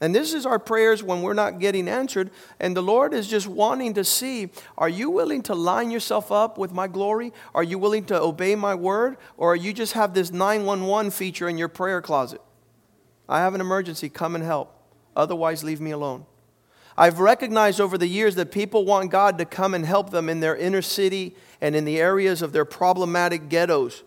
And 0.02 0.14
this 0.14 0.34
is 0.34 0.46
our 0.46 0.60
prayers 0.60 1.02
when 1.02 1.22
we're 1.22 1.34
not 1.34 1.60
getting 1.60 1.88
answered. 1.88 2.30
And 2.60 2.76
the 2.76 2.84
Lord 2.84 3.14
is 3.14 3.26
just 3.26 3.48
wanting 3.48 3.94
to 3.94 4.04
see 4.04 4.50
are 4.78 4.90
you 4.90 5.10
willing 5.10 5.44
to 5.44 5.56
line 5.56 5.92
yourself 5.92 6.30
up 6.30 6.58
with 6.58 6.74
my 6.74 6.88
glory? 6.90 7.32
Are 7.56 7.64
you 7.64 7.80
willing 7.80 8.04
to 8.08 8.22
obey 8.22 8.54
my 8.56 8.76
word? 8.76 9.16
Or 9.38 9.54
are 9.54 9.56
you 9.56 9.72
just 9.72 9.94
have 9.94 10.14
this 10.14 10.34
911 10.34 11.12
feature 11.12 11.48
in 11.48 11.58
your 11.58 11.70
prayer 11.70 12.02
closet? 12.02 12.42
I 13.30 13.40
have 13.40 13.56
an 13.56 13.62
emergency, 13.62 14.10
come 14.10 14.36
and 14.36 14.44
help. 14.44 14.76
Otherwise, 15.16 15.64
leave 15.64 15.80
me 15.80 15.92
alone. 15.92 16.26
I've 16.98 17.20
recognized 17.20 17.80
over 17.80 17.98
the 17.98 18.08
years 18.08 18.36
that 18.36 18.52
people 18.52 18.84
want 18.84 19.10
God 19.10 19.38
to 19.38 19.46
come 19.46 19.74
and 19.74 19.86
help 19.86 20.10
them 20.10 20.28
in 20.28 20.42
their 20.42 20.58
inner 20.58 20.82
city 20.82 21.34
and 21.62 21.78
in 21.78 21.86
the 21.86 21.98
areas 21.98 22.42
of 22.42 22.52
their 22.52 22.66
problematic 22.66 23.48
ghettos, 23.48 24.04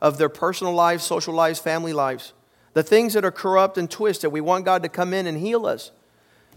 of 0.00 0.16
their 0.16 0.28
personal 0.28 0.74
lives, 0.74 1.02
social 1.02 1.34
lives, 1.34 1.58
family 1.58 1.92
lives. 1.92 2.34
The 2.74 2.82
things 2.82 3.14
that 3.14 3.24
are 3.24 3.30
corrupt 3.30 3.78
and 3.78 3.90
twisted, 3.90 4.30
we 4.30 4.40
want 4.40 4.64
God 4.64 4.82
to 4.82 4.88
come 4.88 5.12
in 5.12 5.26
and 5.26 5.38
heal 5.38 5.66
us. 5.66 5.90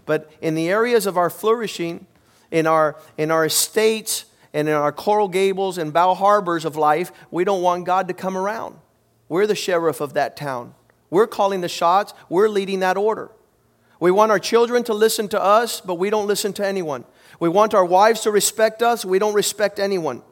But 0.06 0.30
in 0.40 0.54
the 0.54 0.68
areas 0.68 1.06
of 1.06 1.16
our 1.16 1.30
flourishing, 1.30 2.06
in 2.50 2.66
our, 2.66 2.96
in 3.16 3.30
our 3.30 3.44
estates, 3.44 4.26
and 4.52 4.68
in 4.68 4.74
our 4.74 4.92
Coral 4.92 5.28
Gables 5.28 5.78
and 5.78 5.92
Bal 5.92 6.14
Harbours 6.14 6.64
of 6.64 6.76
life, 6.76 7.12
we 7.30 7.44
don't 7.44 7.62
want 7.62 7.86
God 7.86 8.08
to 8.08 8.14
come 8.14 8.36
around. 8.36 8.76
We're 9.28 9.46
the 9.46 9.54
sheriff 9.54 10.00
of 10.00 10.14
that 10.14 10.36
town. 10.36 10.74
We're 11.10 11.26
calling 11.26 11.60
the 11.60 11.68
shots, 11.68 12.14
we're 12.28 12.48
leading 12.48 12.80
that 12.80 12.96
order. 12.96 13.30
We 14.00 14.10
want 14.10 14.32
our 14.32 14.38
children 14.38 14.82
to 14.84 14.94
listen 14.94 15.28
to 15.28 15.40
us, 15.40 15.80
but 15.80 15.94
we 15.94 16.10
don't 16.10 16.26
listen 16.26 16.52
to 16.54 16.66
anyone. 16.66 17.04
We 17.38 17.48
want 17.48 17.74
our 17.74 17.84
wives 17.84 18.22
to 18.22 18.30
respect 18.30 18.82
us, 18.82 19.04
we 19.04 19.18
don't 19.18 19.34
respect 19.34 19.78
anyone. 19.78 20.22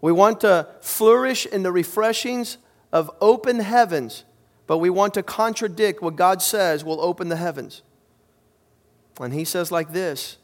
We 0.00 0.12
want 0.12 0.40
to 0.42 0.68
flourish 0.80 1.44
in 1.44 1.62
the 1.62 1.72
refreshings 1.72 2.58
of 2.92 3.10
open 3.20 3.58
heavens, 3.58 4.24
but 4.68 4.78
we 4.78 4.90
want 4.90 5.14
to 5.14 5.22
contradict 5.22 6.02
what 6.02 6.14
God 6.14 6.42
says 6.42 6.84
will 6.84 7.00
open 7.00 7.30
the 7.30 7.36
heavens. 7.36 7.82
And 9.18 9.34
He 9.34 9.44
says, 9.44 9.72
like 9.72 9.92
this 9.92 10.36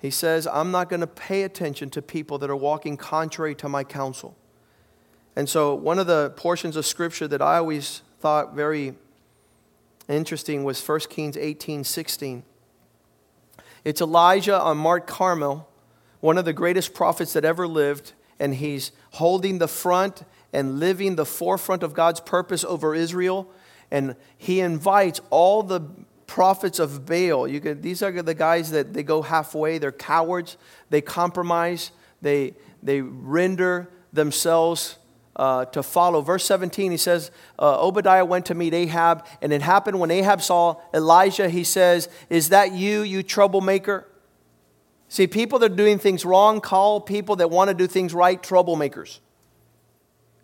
He 0.00 0.10
says, 0.10 0.46
I'm 0.46 0.70
not 0.70 0.88
going 0.88 1.00
to 1.00 1.06
pay 1.06 1.42
attention 1.42 1.90
to 1.90 2.00
people 2.00 2.38
that 2.38 2.48
are 2.48 2.56
walking 2.56 2.96
contrary 2.96 3.54
to 3.56 3.68
my 3.68 3.84
counsel. 3.84 4.38
And 5.34 5.48
so, 5.48 5.74
one 5.74 5.98
of 5.98 6.06
the 6.06 6.30
portions 6.36 6.76
of 6.76 6.86
Scripture 6.86 7.26
that 7.28 7.42
I 7.42 7.56
always 7.56 8.02
thought 8.20 8.54
very 8.54 8.94
interesting 10.08 10.62
was 10.62 10.86
1 10.86 11.00
Kings 11.10 11.36
18 11.36 11.84
16. 11.84 12.44
It's 13.84 14.00
Elijah 14.00 14.60
on 14.60 14.78
Mount 14.78 15.08
Carmel, 15.08 15.68
one 16.20 16.38
of 16.38 16.44
the 16.44 16.52
greatest 16.52 16.94
prophets 16.94 17.32
that 17.32 17.44
ever 17.44 17.66
lived, 17.66 18.12
and 18.38 18.54
he's 18.54 18.92
holding 19.12 19.58
the 19.58 19.66
front 19.66 20.22
and 20.52 20.78
living 20.78 21.16
the 21.16 21.26
forefront 21.26 21.82
of 21.82 21.94
God's 21.94 22.20
purpose 22.20 22.64
over 22.64 22.94
Israel. 22.94 23.50
And 23.90 24.16
he 24.36 24.60
invites 24.60 25.20
all 25.30 25.62
the 25.62 25.80
prophets 26.26 26.78
of 26.78 27.04
Baal. 27.04 27.46
You 27.46 27.60
these 27.74 28.02
are 28.02 28.22
the 28.22 28.34
guys 28.34 28.70
that 28.70 28.94
they 28.94 29.02
go 29.02 29.22
halfway. 29.22 29.78
They're 29.78 29.92
cowards. 29.92 30.56
They 30.90 31.00
compromise. 31.00 31.90
They, 32.20 32.54
they 32.82 33.00
render 33.00 33.90
themselves 34.12 34.98
uh, 35.36 35.64
to 35.66 35.82
follow. 35.82 36.20
Verse 36.20 36.44
17, 36.44 36.90
he 36.90 36.96
says, 36.96 37.30
uh, 37.58 37.80
Obadiah 37.80 38.24
went 38.24 38.46
to 38.46 38.54
meet 38.54 38.74
Ahab, 38.74 39.26
and 39.40 39.52
it 39.52 39.62
happened 39.62 39.98
when 39.98 40.10
Ahab 40.10 40.42
saw 40.42 40.76
Elijah, 40.92 41.48
he 41.48 41.64
says, 41.64 42.08
Is 42.28 42.50
that 42.50 42.72
you, 42.72 43.02
you 43.02 43.22
troublemaker? 43.22 44.06
See, 45.08 45.26
people 45.26 45.58
that 45.58 45.72
are 45.72 45.74
doing 45.74 45.98
things 45.98 46.24
wrong 46.24 46.60
call 46.60 47.00
people 47.00 47.36
that 47.36 47.50
want 47.50 47.68
to 47.68 47.74
do 47.74 47.86
things 47.86 48.14
right 48.14 48.42
troublemakers. 48.42 49.20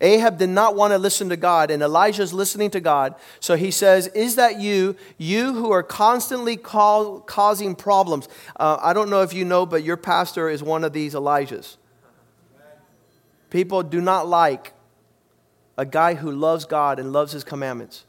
Ahab 0.01 0.37
did 0.37 0.49
not 0.49 0.75
want 0.75 0.93
to 0.93 0.97
listen 0.97 1.27
to 1.29 1.35
God, 1.35 1.69
and 1.69 1.83
Elijah's 1.83 2.33
listening 2.33 2.71
to 2.71 2.79
God. 2.79 3.15
So 3.39 3.55
he 3.55 3.69
says, 3.69 4.07
Is 4.07 4.35
that 4.35 4.59
you, 4.59 4.95
you 5.17 5.53
who 5.53 5.71
are 5.71 5.83
constantly 5.83 6.55
call, 6.55 7.19
causing 7.19 7.75
problems? 7.75 8.29
Uh, 8.57 8.77
I 8.81 8.93
don't 8.93 9.09
know 9.09 9.21
if 9.23 9.33
you 9.33 9.43
know, 9.43 9.65
but 9.65 9.83
your 9.83 9.97
pastor 9.97 10.49
is 10.49 10.63
one 10.63 10.83
of 10.83 10.93
these 10.93 11.13
Elijahs. 11.13 11.75
People 13.49 13.83
do 13.83 13.99
not 13.99 14.27
like 14.27 14.73
a 15.77 15.85
guy 15.85 16.13
who 16.13 16.31
loves 16.31 16.65
God 16.65 16.99
and 16.99 17.11
loves 17.11 17.31
his 17.31 17.43
commandments. 17.43 18.05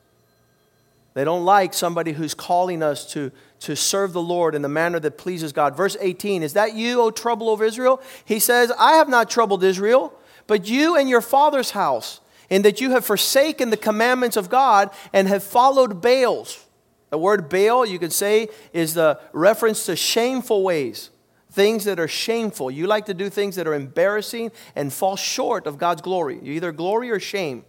They 1.15 1.25
don't 1.25 1.45
like 1.45 1.75
somebody 1.75 2.13
who's 2.13 2.35
calling 2.35 2.83
us 2.83 3.11
to, 3.13 3.33
to 3.61 3.75
serve 3.75 4.13
the 4.13 4.23
Lord 4.23 4.55
in 4.55 4.63
the 4.63 4.69
manner 4.69 5.01
that 5.01 5.19
pleases 5.19 5.53
God. 5.53 5.77
Verse 5.77 5.97
18 6.01 6.43
Is 6.43 6.53
that 6.53 6.75
you, 6.75 7.01
O 7.01 7.11
trouble 7.11 7.53
of 7.53 7.63
Israel? 7.63 8.01
He 8.25 8.39
says, 8.39 8.73
I 8.79 8.93
have 8.93 9.09
not 9.09 9.29
troubled 9.29 9.65
Israel, 9.65 10.15
but 10.51 10.67
you 10.67 10.97
and 10.97 11.09
your 11.09 11.21
father's 11.21 11.71
house, 11.71 12.21
in 12.49 12.63
that 12.63 12.81
you 12.81 12.91
have 12.91 13.05
forsaken 13.05 13.71
the 13.71 13.77
commandments 13.77 14.37
of 14.37 14.51
God 14.51 14.91
and 15.13 15.29
have 15.29 15.45
followed 15.45 16.03
Baals. 16.03 16.67
The 17.11 17.19
word 17.19 17.49
Baal, 17.49 17.87
you 17.87 18.01
could 18.01 18.13
say, 18.13 18.49
is 18.73 18.95
the 18.95 19.21
reference 19.33 19.87
to 19.87 19.95
shameful 19.95 20.65
ways 20.65 21.11
things 21.53 21.85
that 21.85 22.01
are 22.01 22.09
shameful. 22.09 22.69
You 22.69 22.89
like 22.89 23.07
to 23.07 23.15
do 23.15 23.31
things 23.31 23.55
that 23.55 23.69
are 23.69 23.75
embarrassing 23.75 24.51
and 24.75 24.93
fall 24.93 25.15
short 25.15 25.69
of 25.69 25.79
God's 25.79 26.03
glory. 26.03 26.41
You 26.43 26.53
either 26.55 26.73
glory 26.73 27.13
or 27.13 27.21
shame. 27.21 27.65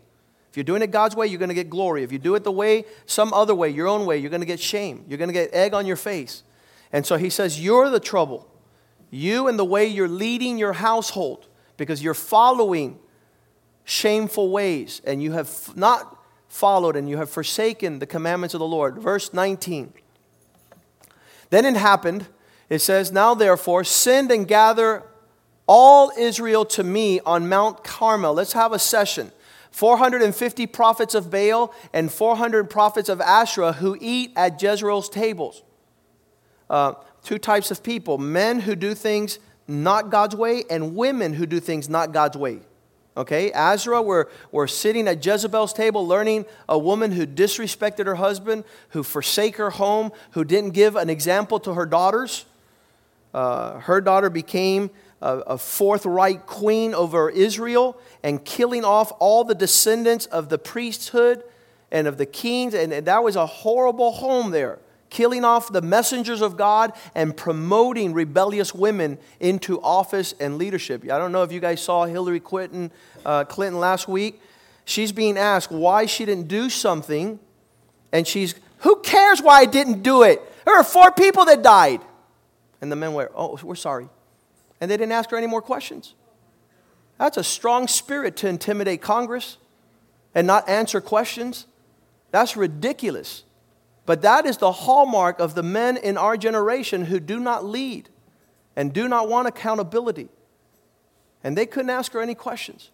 If 0.50 0.58
you're 0.58 0.64
doing 0.64 0.82
it 0.82 0.90
God's 0.90 1.16
way, 1.16 1.28
you're 1.28 1.40
going 1.40 1.50
to 1.50 1.56
get 1.56 1.70
glory. 1.70 2.02
If 2.02 2.12
you 2.12 2.18
do 2.18 2.34
it 2.34 2.44
the 2.44 2.52
way, 2.52 2.86
some 3.06 3.32
other 3.32 3.54
way, 3.54 3.70
your 3.70 3.88
own 3.88 4.08
way, 4.08 4.18
you're 4.18 4.32
going 4.32 4.42
to 4.42 4.48
get 4.48 4.60
shame. 4.60 5.06
You're 5.08 5.20
going 5.20 5.30
to 5.30 5.34
get 5.34 5.54
egg 5.54 5.76
on 5.76 5.86
your 5.86 5.98
face. 5.98 6.42
And 6.92 7.06
so 7.06 7.18
he 7.18 7.30
says, 7.30 7.64
You're 7.64 7.92
the 7.92 8.00
trouble. 8.00 8.48
You 9.12 9.48
and 9.48 9.60
the 9.60 9.66
way 9.66 9.86
you're 9.86 10.08
leading 10.08 10.58
your 10.58 10.74
household 10.74 11.48
because 11.82 12.04
you're 12.04 12.14
following 12.14 13.00
shameful 13.84 14.50
ways 14.50 15.02
and 15.04 15.22
you 15.22 15.32
have 15.32 15.76
not 15.76 16.18
followed 16.48 16.96
and 16.96 17.10
you 17.10 17.18
have 17.18 17.30
forsaken 17.30 18.00
the 18.00 18.06
commandments 18.06 18.54
of 18.54 18.60
the 18.60 18.68
Lord. 18.68 18.98
Verse 18.98 19.34
19. 19.34 19.94
Then 21.50 21.66
it 21.66 21.76
happened 21.76 22.28
it 22.72 22.80
says, 22.80 23.12
Now 23.12 23.34
therefore, 23.34 23.84
send 23.84 24.32
and 24.32 24.48
gather 24.48 25.04
all 25.68 26.10
Israel 26.18 26.64
to 26.68 26.86
me 26.86 27.20
on 27.20 27.50
Mount 27.50 27.84
Carmel. 27.84 28.34
Let's 28.34 28.54
have 28.54 28.72
a 28.72 28.80
session. 28.80 29.34
450 29.72 30.68
prophets 30.68 31.14
of 31.14 31.30
Baal 31.30 31.74
and 31.92 32.10
400 32.10 32.70
prophets 32.70 33.10
of 33.10 33.20
Asherah 33.20 33.74
who 33.74 33.98
eat 34.00 34.32
at 34.38 34.62
Jezreel's 34.62 35.10
tables. 35.10 35.64
Uh, 36.70 36.94
two 37.26 37.38
types 37.38 37.72
of 37.72 37.84
people 37.84 38.18
men 38.18 38.62
who 38.62 38.74
do 38.74 38.94
things 38.94 39.40
not 39.68 40.10
God's 40.10 40.36
way, 40.36 40.64
and 40.70 40.96
women 40.96 41.34
who 41.34 41.46
do 41.46 41.60
things 41.60 41.88
not 41.90 42.12
God's 42.12 42.38
way. 42.38 42.60
Okay, 43.18 43.52
Asherah 43.52 44.02
we're 44.02 44.68
sitting 44.68 45.08
at 45.08 45.26
Jezebel's 45.26 45.74
table 45.74 46.08
learning 46.08 46.46
a 46.70 46.78
woman 46.78 47.12
who 47.12 47.28
disrespected 47.28 48.06
her 48.06 48.16
husband, 48.16 48.64
who 48.90 49.04
forsake 49.04 49.58
her 49.58 49.72
home, 49.72 50.14
who 50.32 50.46
didn't 50.46 50.72
give 50.72 50.96
an 50.96 51.10
example 51.10 51.60
to 51.60 51.74
her 51.74 51.86
daughters. 51.86 52.46
Uh, 53.34 53.80
her 53.80 54.00
daughter 54.00 54.30
became 54.30 54.90
a, 55.22 55.40
a 55.40 55.58
forthright 55.58 56.46
queen 56.46 56.94
over 56.94 57.30
Israel 57.30 58.00
and 58.24 58.44
killing 58.46 58.86
off 58.86 59.12
all 59.20 59.44
the 59.44 59.56
descendants 59.56 60.26
of 60.28 60.48
the 60.48 60.58
priesthood 60.58 61.44
and 61.92 62.08
of 62.08 62.18
the 62.18 62.26
kings. 62.26 62.74
And, 62.74 62.94
and 62.94 63.08
that 63.08 63.24
was 63.24 63.36
a 63.36 63.46
horrible 63.46 64.14
home 64.14 64.52
there 64.52 64.80
killing 65.12 65.46
off 65.46 65.72
the 65.72 65.82
messengers 65.84 66.42
of 66.42 66.58
God 66.58 66.94
and 67.14 67.38
promoting 67.38 68.14
rebellious 68.14 68.74
women 68.74 69.20
into 69.40 69.80
office 69.82 70.34
and 70.40 70.58
leadership. 70.58 71.04
I 71.04 71.20
don't 71.20 71.32
know 71.32 71.44
if 71.44 71.52
you 71.52 71.60
guys 71.60 71.84
saw 71.84 72.06
Hillary 72.06 72.40
Clinton, 72.40 72.92
uh, 73.24 73.44
Clinton 73.44 73.80
last 73.80 74.08
week. 74.08 74.42
She's 74.86 75.12
being 75.12 75.38
asked 75.38 75.72
why 75.72 76.08
she 76.08 76.26
didn't 76.26 76.48
do 76.48 76.70
something, 76.70 77.40
and 78.12 78.28
she's, 78.28 78.56
who 78.80 79.02
cares 79.02 79.42
why 79.42 79.60
I 79.60 79.66
didn't 79.66 80.02
do 80.02 80.24
it? 80.24 80.42
There 80.66 80.76
are 80.76 80.84
four 80.84 81.12
people 81.12 81.46
that 81.46 81.62
died. 81.62 82.02
And 82.82 82.92
the 82.92 82.96
men 82.96 83.14
were, 83.14 83.32
oh, 83.36 83.60
we're 83.62 83.76
sorry. 83.76 84.10
And 84.80 84.90
they 84.90 84.98
didn't 84.98 85.12
ask 85.12 85.30
her 85.30 85.38
any 85.38 85.46
more 85.46 85.62
questions. 85.62 86.16
That's 87.20 87.38
a 87.38 87.44
strong 87.44 87.88
spirit 87.88 88.36
to 88.38 88.48
intimidate 88.48 89.02
Congress 89.02 89.58
and 90.34 90.48
not 90.48 90.68
answer 90.68 91.00
questions. 91.00 91.68
That's 92.32 92.58
ridiculous. 92.58 93.44
But 94.06 94.22
that 94.24 94.46
is 94.46 94.58
the 94.58 94.72
hallmark 94.72 95.40
of 95.40 95.56
the 95.56 95.64
men 95.64 95.98
in 95.98 96.18
our 96.18 96.38
generation 96.38 97.06
who 97.06 97.20
do 97.20 97.40
not 97.40 97.64
lead 97.64 98.10
and 98.76 98.94
do 98.94 99.08
not 99.08 99.30
want 99.30 99.48
accountability. 99.48 100.30
And 101.44 101.58
they 101.58 101.66
couldn't 101.66 101.90
ask 101.90 102.12
her 102.14 102.22
any 102.22 102.36
questions. 102.36 102.90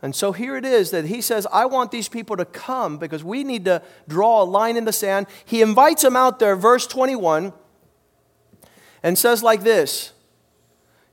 And 0.00 0.14
so 0.14 0.32
here 0.32 0.56
it 0.56 0.64
is 0.64 0.90
that 0.92 1.06
he 1.06 1.20
says, 1.20 1.46
I 1.52 1.66
want 1.66 1.90
these 1.90 2.08
people 2.08 2.36
to 2.36 2.44
come 2.44 2.98
because 2.98 3.24
we 3.24 3.42
need 3.42 3.64
to 3.64 3.82
draw 4.06 4.42
a 4.42 4.44
line 4.44 4.76
in 4.76 4.84
the 4.84 4.92
sand. 4.92 5.26
He 5.44 5.60
invites 5.60 6.02
them 6.02 6.14
out 6.14 6.38
there, 6.38 6.54
verse 6.54 6.86
21, 6.86 7.52
and 9.02 9.18
says 9.18 9.42
like 9.42 9.62
this 9.62 10.12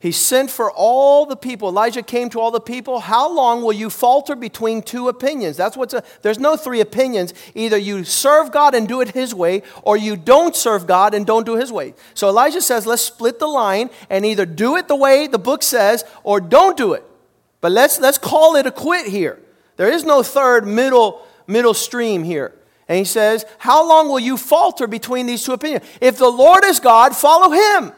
he 0.05 0.11
sent 0.11 0.51
for 0.51 0.69
all 0.69 1.25
the 1.25 1.35
people. 1.35 1.67
Elijah 1.67 2.03
came 2.03 2.29
to 2.29 2.39
all 2.39 2.51
the 2.51 2.59
people. 2.59 2.99
How 2.99 3.27
long 3.27 3.63
will 3.63 3.73
you 3.73 3.89
falter 3.89 4.35
between 4.35 4.83
two 4.83 5.09
opinions? 5.09 5.57
That's 5.57 5.75
what's 5.75 5.95
a, 5.95 6.03
there's 6.21 6.37
no 6.37 6.55
three 6.55 6.79
opinions. 6.79 7.33
Either 7.55 7.75
you 7.75 8.03
serve 8.03 8.51
God 8.51 8.75
and 8.75 8.87
do 8.87 9.01
it 9.01 9.15
his 9.15 9.33
way, 9.33 9.63
or 9.81 9.97
you 9.97 10.15
don't 10.15 10.55
serve 10.55 10.85
God 10.85 11.15
and 11.15 11.25
don't 11.25 11.43
do 11.43 11.55
his 11.55 11.71
way. 11.71 11.95
So 12.13 12.29
Elijah 12.29 12.61
says, 12.61 12.85
let's 12.85 13.01
split 13.01 13.39
the 13.39 13.47
line 13.47 13.89
and 14.07 14.27
either 14.27 14.45
do 14.45 14.75
it 14.75 14.87
the 14.87 14.95
way 14.95 15.25
the 15.25 15.39
book 15.39 15.63
says 15.63 16.05
or 16.21 16.39
don't 16.39 16.77
do 16.77 16.93
it. 16.93 17.03
But 17.59 17.71
let's 17.71 17.99
let's 17.99 18.19
call 18.19 18.57
it 18.57 18.67
a 18.67 18.71
quit 18.71 19.07
here. 19.07 19.41
There 19.75 19.89
is 19.89 20.03
no 20.03 20.21
third 20.21 20.67
middle 20.67 21.25
middle 21.47 21.73
stream 21.73 22.23
here. 22.23 22.53
And 22.87 22.99
he 22.99 23.05
says, 23.05 23.43
How 23.57 23.83
long 23.83 24.09
will 24.09 24.19
you 24.19 24.37
falter 24.37 24.85
between 24.85 25.25
these 25.25 25.43
two 25.43 25.53
opinions? 25.53 25.83
If 25.99 26.19
the 26.19 26.29
Lord 26.29 26.63
is 26.63 26.79
God, 26.79 27.15
follow 27.15 27.49
him. 27.49 27.91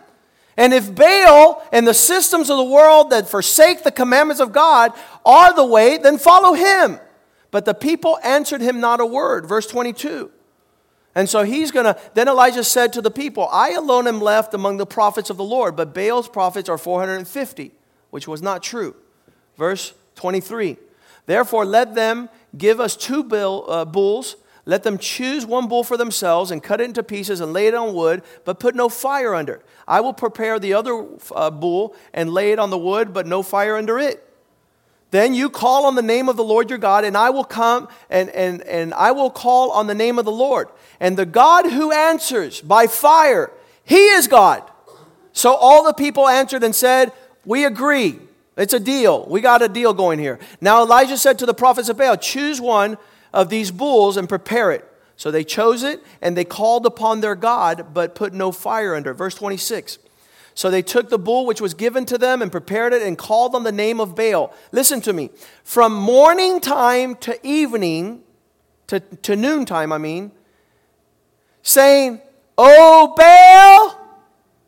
And 0.57 0.73
if 0.73 0.93
Baal 0.93 1.63
and 1.71 1.87
the 1.87 1.93
systems 1.93 2.49
of 2.49 2.57
the 2.57 2.63
world 2.63 3.11
that 3.11 3.29
forsake 3.29 3.83
the 3.83 3.91
commandments 3.91 4.41
of 4.41 4.51
God 4.51 4.91
are 5.23 5.53
the 5.53 5.65
way, 5.65 5.97
then 5.97 6.17
follow 6.17 6.53
him. 6.53 6.99
But 7.51 7.65
the 7.65 7.75
people 7.75 8.17
answered 8.23 8.61
him 8.61 8.79
not 8.79 8.99
a 8.99 9.05
word. 9.05 9.45
Verse 9.45 9.67
22. 9.67 10.31
And 11.13 11.29
so 11.29 11.43
he's 11.43 11.71
going 11.71 11.85
to, 11.85 11.99
then 12.13 12.27
Elijah 12.27 12.63
said 12.63 12.93
to 12.93 13.01
the 13.01 13.09
people, 13.09 13.47
I 13.51 13.71
alone 13.71 14.07
am 14.07 14.19
left 14.19 14.53
among 14.53 14.77
the 14.77 14.85
prophets 14.85 15.29
of 15.29 15.37
the 15.37 15.43
Lord, 15.43 15.75
but 15.75 15.93
Baal's 15.93 16.27
prophets 16.27 16.69
are 16.69 16.77
450, 16.77 17.71
which 18.09 18.27
was 18.27 18.41
not 18.41 18.61
true. 18.61 18.95
Verse 19.57 19.93
23. 20.15 20.77
Therefore, 21.25 21.65
let 21.65 21.95
them 21.95 22.29
give 22.55 22.79
us 22.79 22.95
two 22.95 23.23
bill, 23.23 23.65
uh, 23.67 23.85
bulls. 23.85 24.35
Let 24.67 24.83
them 24.83 24.97
choose 24.97 25.45
one 25.45 25.69
bull 25.69 25.85
for 25.85 25.95
themselves 25.95 26.51
and 26.51 26.61
cut 26.61 26.81
it 26.81 26.83
into 26.83 27.01
pieces 27.01 27.39
and 27.39 27.53
lay 27.53 27.67
it 27.67 27.73
on 27.73 27.93
wood, 27.93 28.21
but 28.43 28.59
put 28.59 28.75
no 28.75 28.89
fire 28.89 29.33
under 29.33 29.53
it. 29.53 29.65
I 29.87 30.01
will 30.01 30.11
prepare 30.11 30.59
the 30.59 30.73
other 30.73 31.05
uh, 31.33 31.49
bull 31.49 31.95
and 32.13 32.29
lay 32.33 32.51
it 32.51 32.59
on 32.59 32.69
the 32.69 32.77
wood, 32.77 33.13
but 33.13 33.25
no 33.25 33.43
fire 33.43 33.77
under 33.77 33.97
it. 33.97 34.21
Then 35.11 35.33
you 35.33 35.49
call 35.49 35.85
on 35.85 35.95
the 35.95 36.01
name 36.01 36.27
of 36.27 36.35
the 36.35 36.43
Lord 36.43 36.69
your 36.69 36.79
God, 36.79 37.05
and 37.05 37.15
I 37.15 37.29
will 37.29 37.45
come 37.45 37.87
and, 38.09 38.29
and, 38.31 38.61
and 38.63 38.93
I 38.93 39.11
will 39.11 39.29
call 39.29 39.71
on 39.71 39.87
the 39.87 39.95
name 39.95 40.19
of 40.19 40.25
the 40.25 40.33
Lord. 40.33 40.67
And 40.99 41.15
the 41.15 41.25
God 41.25 41.71
who 41.71 41.93
answers 41.93 42.59
by 42.59 42.87
fire, 42.87 43.49
he 43.85 44.07
is 44.09 44.27
God. 44.27 44.69
So 45.31 45.53
all 45.53 45.85
the 45.85 45.93
people 45.93 46.27
answered 46.27 46.65
and 46.65 46.75
said, 46.75 47.13
We 47.45 47.63
agree. 47.63 48.19
It's 48.57 48.73
a 48.73 48.81
deal. 48.81 49.25
We 49.29 49.39
got 49.39 49.61
a 49.61 49.69
deal 49.69 49.93
going 49.93 50.19
here. 50.19 50.39
Now 50.59 50.83
Elijah 50.83 51.17
said 51.17 51.39
to 51.39 51.45
the 51.45 51.53
prophets 51.53 51.87
of 51.87 51.97
Baal, 51.97 52.17
Choose 52.17 52.59
one 52.59 52.97
of 53.33 53.49
these 53.49 53.71
bulls 53.71 54.17
and 54.17 54.27
prepare 54.29 54.71
it. 54.71 54.85
So 55.15 55.31
they 55.31 55.43
chose 55.43 55.83
it 55.83 56.03
and 56.21 56.37
they 56.37 56.45
called 56.45 56.85
upon 56.85 57.21
their 57.21 57.35
God, 57.35 57.93
but 57.93 58.15
put 58.15 58.33
no 58.33 58.51
fire 58.51 58.95
under. 58.95 59.13
Verse 59.13 59.35
26. 59.35 59.97
So 60.53 60.71
they 60.71 60.81
took 60.81 61.09
the 61.09 61.19
bull 61.19 61.45
which 61.45 61.61
was 61.61 61.73
given 61.73 62.05
to 62.05 62.17
them 62.17 62.41
and 62.41 62.51
prepared 62.51 62.93
it 62.93 63.01
and 63.01 63.17
called 63.17 63.53
on 63.53 63.63
the 63.63 63.71
name 63.71 63.99
of 63.99 64.15
Baal. 64.15 64.53
Listen 64.71 65.01
to 65.01 65.13
me. 65.13 65.29
From 65.63 65.93
morning 65.93 66.59
time 66.59 67.15
to 67.17 67.39
evening, 67.45 68.23
to, 68.87 68.99
to 68.99 69.35
noontime, 69.35 69.91
I 69.91 69.97
mean, 69.97 70.31
saying, 71.61 72.21
Oh, 72.57 73.13
Baal, 73.15 74.19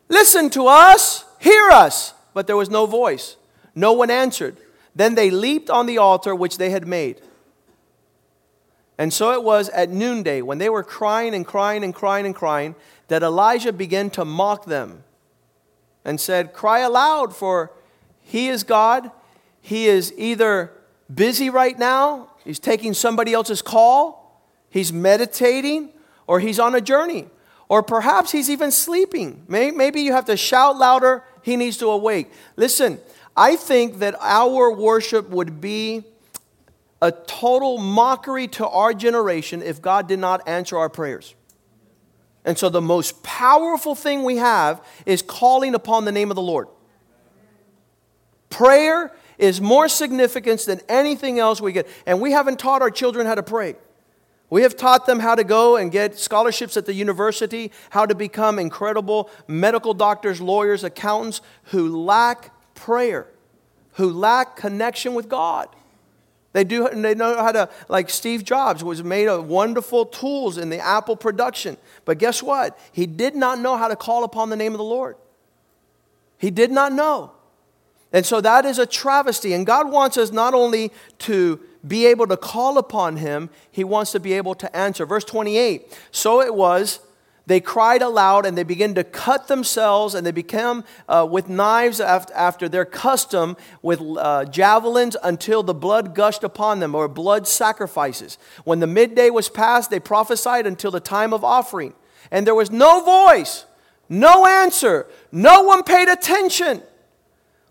listen 0.08 0.48
to 0.50 0.68
us, 0.68 1.24
hear 1.40 1.70
us. 1.70 2.14
But 2.34 2.46
there 2.46 2.56
was 2.56 2.70
no 2.70 2.86
voice. 2.86 3.36
No 3.74 3.92
one 3.92 4.10
answered. 4.10 4.56
Then 4.94 5.14
they 5.16 5.30
leaped 5.30 5.70
on 5.70 5.86
the 5.86 5.98
altar 5.98 6.34
which 6.34 6.58
they 6.58 6.70
had 6.70 6.86
made. 6.86 7.20
And 9.00 9.14
so 9.14 9.32
it 9.32 9.42
was 9.42 9.70
at 9.70 9.88
noonday, 9.88 10.42
when 10.42 10.58
they 10.58 10.68
were 10.68 10.82
crying 10.82 11.34
and 11.34 11.46
crying 11.46 11.84
and 11.84 11.94
crying 11.94 12.26
and 12.26 12.34
crying, 12.34 12.74
that 13.08 13.22
Elijah 13.22 13.72
began 13.72 14.10
to 14.10 14.26
mock 14.26 14.66
them 14.66 15.04
and 16.04 16.20
said, 16.20 16.52
Cry 16.52 16.80
aloud, 16.80 17.34
for 17.34 17.72
he 18.20 18.48
is 18.48 18.62
God. 18.62 19.10
He 19.62 19.86
is 19.86 20.12
either 20.18 20.70
busy 21.12 21.48
right 21.48 21.78
now, 21.78 22.28
he's 22.44 22.58
taking 22.58 22.92
somebody 22.92 23.32
else's 23.32 23.62
call, 23.62 24.44
he's 24.68 24.92
meditating, 24.92 25.88
or 26.26 26.38
he's 26.38 26.58
on 26.58 26.74
a 26.74 26.80
journey. 26.82 27.26
Or 27.70 27.82
perhaps 27.82 28.32
he's 28.32 28.50
even 28.50 28.70
sleeping. 28.70 29.46
Maybe 29.48 30.02
you 30.02 30.12
have 30.12 30.26
to 30.26 30.36
shout 30.36 30.76
louder, 30.76 31.24
he 31.40 31.56
needs 31.56 31.78
to 31.78 31.86
awake. 31.86 32.30
Listen, 32.54 32.98
I 33.34 33.56
think 33.56 34.00
that 34.00 34.14
our 34.20 34.70
worship 34.70 35.30
would 35.30 35.58
be 35.58 36.04
a 37.02 37.10
total 37.10 37.78
mockery 37.78 38.46
to 38.48 38.68
our 38.68 38.92
generation 38.92 39.62
if 39.62 39.80
God 39.80 40.06
did 40.06 40.18
not 40.18 40.46
answer 40.48 40.76
our 40.76 40.88
prayers. 40.88 41.34
And 42.44 42.58
so, 42.58 42.68
the 42.68 42.80
most 42.80 43.22
powerful 43.22 43.94
thing 43.94 44.22
we 44.22 44.36
have 44.36 44.84
is 45.04 45.22
calling 45.22 45.74
upon 45.74 46.04
the 46.04 46.12
name 46.12 46.30
of 46.30 46.36
the 46.36 46.42
Lord. 46.42 46.68
Prayer 48.48 49.12
is 49.38 49.60
more 49.60 49.88
significant 49.88 50.60
than 50.66 50.80
anything 50.88 51.38
else 51.38 51.60
we 51.60 51.72
get. 51.72 51.88
And 52.06 52.20
we 52.20 52.32
haven't 52.32 52.58
taught 52.58 52.82
our 52.82 52.90
children 52.90 53.26
how 53.26 53.34
to 53.34 53.42
pray. 53.42 53.76
We 54.50 54.62
have 54.62 54.76
taught 54.76 55.06
them 55.06 55.20
how 55.20 55.36
to 55.36 55.44
go 55.44 55.76
and 55.76 55.92
get 55.92 56.18
scholarships 56.18 56.76
at 56.76 56.84
the 56.84 56.92
university, 56.92 57.70
how 57.90 58.04
to 58.04 58.14
become 58.14 58.58
incredible 58.58 59.30
medical 59.46 59.94
doctors, 59.94 60.40
lawyers, 60.40 60.82
accountants 60.82 61.40
who 61.64 62.04
lack 62.04 62.52
prayer, 62.74 63.28
who 63.92 64.10
lack 64.10 64.56
connection 64.56 65.14
with 65.14 65.28
God. 65.28 65.68
They 66.52 66.64
do 66.64 66.86
and 66.86 67.04
they 67.04 67.14
know 67.14 67.36
how 67.36 67.52
to 67.52 67.68
like 67.88 68.10
Steve 68.10 68.44
Jobs 68.44 68.82
was 68.82 69.04
made 69.04 69.28
of 69.28 69.46
wonderful 69.46 70.06
tools 70.06 70.58
in 70.58 70.68
the 70.68 70.78
Apple 70.78 71.16
production. 71.16 71.76
But 72.04 72.18
guess 72.18 72.42
what? 72.42 72.78
He 72.92 73.06
did 73.06 73.36
not 73.36 73.60
know 73.60 73.76
how 73.76 73.88
to 73.88 73.96
call 73.96 74.24
upon 74.24 74.50
the 74.50 74.56
name 74.56 74.72
of 74.72 74.78
the 74.78 74.84
Lord. 74.84 75.16
He 76.38 76.50
did 76.50 76.70
not 76.70 76.92
know. 76.92 77.32
And 78.12 78.26
so 78.26 78.40
that 78.40 78.64
is 78.64 78.78
a 78.78 78.86
travesty. 78.86 79.52
And 79.52 79.64
God 79.64 79.92
wants 79.92 80.16
us 80.16 80.32
not 80.32 80.54
only 80.54 80.92
to 81.20 81.60
be 81.86 82.06
able 82.06 82.26
to 82.26 82.36
call 82.36 82.78
upon 82.78 83.16
him, 83.18 83.50
he 83.70 83.84
wants 83.84 84.12
to 84.12 84.20
be 84.20 84.32
able 84.32 84.54
to 84.56 84.76
answer. 84.76 85.06
Verse 85.06 85.24
28 85.24 85.96
So 86.10 86.40
it 86.40 86.54
was 86.54 86.98
they 87.46 87.60
cried 87.60 88.02
aloud 88.02 88.46
and 88.46 88.56
they 88.56 88.62
began 88.62 88.94
to 88.94 89.04
cut 89.04 89.48
themselves 89.48 90.14
and 90.14 90.26
they 90.26 90.30
became 90.30 90.84
uh, 91.08 91.26
with 91.28 91.48
knives 91.48 92.00
after, 92.00 92.68
their 92.68 92.84
custom 92.84 93.56
with 93.82 94.00
uh, 94.00 94.44
javelins 94.44 95.16
until 95.22 95.62
the 95.62 95.74
blood 95.74 96.14
gushed 96.14 96.44
upon 96.44 96.80
them 96.80 96.94
or 96.94 97.08
blood 97.08 97.48
sacrifices. 97.48 98.38
When 98.64 98.80
the 98.80 98.86
midday 98.86 99.30
was 99.30 99.48
past, 99.48 99.90
they 99.90 100.00
prophesied 100.00 100.66
until 100.66 100.90
the 100.90 101.00
time 101.00 101.32
of 101.32 101.44
offering. 101.44 101.94
And 102.30 102.46
there 102.46 102.54
was 102.54 102.70
no 102.70 103.02
voice, 103.02 103.64
no 104.08 104.46
answer, 104.46 105.06
no 105.32 105.62
one 105.62 105.82
paid 105.82 106.08
attention. 106.08 106.82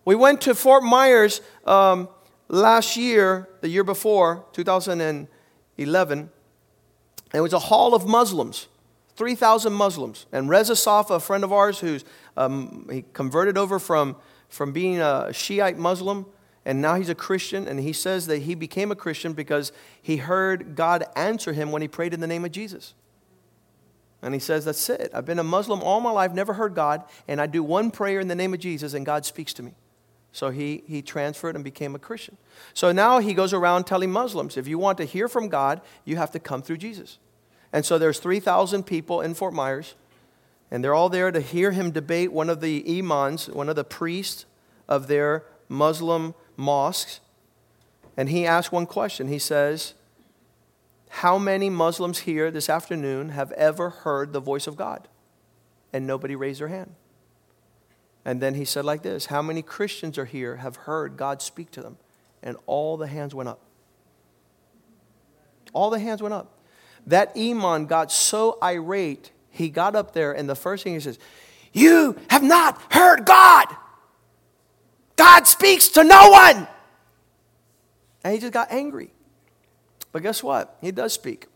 We 0.05 0.15
went 0.15 0.41
to 0.41 0.55
Fort 0.55 0.83
Myers 0.83 1.41
um, 1.65 2.09
last 2.47 2.97
year, 2.97 3.47
the 3.61 3.69
year 3.69 3.83
before, 3.83 4.45
2011, 4.53 6.19
and 6.19 6.29
it 7.31 7.41
was 7.41 7.53
a 7.53 7.59
hall 7.59 7.93
of 7.93 8.07
Muslims, 8.07 8.67
3,000 9.19 9.73
Muslims. 9.73 10.27
And 10.31 10.47
Reza 10.49 10.77
Safa, 10.77 11.15
a 11.15 11.19
friend 11.19 11.43
of 11.43 11.51
ours 11.51 11.81
who's 11.81 12.05
um, 12.37 12.87
he 12.89 13.03
converted 13.11 13.57
over 13.57 13.77
from, 13.77 14.15
from 14.47 14.71
being 14.71 15.01
a 15.01 15.33
Shiite 15.33 15.77
Muslim, 15.77 16.25
and 16.65 16.81
now 16.81 16.95
he's 16.95 17.09
a 17.09 17.15
Christian. 17.15 17.67
And 17.67 17.81
he 17.81 17.91
says 17.91 18.27
that 18.27 18.43
he 18.43 18.55
became 18.55 18.93
a 18.93 18.95
Christian 18.95 19.33
because 19.33 19.73
he 20.01 20.17
heard 20.17 20.73
God 20.73 21.03
answer 21.17 21.51
him 21.51 21.73
when 21.73 21.81
he 21.81 21.87
prayed 21.89 22.13
in 22.13 22.21
the 22.21 22.27
name 22.27 22.45
of 22.45 22.53
Jesus. 22.53 22.93
And 24.21 24.33
he 24.33 24.39
says, 24.39 24.63
That's 24.63 24.89
it. 24.89 25.11
I've 25.13 25.25
been 25.25 25.37
a 25.37 25.43
Muslim 25.43 25.83
all 25.83 25.99
my 25.99 26.11
life, 26.11 26.31
never 26.31 26.53
heard 26.53 26.73
God, 26.73 27.03
and 27.27 27.41
I 27.41 27.45
do 27.45 27.61
one 27.61 27.91
prayer 27.91 28.21
in 28.21 28.29
the 28.29 28.35
name 28.35 28.53
of 28.53 28.61
Jesus, 28.61 28.93
and 28.93 29.05
God 29.05 29.25
speaks 29.25 29.53
to 29.55 29.63
me. 29.63 29.73
So 30.31 30.49
he, 30.49 30.83
he 30.87 31.01
transferred 31.01 31.55
and 31.55 31.63
became 31.63 31.93
a 31.93 31.99
Christian. 31.99 32.37
So 32.73 32.93
now 32.93 33.19
he 33.19 33.33
goes 33.33 33.51
around 33.51 33.83
telling 33.83 34.11
Muslims 34.13 34.55
if 34.55 34.65
you 34.65 34.77
want 34.77 34.97
to 34.99 35.03
hear 35.03 35.27
from 35.27 35.49
God, 35.49 35.81
you 36.05 36.15
have 36.15 36.31
to 36.31 36.39
come 36.39 36.61
through 36.61 36.77
Jesus. 36.77 37.19
And 37.71 37.85
so 37.85 37.97
there's 37.97 38.19
3,000 38.19 38.83
people 38.83 39.21
in 39.21 39.33
Fort 39.33 39.53
Myers, 39.53 39.95
and 40.71 40.83
they're 40.83 40.95
all 40.95 41.09
there 41.09 41.31
to 41.31 41.41
hear 41.41 41.71
him 41.71 41.91
debate 41.91 42.31
one 42.31 42.49
of 42.49 42.61
the 42.61 42.83
imams, 42.99 43.47
one 43.49 43.69
of 43.69 43.75
the 43.75 43.83
priests 43.83 44.45
of 44.87 45.07
their 45.07 45.43
Muslim 45.67 46.33
mosques. 46.57 47.19
And 48.17 48.29
he 48.29 48.45
asks 48.45 48.71
one 48.71 48.85
question. 48.85 49.27
He 49.27 49.39
says, 49.39 49.93
How 51.09 51.37
many 51.37 51.69
Muslims 51.69 52.19
here 52.19 52.51
this 52.51 52.69
afternoon 52.69 53.29
have 53.29 53.51
ever 53.53 53.89
heard 53.89 54.33
the 54.33 54.39
voice 54.39 54.67
of 54.67 54.75
God? 54.75 55.07
And 55.93 56.05
nobody 56.05 56.35
raised 56.35 56.59
their 56.59 56.67
hand. 56.67 56.95
And 58.25 58.41
then 58.41 58.55
he 58.55 58.65
said, 58.65 58.85
like 58.85 59.01
this 59.01 59.27
How 59.27 59.41
many 59.41 59.61
Christians 59.61 60.17
are 60.17 60.25
here 60.25 60.57
have 60.57 60.75
heard 60.75 61.17
God 61.17 61.41
speak 61.41 61.71
to 61.71 61.81
them? 61.81 61.97
And 62.43 62.57
all 62.65 62.97
the 62.97 63.07
hands 63.07 63.33
went 63.33 63.49
up. 63.49 63.59
All 65.73 65.89
the 65.89 65.99
hands 65.99 66.21
went 66.21 66.33
up. 66.33 66.51
That 67.07 67.31
Imam 67.35 67.85
got 67.85 68.11
so 68.11 68.57
irate, 68.61 69.31
he 69.49 69.69
got 69.69 69.95
up 69.95 70.13
there, 70.13 70.31
and 70.31 70.49
the 70.49 70.55
first 70.55 70.83
thing 70.83 70.93
he 70.93 70.99
says, 70.99 71.19
You 71.73 72.17
have 72.29 72.43
not 72.43 72.79
heard 72.91 73.25
God. 73.25 73.67
God 75.15 75.47
speaks 75.47 75.89
to 75.89 76.03
no 76.03 76.29
one. 76.29 76.67
And 78.23 78.33
he 78.33 78.39
just 78.39 78.53
got 78.53 78.71
angry. 78.71 79.11
But 80.11 80.23
guess 80.23 80.41
what? 80.41 80.77
He 80.81 80.91
does 80.91 81.13
speak. 81.13 81.47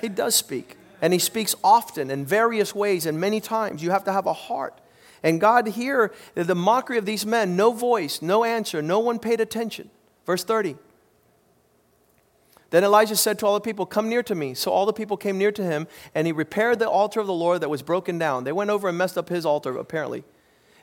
He 0.00 0.08
does 0.08 0.34
speak. 0.34 0.76
And 1.00 1.12
he 1.12 1.18
speaks 1.18 1.54
often 1.62 2.10
in 2.10 2.24
various 2.24 2.74
ways 2.74 3.06
and 3.06 3.20
many 3.20 3.40
times. 3.40 3.82
You 3.82 3.90
have 3.90 4.04
to 4.04 4.12
have 4.12 4.26
a 4.26 4.32
heart. 4.32 4.80
And 5.22 5.40
God 5.40 5.68
here, 5.68 6.12
the 6.34 6.54
mockery 6.54 6.98
of 6.98 7.04
these 7.04 7.26
men, 7.26 7.56
no 7.56 7.72
voice, 7.72 8.22
no 8.22 8.44
answer, 8.44 8.82
no 8.82 9.00
one 9.00 9.18
paid 9.18 9.40
attention. 9.40 9.90
Verse 10.26 10.44
30. 10.44 10.76
Then 12.70 12.84
Elijah 12.84 13.16
said 13.16 13.38
to 13.38 13.46
all 13.46 13.54
the 13.54 13.60
people, 13.60 13.86
Come 13.86 14.08
near 14.08 14.22
to 14.22 14.34
me. 14.34 14.54
So 14.54 14.70
all 14.70 14.84
the 14.84 14.92
people 14.92 15.16
came 15.16 15.38
near 15.38 15.52
to 15.52 15.64
him, 15.64 15.88
and 16.14 16.26
he 16.26 16.32
repaired 16.32 16.78
the 16.78 16.88
altar 16.88 17.20
of 17.20 17.26
the 17.26 17.32
Lord 17.32 17.60
that 17.62 17.70
was 17.70 17.82
broken 17.82 18.18
down. 18.18 18.44
They 18.44 18.52
went 18.52 18.70
over 18.70 18.88
and 18.88 18.98
messed 18.98 19.16
up 19.16 19.28
his 19.28 19.46
altar, 19.46 19.76
apparently. 19.76 20.24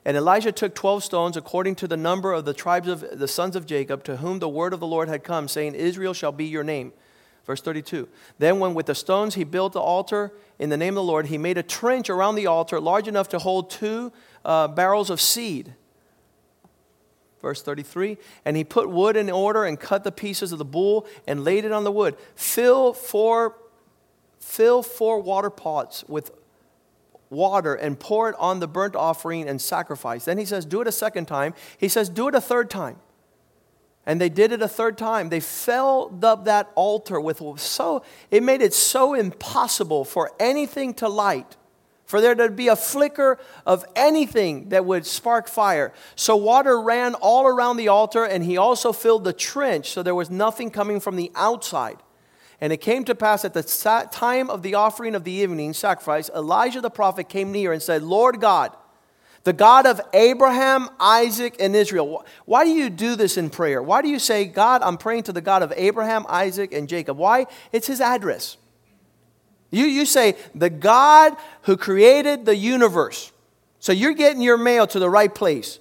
And 0.04 0.16
Elijah 0.16 0.52
took 0.52 0.76
12 0.76 1.04
stones 1.04 1.38
according 1.38 1.76
to 1.76 1.88
the 1.88 1.98
number 1.98 2.32
of 2.32 2.46
the 2.46 2.54
tribes 2.54 2.88
of 2.88 3.04
the 3.18 3.28
sons 3.28 3.56
of 3.56 3.66
Jacob, 3.66 4.04
to 4.06 4.18
whom 4.18 4.40
the 4.40 4.50
word 4.50 4.74
of 4.74 4.80
the 4.80 4.88
Lord 4.88 5.10
had 5.10 5.24
come, 5.24 5.48
saying, 5.48 5.76
Israel 5.76 6.14
shall 6.14 6.32
be 6.32 6.46
your 6.46 6.64
name. 6.64 6.94
Verse 7.46 7.62
32. 7.62 8.08
Then, 8.40 8.60
when 8.60 8.74
with 8.74 8.88
the 8.88 8.96
stones 8.96 9.36
he 9.36 9.44
built 9.44 9.74
the 9.74 9.80
altar 9.80 10.34
in 10.58 10.70
the 10.70 10.78
name 10.78 10.94
of 10.94 11.04
the 11.06 11.12
Lord, 11.12 11.28
he 11.28 11.38
made 11.38 11.58
a 11.58 11.64
trench 11.64 12.10
around 12.10 12.36
the 12.36 12.48
altar 12.48 12.80
large 12.80 13.08
enough 13.08 13.30
to 13.30 13.40
hold 13.40 13.70
two 13.70 14.12
uh, 14.44 14.68
barrels 14.68 15.12
of 15.12 15.22
seed. 15.22 15.76
Verse 17.46 17.62
33 17.62 18.18
And 18.44 18.58
he 18.58 18.64
put 18.64 18.90
wood 18.90 19.16
in 19.16 19.30
order 19.30 19.66
and 19.66 19.80
cut 19.80 20.04
the 20.04 20.12
pieces 20.12 20.52
of 20.52 20.58
the 20.58 20.66
bull 20.66 21.06
and 21.28 21.44
laid 21.44 21.64
it 21.64 21.72
on 21.72 21.84
the 21.84 21.92
wood. 21.92 22.18
Fill 22.34 22.92
four, 22.92 23.56
fill 24.40 24.82
four 24.82 25.20
water 25.20 25.52
pots 25.52 26.04
with 26.08 26.32
water 27.30 27.76
and 27.76 28.00
pour 28.00 28.30
it 28.30 28.36
on 28.40 28.62
the 28.62 28.68
burnt 28.68 28.96
offering 28.96 29.48
and 29.48 29.62
sacrifice. 29.62 30.26
Then 30.26 30.40
he 30.40 30.46
says, 30.46 30.66
Do 30.66 30.82
it 30.82 30.88
a 30.88 30.92
second 30.92 31.28
time. 31.28 31.54
He 31.78 31.88
says, 31.88 32.10
Do 32.10 32.28
it 32.30 32.34
a 32.34 32.42
third 32.42 32.72
time. 32.72 32.96
And 34.08 34.20
they 34.20 34.30
did 34.30 34.52
it 34.52 34.64
a 34.64 34.68
third 34.68 34.98
time. 34.98 35.30
They 35.30 35.40
filled 35.40 36.26
up 36.26 36.46
that 36.46 36.72
altar 36.74 37.22
with 37.22 37.44
so, 37.60 38.04
it 38.32 38.42
made 38.42 38.64
it 38.64 38.74
so 38.74 39.14
impossible 39.14 40.04
for 40.04 40.32
anything 40.40 40.96
to 40.96 41.08
light, 41.08 41.58
for 42.06 42.22
there 42.22 42.36
to 42.36 42.50
be 42.50 42.68
a 42.68 42.76
flicker 42.76 43.38
of 43.66 43.86
anything 43.96 44.70
that 44.70 44.86
would 44.86 45.06
spark 45.06 45.48
fire. 45.48 45.92
So 46.16 46.36
water 46.36 46.80
ran 46.80 47.16
all 47.16 47.48
around 47.48 47.78
the 47.78 47.88
altar, 47.88 48.24
and 48.24 48.44
he 48.44 48.58
also 48.58 48.94
filled 48.94 49.24
the 49.24 49.34
trench, 49.34 49.92
so 49.92 50.04
there 50.04 50.16
was 50.16 50.30
nothing 50.30 50.70
coming 50.70 51.00
from 51.00 51.16
the 51.16 51.32
outside. 51.36 51.98
And 52.62 52.72
it 52.72 52.78
came 52.78 53.04
to 53.06 53.16
pass 53.16 53.44
at 53.44 53.54
the 53.54 53.64
time 54.12 54.50
of 54.50 54.62
the 54.62 54.76
offering 54.76 55.16
of 55.16 55.24
the 55.24 55.32
evening 55.32 55.74
sacrifice, 55.74 56.30
Elijah 56.30 56.82
the 56.82 56.90
prophet 56.90 57.28
came 57.28 57.52
near 57.52 57.74
and 57.74 57.82
said, 57.82 58.02
Lord 58.02 58.40
God, 58.40 58.76
the 59.44 59.54
God 59.54 59.86
of 59.86 60.02
Abraham, 60.14 60.90
Isaac, 61.00 61.58
and 61.60 61.76
Israel. 61.76 62.26
Why 62.46 62.64
do 62.64 62.72
you 62.72 62.90
do 62.90 63.16
this 63.16 63.38
in 63.38 63.52
prayer? 63.52 63.82
Why 63.82 64.02
do 64.02 64.10
you 64.10 64.18
say, 64.18 64.46
God, 64.46 64.82
I'm 64.82 64.98
praying 64.98 65.24
to 65.24 65.34
the 65.34 65.42
God 65.42 65.62
of 65.62 65.72
Abraham, 65.76 66.26
Isaac, 66.28 66.74
and 66.74 66.90
Jacob? 66.90 67.18
Why? 67.18 67.46
It's 67.72 67.86
his 67.86 68.02
address. 68.02 68.58
You, 69.72 69.86
you 69.86 70.06
say, 70.06 70.36
the 70.54 70.70
God 70.70 71.36
who 71.64 71.78
created 71.78 72.46
the 72.46 72.56
universe. 72.56 73.32
So 73.80 73.92
you're 73.92 74.14
getting 74.14 74.42
your 74.42 74.58
mail 74.58 74.88
to 74.88 75.00
the 75.00 75.10
right 75.10 75.34
place. 75.34 75.80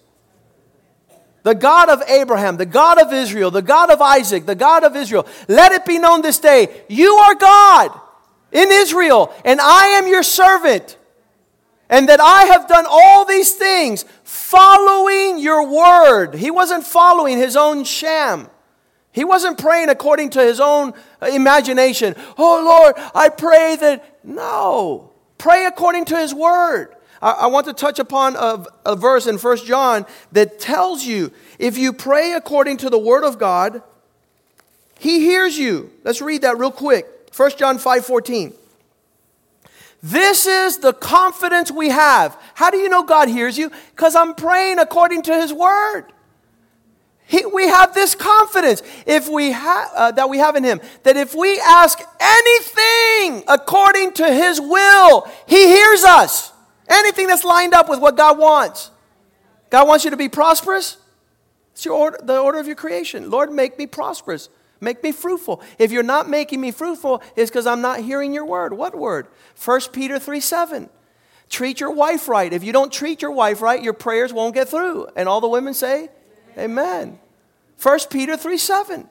The 1.42 1.54
God 1.54 1.90
of 1.90 2.02
Abraham, 2.08 2.56
the 2.56 2.66
God 2.66 2.98
of 2.98 3.12
Israel, 3.12 3.50
the 3.50 3.62
God 3.62 3.90
of 3.90 4.00
Isaac, 4.00 4.46
the 4.46 4.54
God 4.54 4.82
of 4.82 4.96
Israel. 4.96 5.26
Let 5.46 5.72
it 5.72 5.84
be 5.84 5.98
known 5.98 6.22
this 6.22 6.38
day, 6.38 6.84
you 6.88 7.14
are 7.14 7.34
God 7.34 8.00
in 8.50 8.70
Israel, 8.70 9.34
and 9.44 9.60
I 9.60 9.88
am 9.98 10.08
your 10.08 10.22
servant 10.22 10.96
and 11.90 12.08
that 12.08 12.20
I 12.20 12.44
have 12.44 12.66
done 12.66 12.86
all 12.88 13.24
these 13.24 13.54
things 13.54 14.04
following 14.24 15.38
your 15.38 15.66
word. 15.68 16.34
He 16.34 16.50
wasn't 16.50 16.84
following 16.84 17.38
his 17.38 17.56
own 17.56 17.84
sham. 17.84 18.48
He 19.14 19.22
wasn't 19.22 19.58
praying 19.58 19.90
according 19.90 20.30
to 20.30 20.42
his 20.42 20.58
own 20.58 20.92
uh, 21.22 21.26
imagination. 21.26 22.16
Oh 22.36 22.62
Lord, 22.66 22.96
I 23.14 23.28
pray 23.28 23.76
that. 23.76 24.18
No. 24.24 25.12
Pray 25.38 25.66
according 25.66 26.06
to 26.06 26.16
his 26.16 26.34
word. 26.34 26.96
I, 27.22 27.30
I 27.30 27.46
want 27.46 27.66
to 27.66 27.72
touch 27.72 28.00
upon 28.00 28.34
a, 28.34 28.66
a 28.84 28.96
verse 28.96 29.28
in 29.28 29.38
First 29.38 29.66
John 29.66 30.04
that 30.32 30.58
tells 30.58 31.04
you 31.04 31.30
if 31.60 31.78
you 31.78 31.92
pray 31.92 32.32
according 32.32 32.78
to 32.78 32.90
the 32.90 32.98
word 32.98 33.22
of 33.22 33.38
God, 33.38 33.82
he 34.98 35.20
hears 35.20 35.56
you. 35.56 35.92
Let's 36.02 36.20
read 36.20 36.42
that 36.42 36.58
real 36.58 36.72
quick. 36.72 37.06
First 37.30 37.56
John 37.56 37.78
5 37.78 38.04
14. 38.04 38.52
This 40.02 40.44
is 40.46 40.78
the 40.78 40.92
confidence 40.92 41.70
we 41.70 41.90
have. 41.90 42.36
How 42.54 42.70
do 42.70 42.78
you 42.78 42.88
know 42.88 43.04
God 43.04 43.28
hears 43.28 43.56
you? 43.56 43.70
Because 43.90 44.16
I'm 44.16 44.34
praying 44.34 44.80
according 44.80 45.22
to 45.22 45.34
His 45.40 45.52
word. 45.52 46.06
He, 47.26 47.44
we 47.46 47.68
have 47.68 47.94
this 47.94 48.14
confidence 48.14 48.82
if 49.06 49.28
we 49.28 49.52
ha- 49.52 49.90
uh, 49.94 50.10
that 50.12 50.28
we 50.28 50.38
have 50.38 50.56
in 50.56 50.64
Him 50.64 50.80
that 51.04 51.16
if 51.16 51.34
we 51.34 51.58
ask 51.60 51.98
anything 52.20 53.44
according 53.48 54.12
to 54.14 54.26
His 54.32 54.60
will, 54.60 55.26
He 55.46 55.66
hears 55.68 56.04
us. 56.04 56.52
Anything 56.86 57.26
that's 57.26 57.44
lined 57.44 57.72
up 57.72 57.88
with 57.88 58.00
what 58.00 58.16
God 58.16 58.38
wants. 58.38 58.90
God 59.70 59.88
wants 59.88 60.04
you 60.04 60.10
to 60.10 60.16
be 60.16 60.28
prosperous. 60.28 60.98
It's 61.72 61.84
your 61.84 61.94
order, 61.94 62.18
the 62.22 62.38
order 62.38 62.60
of 62.60 62.66
your 62.66 62.76
creation. 62.76 63.30
Lord, 63.30 63.50
make 63.50 63.78
me 63.78 63.86
prosperous. 63.86 64.48
Make 64.80 65.02
me 65.02 65.10
fruitful. 65.10 65.62
If 65.78 65.92
you're 65.92 66.02
not 66.02 66.28
making 66.28 66.60
me 66.60 66.70
fruitful, 66.70 67.22
it's 67.36 67.50
because 67.50 67.66
I'm 67.66 67.80
not 67.80 68.00
hearing 68.00 68.34
your 68.34 68.44
word. 68.44 68.74
What 68.74 68.94
word? 68.94 69.28
1 69.64 69.80
Peter 69.92 70.18
3 70.18 70.40
7. 70.40 70.90
Treat 71.48 71.80
your 71.80 71.90
wife 71.90 72.28
right. 72.28 72.52
If 72.52 72.62
you 72.64 72.72
don't 72.72 72.92
treat 72.92 73.22
your 73.22 73.30
wife 73.30 73.62
right, 73.62 73.82
your 73.82 73.92
prayers 73.94 74.32
won't 74.32 74.54
get 74.54 74.68
through. 74.68 75.08
And 75.16 75.28
all 75.28 75.40
the 75.40 75.48
women 75.48 75.72
say, 75.72 76.10
Amen. 76.58 77.18
1 77.80 77.98
Peter 78.10 78.36
3 78.36 78.56
7. 78.58 79.08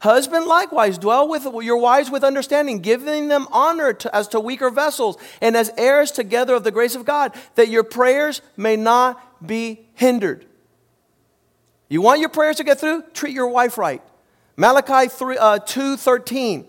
Husband 0.00 0.46
likewise, 0.46 0.96
dwell 0.96 1.28
with 1.28 1.44
your 1.62 1.76
wives 1.76 2.08
with 2.08 2.22
understanding, 2.22 2.78
giving 2.78 3.26
them 3.26 3.48
honor 3.50 3.92
to, 3.92 4.14
as 4.14 4.28
to 4.28 4.38
weaker 4.38 4.70
vessels 4.70 5.16
and 5.40 5.56
as 5.56 5.72
heirs 5.76 6.12
together 6.12 6.54
of 6.54 6.62
the 6.62 6.70
grace 6.70 6.94
of 6.94 7.04
God, 7.04 7.34
that 7.56 7.68
your 7.68 7.82
prayers 7.82 8.40
may 8.56 8.76
not 8.76 9.44
be 9.44 9.80
hindered. 9.94 10.46
You 11.88 12.00
want 12.00 12.20
your 12.20 12.28
prayers 12.28 12.56
to 12.56 12.64
get 12.64 12.78
through? 12.78 13.02
Treat 13.12 13.34
your 13.34 13.48
wife 13.48 13.76
right. 13.76 14.02
Malachi 14.56 15.08
3, 15.08 15.36
uh, 15.36 15.58
2.13. 15.60 16.66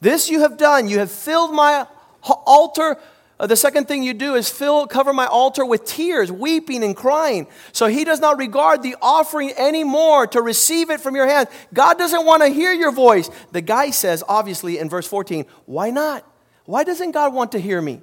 This 0.00 0.30
you 0.30 0.40
have 0.40 0.56
done. 0.56 0.88
You 0.88 1.00
have 1.00 1.10
filled 1.10 1.52
my 1.52 1.86
altar. 2.22 2.98
Uh, 3.40 3.46
the 3.46 3.56
second 3.56 3.86
thing 3.86 4.02
you 4.02 4.14
do 4.14 4.34
is 4.34 4.48
fill, 4.48 4.86
cover 4.86 5.12
my 5.12 5.26
altar 5.26 5.64
with 5.64 5.84
tears, 5.84 6.32
weeping 6.32 6.82
and 6.82 6.96
crying. 6.96 7.46
So 7.72 7.86
he 7.86 8.04
does 8.04 8.18
not 8.18 8.36
regard 8.36 8.82
the 8.82 8.96
offering 9.00 9.52
anymore 9.52 10.26
to 10.28 10.42
receive 10.42 10.90
it 10.90 11.00
from 11.00 11.14
your 11.14 11.26
hand. 11.26 11.48
God 11.72 11.98
doesn't 11.98 12.26
want 12.26 12.42
to 12.42 12.48
hear 12.48 12.72
your 12.72 12.90
voice. 12.90 13.30
The 13.52 13.60
guy 13.60 13.90
says, 13.90 14.24
obviously, 14.28 14.78
in 14.78 14.88
verse 14.88 15.06
14, 15.06 15.46
why 15.66 15.90
not? 15.90 16.24
Why 16.64 16.82
doesn't 16.82 17.12
God 17.12 17.32
want 17.32 17.52
to 17.52 17.60
hear 17.60 17.80
me? 17.80 18.00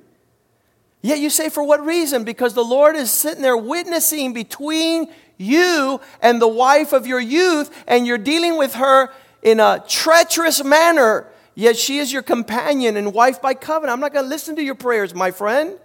Yet 1.02 1.20
you 1.20 1.30
say, 1.30 1.50
for 1.50 1.64
what 1.64 1.86
reason? 1.86 2.24
Because 2.24 2.54
the 2.54 2.64
Lord 2.64 2.96
is 2.96 3.12
sitting 3.12 3.44
there 3.44 3.58
witnessing 3.58 4.34
between 4.34 5.08
you 5.38 6.00
and 6.22 6.42
the 6.42 6.48
wife 6.48 6.94
of 6.94 7.06
your 7.06 7.20
youth, 7.20 7.70
and 7.88 8.08
you're 8.08 8.18
dealing 8.18 8.58
with 8.58 8.76
her 8.76 9.10
in 9.44 9.60
a 9.60 9.84
treacherous 9.88 10.64
manner, 10.64 11.28
yet 11.56 11.76
she 11.78 11.98
is 11.98 12.14
your 12.14 12.22
companion 12.22 12.98
and 12.98 13.14
wife 13.14 13.42
by 13.42 13.54
covenant. 13.54 13.94
I'm 13.94 14.00
not 14.00 14.14
going 14.14 14.26
to 14.26 14.30
listen 14.30 14.56
to 14.58 14.64
your 14.64 14.76
prayers, 14.76 15.16
my 15.16 15.32
friend. 15.32 15.80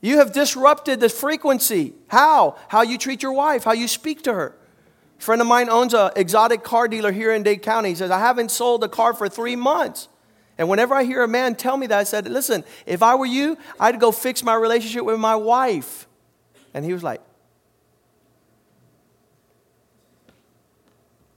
You 0.00 0.18
have 0.18 0.32
disrupted 0.32 1.00
the 1.00 1.08
frequency. 1.08 1.92
How? 2.08 2.56
How 2.68 2.82
you 2.82 2.96
treat 2.96 3.22
your 3.22 3.32
wife, 3.32 3.64
how 3.64 3.72
you 3.72 3.86
speak 3.86 4.22
to 4.22 4.32
her. 4.32 4.56
A 5.18 5.22
friend 5.22 5.42
of 5.42 5.46
mine 5.46 5.68
owns 5.68 5.92
an 5.92 6.12
exotic 6.16 6.62
car 6.62 6.88
dealer 6.88 7.12
here 7.12 7.34
in 7.34 7.42
Dade 7.42 7.60
County. 7.60 7.90
He 7.90 7.94
says, 7.94 8.10
I 8.10 8.18
haven't 8.18 8.50
sold 8.50 8.82
a 8.82 8.88
car 8.88 9.12
for 9.12 9.28
three 9.28 9.56
months. 9.56 10.08
And 10.56 10.68
whenever 10.68 10.94
I 10.94 11.04
hear 11.04 11.22
a 11.22 11.28
man 11.28 11.54
tell 11.54 11.76
me 11.76 11.86
that, 11.86 11.98
I 11.98 12.04
said, 12.04 12.28
Listen, 12.28 12.64
if 12.86 13.02
I 13.02 13.14
were 13.14 13.26
you, 13.26 13.58
I'd 13.78 14.00
go 14.00 14.12
fix 14.12 14.42
my 14.42 14.54
relationship 14.54 15.04
with 15.04 15.18
my 15.18 15.36
wife. 15.36 16.06
And 16.72 16.84
he 16.84 16.92
was 16.92 17.02
like, 17.02 17.20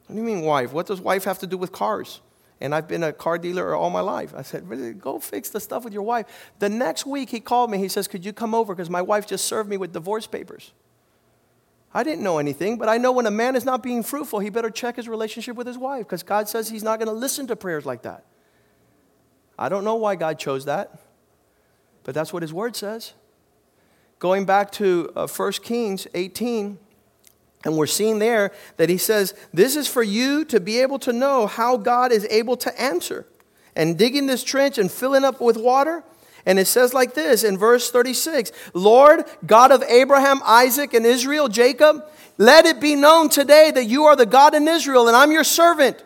What 0.07 0.15
do 0.15 0.21
you 0.21 0.27
mean, 0.27 0.41
wife? 0.41 0.71
What 0.71 0.87
does 0.87 1.01
wife 1.01 1.23
have 1.25 1.39
to 1.39 1.47
do 1.47 1.57
with 1.57 1.71
cars? 1.71 2.21
And 2.61 2.73
I've 2.73 2.87
been 2.87 3.03
a 3.03 3.11
car 3.11 3.37
dealer 3.37 3.75
all 3.75 3.89
my 3.89 3.99
life. 3.99 4.33
I 4.35 4.41
said, 4.41 4.67
really, 4.69 4.93
go 4.93 5.19
fix 5.19 5.49
the 5.49 5.59
stuff 5.59 5.83
with 5.83 5.93
your 5.93 6.03
wife. 6.03 6.25
The 6.59 6.69
next 6.69 7.05
week, 7.05 7.29
he 7.29 7.39
called 7.39 7.69
me. 7.69 7.77
He 7.77 7.89
says, 7.89 8.07
Could 8.07 8.23
you 8.23 8.31
come 8.31 8.55
over? 8.55 8.73
Because 8.73 8.89
my 8.89 9.01
wife 9.01 9.27
just 9.27 9.45
served 9.45 9.69
me 9.69 9.77
with 9.77 9.91
divorce 9.91 10.27
papers. 10.27 10.71
I 11.93 12.03
didn't 12.03 12.23
know 12.23 12.39
anything, 12.39 12.77
but 12.77 12.89
I 12.89 12.97
know 12.97 13.11
when 13.11 13.27
a 13.27 13.31
man 13.31 13.55
is 13.55 13.65
not 13.65 13.83
being 13.83 14.01
fruitful, 14.01 14.39
he 14.39 14.49
better 14.49 14.71
check 14.71 14.95
his 14.95 15.07
relationship 15.07 15.55
with 15.55 15.67
his 15.67 15.77
wife 15.77 16.05
because 16.05 16.23
God 16.23 16.49
says 16.49 16.69
he's 16.69 16.83
not 16.83 16.97
going 16.97 17.07
to 17.07 17.13
listen 17.13 17.45
to 17.47 17.55
prayers 17.55 17.85
like 17.85 18.01
that. 18.01 18.25
I 19.57 19.69
don't 19.69 19.83
know 19.83 19.95
why 19.95 20.15
God 20.15 20.39
chose 20.39 20.65
that, 20.65 20.99
but 22.03 22.15
that's 22.15 22.33
what 22.33 22.41
His 22.41 22.53
Word 22.53 22.75
says. 22.75 23.13
Going 24.19 24.45
back 24.45 24.71
to 24.73 25.11
uh, 25.15 25.27
1 25.27 25.51
Kings 25.63 26.07
18, 26.13 26.79
and 27.63 27.77
we're 27.77 27.87
seeing 27.87 28.19
there 28.19 28.51
that 28.77 28.89
He 28.89 28.97
says, 28.97 29.33
This 29.53 29.75
is 29.75 29.87
for 29.87 30.03
you 30.03 30.45
to 30.45 30.59
be 30.59 30.79
able 30.79 30.99
to 30.99 31.13
know 31.13 31.47
how 31.47 31.77
God 31.77 32.11
is 32.11 32.25
able 32.29 32.57
to 32.57 32.81
answer. 32.81 33.25
And 33.75 33.97
digging 33.97 34.27
this 34.27 34.43
trench 34.43 34.77
and 34.77 34.91
filling 34.91 35.25
up 35.25 35.41
with 35.41 35.57
water. 35.57 36.03
And 36.45 36.59
it 36.59 36.67
says 36.67 36.93
like 36.93 37.13
this 37.13 37.43
in 37.43 37.57
verse 37.57 37.89
36 37.89 38.51
Lord, 38.73 39.23
God 39.45 39.71
of 39.71 39.81
Abraham, 39.83 40.41
Isaac, 40.45 40.93
and 40.93 41.05
Israel, 41.05 41.47
Jacob, 41.47 42.05
let 42.37 42.65
it 42.65 42.79
be 42.79 42.95
known 42.95 43.29
today 43.29 43.71
that 43.71 43.85
you 43.85 44.05
are 44.05 44.15
the 44.15 44.25
God 44.25 44.53
in 44.53 44.67
Israel, 44.67 45.07
and 45.07 45.15
I'm 45.15 45.31
your 45.31 45.43
servant 45.43 46.03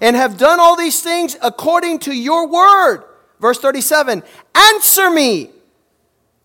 and 0.00 0.16
have 0.16 0.36
done 0.38 0.60
all 0.60 0.76
these 0.76 1.02
things 1.02 1.36
according 1.42 2.00
to 2.00 2.12
your 2.12 2.48
word. 2.48 3.04
Verse 3.40 3.58
37 3.58 4.22
Answer 4.54 5.10
me, 5.10 5.50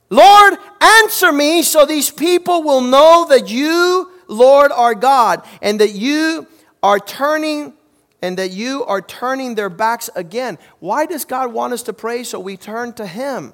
Lord, 0.09 0.57
answer 0.80 1.32
me, 1.32 1.64
so 1.64 1.86
these 1.86 2.11
people 2.11 2.64
will 2.64 2.82
know 2.82 3.26
that 3.30 3.49
you, 3.49 4.11
Lord, 4.28 4.71
our 4.71 4.95
God, 4.95 5.45
and 5.61 5.80
that 5.80 5.91
you 5.91 6.47
are 6.82 6.99
turning 6.99 7.74
and 8.21 8.38
that 8.38 8.51
you 8.51 8.86
are 8.86 9.01
turning 9.01 9.55
their 9.55 9.69
backs 9.69 10.09
again. 10.15 10.57
Why 10.80 11.05
does 11.05 11.26
God 11.26 11.51
want 11.51 11.74
us 11.74 11.84
to 11.84 11.93
pray 11.93 12.24
so 12.24 12.39
we 12.39 12.55
turn 12.55 12.93
to 12.93 13.05
Him? 13.05 13.51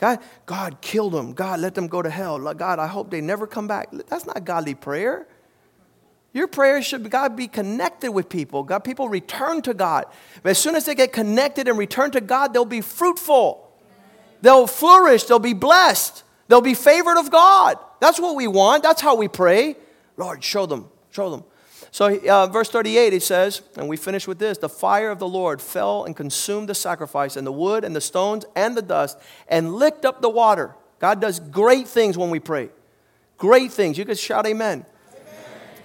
God, 0.00 0.18
God 0.44 0.80
killed 0.80 1.12
them. 1.12 1.32
God, 1.32 1.60
let 1.60 1.74
them 1.74 1.86
go 1.86 2.02
to 2.02 2.10
hell. 2.10 2.38
God, 2.54 2.78
I 2.78 2.88
hope 2.88 3.10
they 3.10 3.20
never 3.20 3.46
come 3.46 3.68
back. 3.68 3.90
That's 4.08 4.26
not 4.26 4.44
godly 4.44 4.74
prayer. 4.74 5.26
Your 6.32 6.46
prayers 6.46 6.84
should 6.84 7.08
God 7.10 7.36
be 7.36 7.48
connected 7.48 8.12
with 8.12 8.28
people. 8.28 8.62
God, 8.62 8.80
people 8.80 9.08
return 9.08 9.62
to 9.62 9.74
God. 9.74 10.06
But 10.42 10.50
as 10.50 10.58
soon 10.58 10.74
as 10.74 10.84
they 10.84 10.94
get 10.94 11.12
connected 11.12 11.68
and 11.68 11.78
return 11.78 12.10
to 12.12 12.20
God, 12.20 12.52
they'll 12.52 12.64
be 12.64 12.80
fruitful. 12.80 13.72
They'll 14.42 14.66
flourish. 14.66 15.24
They'll 15.24 15.38
be 15.38 15.54
blessed. 15.54 16.22
They'll 16.48 16.60
be 16.60 16.74
favored 16.74 17.18
of 17.18 17.30
God. 17.30 17.78
That's 18.00 18.20
what 18.20 18.36
we 18.36 18.46
want. 18.46 18.82
That's 18.82 19.00
how 19.00 19.16
we 19.16 19.26
pray. 19.26 19.76
Lord, 20.18 20.44
show 20.44 20.66
them. 20.66 20.90
Show 21.10 21.30
them. 21.30 21.44
So, 21.90 22.18
uh, 22.18 22.46
verse 22.48 22.68
38, 22.68 23.14
it 23.14 23.22
says, 23.22 23.62
and 23.76 23.88
we 23.88 23.96
finish 23.96 24.26
with 24.26 24.38
this 24.38 24.58
the 24.58 24.68
fire 24.68 25.10
of 25.10 25.18
the 25.18 25.28
Lord 25.28 25.62
fell 25.62 26.04
and 26.04 26.14
consumed 26.14 26.68
the 26.68 26.74
sacrifice, 26.74 27.36
and 27.36 27.46
the 27.46 27.52
wood, 27.52 27.84
and 27.84 27.96
the 27.96 28.00
stones, 28.00 28.44
and 28.54 28.76
the 28.76 28.82
dust, 28.82 29.18
and 29.48 29.74
licked 29.74 30.04
up 30.04 30.20
the 30.20 30.28
water. 30.28 30.74
God 30.98 31.20
does 31.20 31.40
great 31.40 31.88
things 31.88 32.18
when 32.18 32.28
we 32.28 32.40
pray. 32.40 32.68
Great 33.38 33.72
things. 33.72 33.96
You 33.96 34.04
could 34.04 34.18
shout, 34.18 34.46
Amen. 34.46 34.84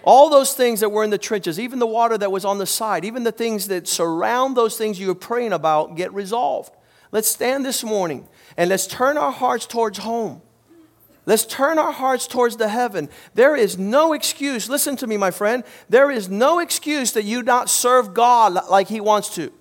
All 0.04 0.30
those 0.30 0.54
things 0.54 0.82
that 0.82 0.90
were 0.90 1.06
in 1.06 1.12
the 1.12 1.18
trenches, 1.18 1.58
even 1.58 1.80
the 1.80 1.88
water 1.88 2.18
that 2.18 2.30
was 2.30 2.44
on 2.44 2.58
the 2.58 2.66
side, 2.66 3.06
even 3.06 3.24
the 3.24 3.32
things 3.32 3.68
that 3.70 3.88
surround 3.88 4.58
those 4.58 4.78
things 4.78 5.00
you're 5.00 5.16
praying 5.16 5.54
about 5.54 5.96
get 5.96 6.14
resolved. 6.14 6.76
Let's 7.14 7.30
stand 7.30 7.64
this 7.64 7.86
morning 7.86 8.28
and 8.58 8.70
let's 8.70 8.86
turn 8.86 9.18
our 9.18 9.32
hearts 9.32 9.66
towards 9.66 10.00
home. 10.00 10.42
Let's 11.26 11.46
turn 11.46 11.80
our 11.80 11.92
hearts 11.92 12.28
towards 12.28 12.58
the 12.58 12.68
heaven. 12.68 13.10
There 13.34 13.56
is 13.56 13.78
no 13.78 14.14
excuse. 14.14 14.68
Listen 14.68 14.98
to 14.98 15.08
me, 15.08 15.16
my 15.16 15.32
friend. 15.32 15.64
There 15.88 16.12
is 16.12 16.30
no 16.30 16.60
excuse 16.60 17.14
that 17.14 17.24
you 17.24 17.44
not 17.44 17.70
serve 17.70 18.14
God 18.14 18.70
like 18.70 18.90
He 18.90 19.00
wants 19.00 19.34
to. 19.36 19.52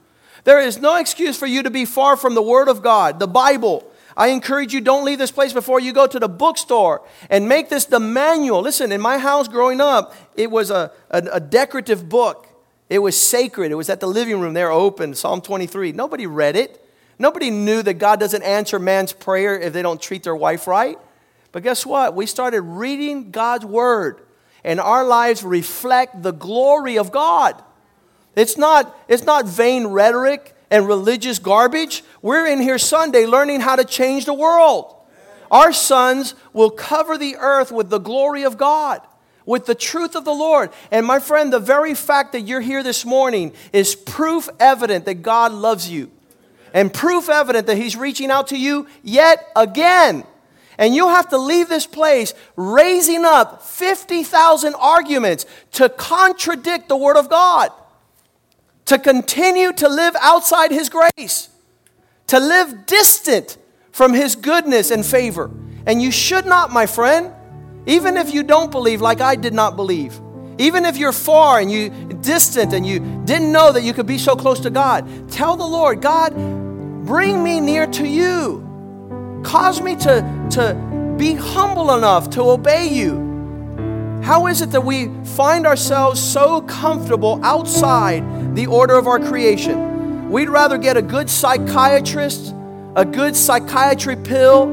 There 0.45 0.61
is 0.61 0.79
no 0.79 0.97
excuse 0.97 1.39
for 1.39 1.47
you 1.47 1.63
to 1.63 1.71
be 1.71 1.85
far 1.85 2.17
from 2.17 2.35
the 2.35 2.43
Word 2.43 2.69
of 2.69 2.83
God, 2.83 3.21
the 3.21 3.29
Bible. 3.29 3.89
I 4.17 4.29
encourage 4.29 4.75
you, 4.75 4.81
don't 4.81 5.05
leave 5.05 5.19
this 5.19 5.31
place 5.31 5.53
before 5.53 5.81
you 5.81 5.93
go 5.93 6.07
to 6.07 6.19
the 6.19 6.29
bookstore 6.29 7.03
and 7.31 7.49
make 7.49 7.69
this 7.69 7.85
the 7.85 8.01
manual. 8.01 8.61
Listen, 8.61 8.93
in 8.93 9.01
my 9.01 9.19
house 9.19 9.49
growing 9.49 9.81
up, 9.81 10.15
it 10.37 10.51
was 10.51 10.71
a, 10.71 10.91
a, 11.11 11.23
a 11.35 11.41
decorative 11.41 12.09
book. 12.09 12.49
It 12.91 12.99
was 12.99 13.19
sacred. 13.19 13.73
It 13.73 13.77
was 13.77 13.89
at 13.89 14.01
the 14.01 14.09
living 14.09 14.41
room 14.41 14.53
there 14.53 14.71
open, 14.71 15.15
Psalm 15.15 15.41
23. 15.41 15.93
Nobody 15.93 16.27
read 16.27 16.57
it. 16.57 16.85
Nobody 17.19 17.51
knew 17.51 17.83
that 17.83 17.95
God 17.95 18.19
doesn't 18.19 18.43
answer 18.43 18.79
man's 18.79 19.13
prayer 19.13 19.59
if 19.59 19.73
they 19.73 19.81
don't 19.81 20.03
treat 20.03 20.25
their 20.25 20.37
wife 20.37 20.67
right. 20.67 20.99
But 21.53 21.63
guess 21.63 21.85
what? 21.85 22.15
We 22.17 22.27
started 22.27 22.63
reading 22.63 23.31
God's 23.31 23.67
word, 23.67 24.23
and 24.65 24.81
our 24.81 25.05
lives 25.05 25.45
reflect 25.45 26.23
the 26.23 26.33
glory 26.33 26.99
of 26.99 27.13
God. 27.13 27.63
It's 28.35 28.57
not, 28.57 28.99
it's 29.09 29.25
not 29.25 29.47
vain 29.47 29.89
rhetoric 29.89 30.57
and 30.71 30.89
religious 30.89 31.39
garbage. 31.39 32.03
We're 32.23 32.47
in 32.47 32.61
here 32.61 32.79
Sunday 32.79 33.27
learning 33.27 33.61
how 33.61 33.77
to 33.77 33.85
change 33.85 34.25
the 34.25 34.35
world. 34.35 34.95
Our 35.51 35.75
sons 35.75 36.35
will 36.55 36.71
cover 36.71 37.19
the 37.19 37.37
earth 37.37 37.71
with 37.71 37.91
the 37.91 37.99
glory 37.99 38.45
of 38.45 38.57
God, 38.57 39.03
with 39.45 39.67
the 39.67 39.75
truth 39.75 40.17
of 40.17 40.25
the 40.25 40.33
Lord. 40.33 40.71
And 40.91 41.05
my 41.05 41.19
friend, 41.19 41.53
the 41.53 41.61
very 41.61 41.95
fact 41.95 42.33
that 42.33 42.41
you're 42.41 42.63
here 42.63 42.83
this 42.83 43.05
morning 43.05 43.53
is 43.75 43.95
proof 43.95 44.49
evident 44.59 45.05
that 45.05 45.17
God 45.17 45.53
loves 45.53 45.91
you, 45.91 46.11
and 46.73 46.91
proof 46.91 47.29
evident 47.29 47.67
that 47.67 47.77
He's 47.77 47.97
reaching 47.97 48.31
out 48.31 48.49
to 48.49 48.59
you 48.59 48.87
yet 49.03 49.47
again. 49.55 50.25
And 50.79 50.95
you'll 50.95 51.11
have 51.11 51.29
to 51.31 51.39
leave 51.39 51.69
this 51.69 51.87
place 51.87 52.35
raising 52.57 53.25
up 53.25 53.63
50,000 53.63 54.75
arguments 54.75 55.47
to 55.73 55.89
contradict 55.89 56.89
the 56.89 56.97
Word 56.97 57.17
of 57.17 57.29
God 57.29 57.71
to 58.87 58.99
continue 58.99 59.73
to 59.73 59.89
live 59.89 60.15
outside 60.21 60.71
His 60.71 60.89
grace, 60.89 61.49
to 62.27 62.39
live 62.39 62.87
distant 62.87 63.57
from 63.91 64.13
His 64.13 64.37
goodness 64.37 64.91
and 64.91 65.05
favor. 65.05 65.51
And 65.87 66.01
you 66.01 66.11
should 66.11 66.47
not, 66.47 66.71
my 66.71 66.87
friend, 66.87 67.33
even 67.87 68.17
if 68.17 68.33
you 68.33 68.43
don't 68.43 68.71
believe 68.71 69.01
like 69.01 69.21
I 69.21 69.35
did 69.37 69.55
not 69.55 69.77
believe. 69.77 70.21
Even 70.59 70.85
if 70.85 70.97
you're 70.97 71.13
far 71.13 71.59
and 71.59 71.71
you 71.71 71.89
distant 72.21 72.73
and 72.73 72.87
you 72.87 73.01
didn't 73.25 73.51
know 73.51 73.73
that 73.73 73.83
you 73.83 73.93
could 73.93 74.07
be 74.07 74.19
so 74.19 74.37
close 74.37 74.61
to 74.61 74.71
God, 74.71 75.09
tell 75.31 75.57
the 75.57 75.67
Lord, 75.67 76.01
God, 76.01 76.35
bring 77.07 77.43
me 77.43 77.61
near 77.61 77.87
to 77.87 78.07
you. 78.07 78.69
Cause 79.43 79.81
me 79.81 79.97
to, 79.97 80.49
to 80.53 81.15
be 81.19 81.35
humble 81.35 81.95
enough 81.95 82.31
to 82.31 82.43
obey 82.43 82.89
you. 82.89 83.33
How 84.23 84.47
is 84.47 84.63
it 84.63 84.71
that 84.71 84.85
we 84.85 85.11
find 85.25 85.67
ourselves 85.67 86.23
so 86.23 86.61
comfortable 86.63 87.41
outside 87.43 88.55
the 88.55 88.67
order 88.67 88.97
of 88.97 89.07
our 89.09 89.19
creation? 89.19 90.31
We'd 90.31 90.49
rather 90.49 90.79
get 90.79 90.97
a 90.97 91.03
good 91.03 91.29
psychiatrist, 91.29 92.55
a 92.95 93.05
good 93.05 93.37
psychiatry 93.37 94.17
pill. 94.17 94.67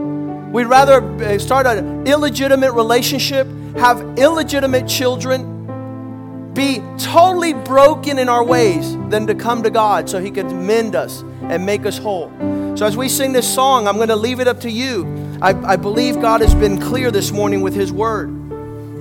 We'd 0.52 0.66
rather 0.66 1.02
uh, 1.24 1.40
start 1.40 1.66
an 1.66 2.08
illegitimate 2.08 2.74
relationship, 2.74 3.48
have 3.76 4.00
illegitimate 4.20 4.88
children, 4.88 6.54
be 6.54 6.82
totally 6.98 7.54
broken 7.54 8.20
in 8.20 8.30
our 8.30 8.44
ways 8.44 8.96
than 9.10 9.26
to 9.28 9.36
come 9.36 9.64
to 9.64 9.70
God 9.70 10.10
so 10.10 10.20
He 10.20 10.30
could 10.30 10.52
mend 10.52 10.96
us 10.96 11.24
and 11.42 11.66
make 11.66 11.86
us 11.86 11.98
whole. 11.98 12.32
So, 12.80 12.86
as 12.86 12.96
we 12.96 13.10
sing 13.10 13.34
this 13.34 13.54
song, 13.54 13.90
I'm 13.90 13.98
going 13.98 14.08
to 14.08 14.16
leave 14.16 14.40
it 14.40 14.48
up 14.48 14.62
to 14.62 14.72
you. 14.72 15.38
I, 15.42 15.50
I 15.74 15.76
believe 15.76 16.22
God 16.22 16.40
has 16.40 16.56
been 16.56 16.80
clear 16.80 17.12
this 17.12 17.30
morning 17.30 17.60
with 17.60 17.74
His 17.74 17.92
word. 17.92 18.30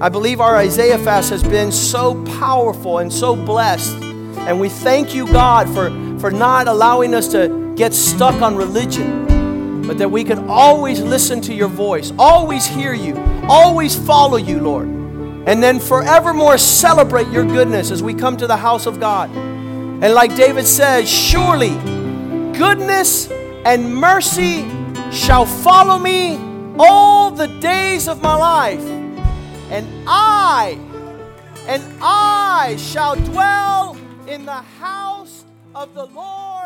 I 0.02 0.08
believe 0.08 0.40
our 0.40 0.56
Isaiah 0.56 0.98
fast 0.98 1.30
has 1.30 1.44
been 1.44 1.70
so 1.70 2.24
powerful 2.24 2.98
and 2.98 3.12
so 3.12 3.36
blessed. 3.36 3.94
And 4.48 4.58
we 4.58 4.68
thank 4.68 5.14
you, 5.14 5.28
God, 5.28 5.68
for, 5.68 5.90
for 6.18 6.32
not 6.32 6.66
allowing 6.66 7.14
us 7.14 7.28
to 7.28 7.72
get 7.76 7.94
stuck 7.94 8.42
on 8.42 8.56
religion, 8.56 9.86
but 9.86 9.96
that 9.98 10.10
we 10.10 10.24
can 10.24 10.48
always 10.50 11.00
listen 11.00 11.40
to 11.42 11.54
your 11.54 11.68
voice, 11.68 12.12
always 12.18 12.66
hear 12.66 12.94
you, 12.94 13.16
always 13.48 13.94
follow 13.94 14.38
you, 14.38 14.58
Lord. 14.58 14.88
And 14.88 15.62
then 15.62 15.78
forevermore 15.78 16.58
celebrate 16.58 17.28
your 17.28 17.44
goodness 17.44 17.92
as 17.92 18.02
we 18.02 18.12
come 18.12 18.36
to 18.38 18.48
the 18.48 18.56
house 18.56 18.86
of 18.86 18.98
God. 18.98 19.30
And 19.30 20.14
like 20.14 20.34
David 20.34 20.66
says, 20.66 21.08
surely 21.08 21.76
goodness 22.58 23.28
and 23.68 23.94
mercy 23.94 24.66
shall 25.12 25.44
follow 25.44 25.98
me 25.98 26.38
all 26.78 27.30
the 27.30 27.48
days 27.60 28.08
of 28.08 28.22
my 28.22 28.34
life. 28.34 28.80
And 29.70 29.86
I, 30.06 30.78
and 31.66 31.82
I 32.00 32.76
shall 32.78 33.14
dwell 33.16 33.94
in 34.26 34.46
the 34.46 34.62
house 34.80 35.44
of 35.74 35.92
the 35.92 36.06
Lord 36.06 36.57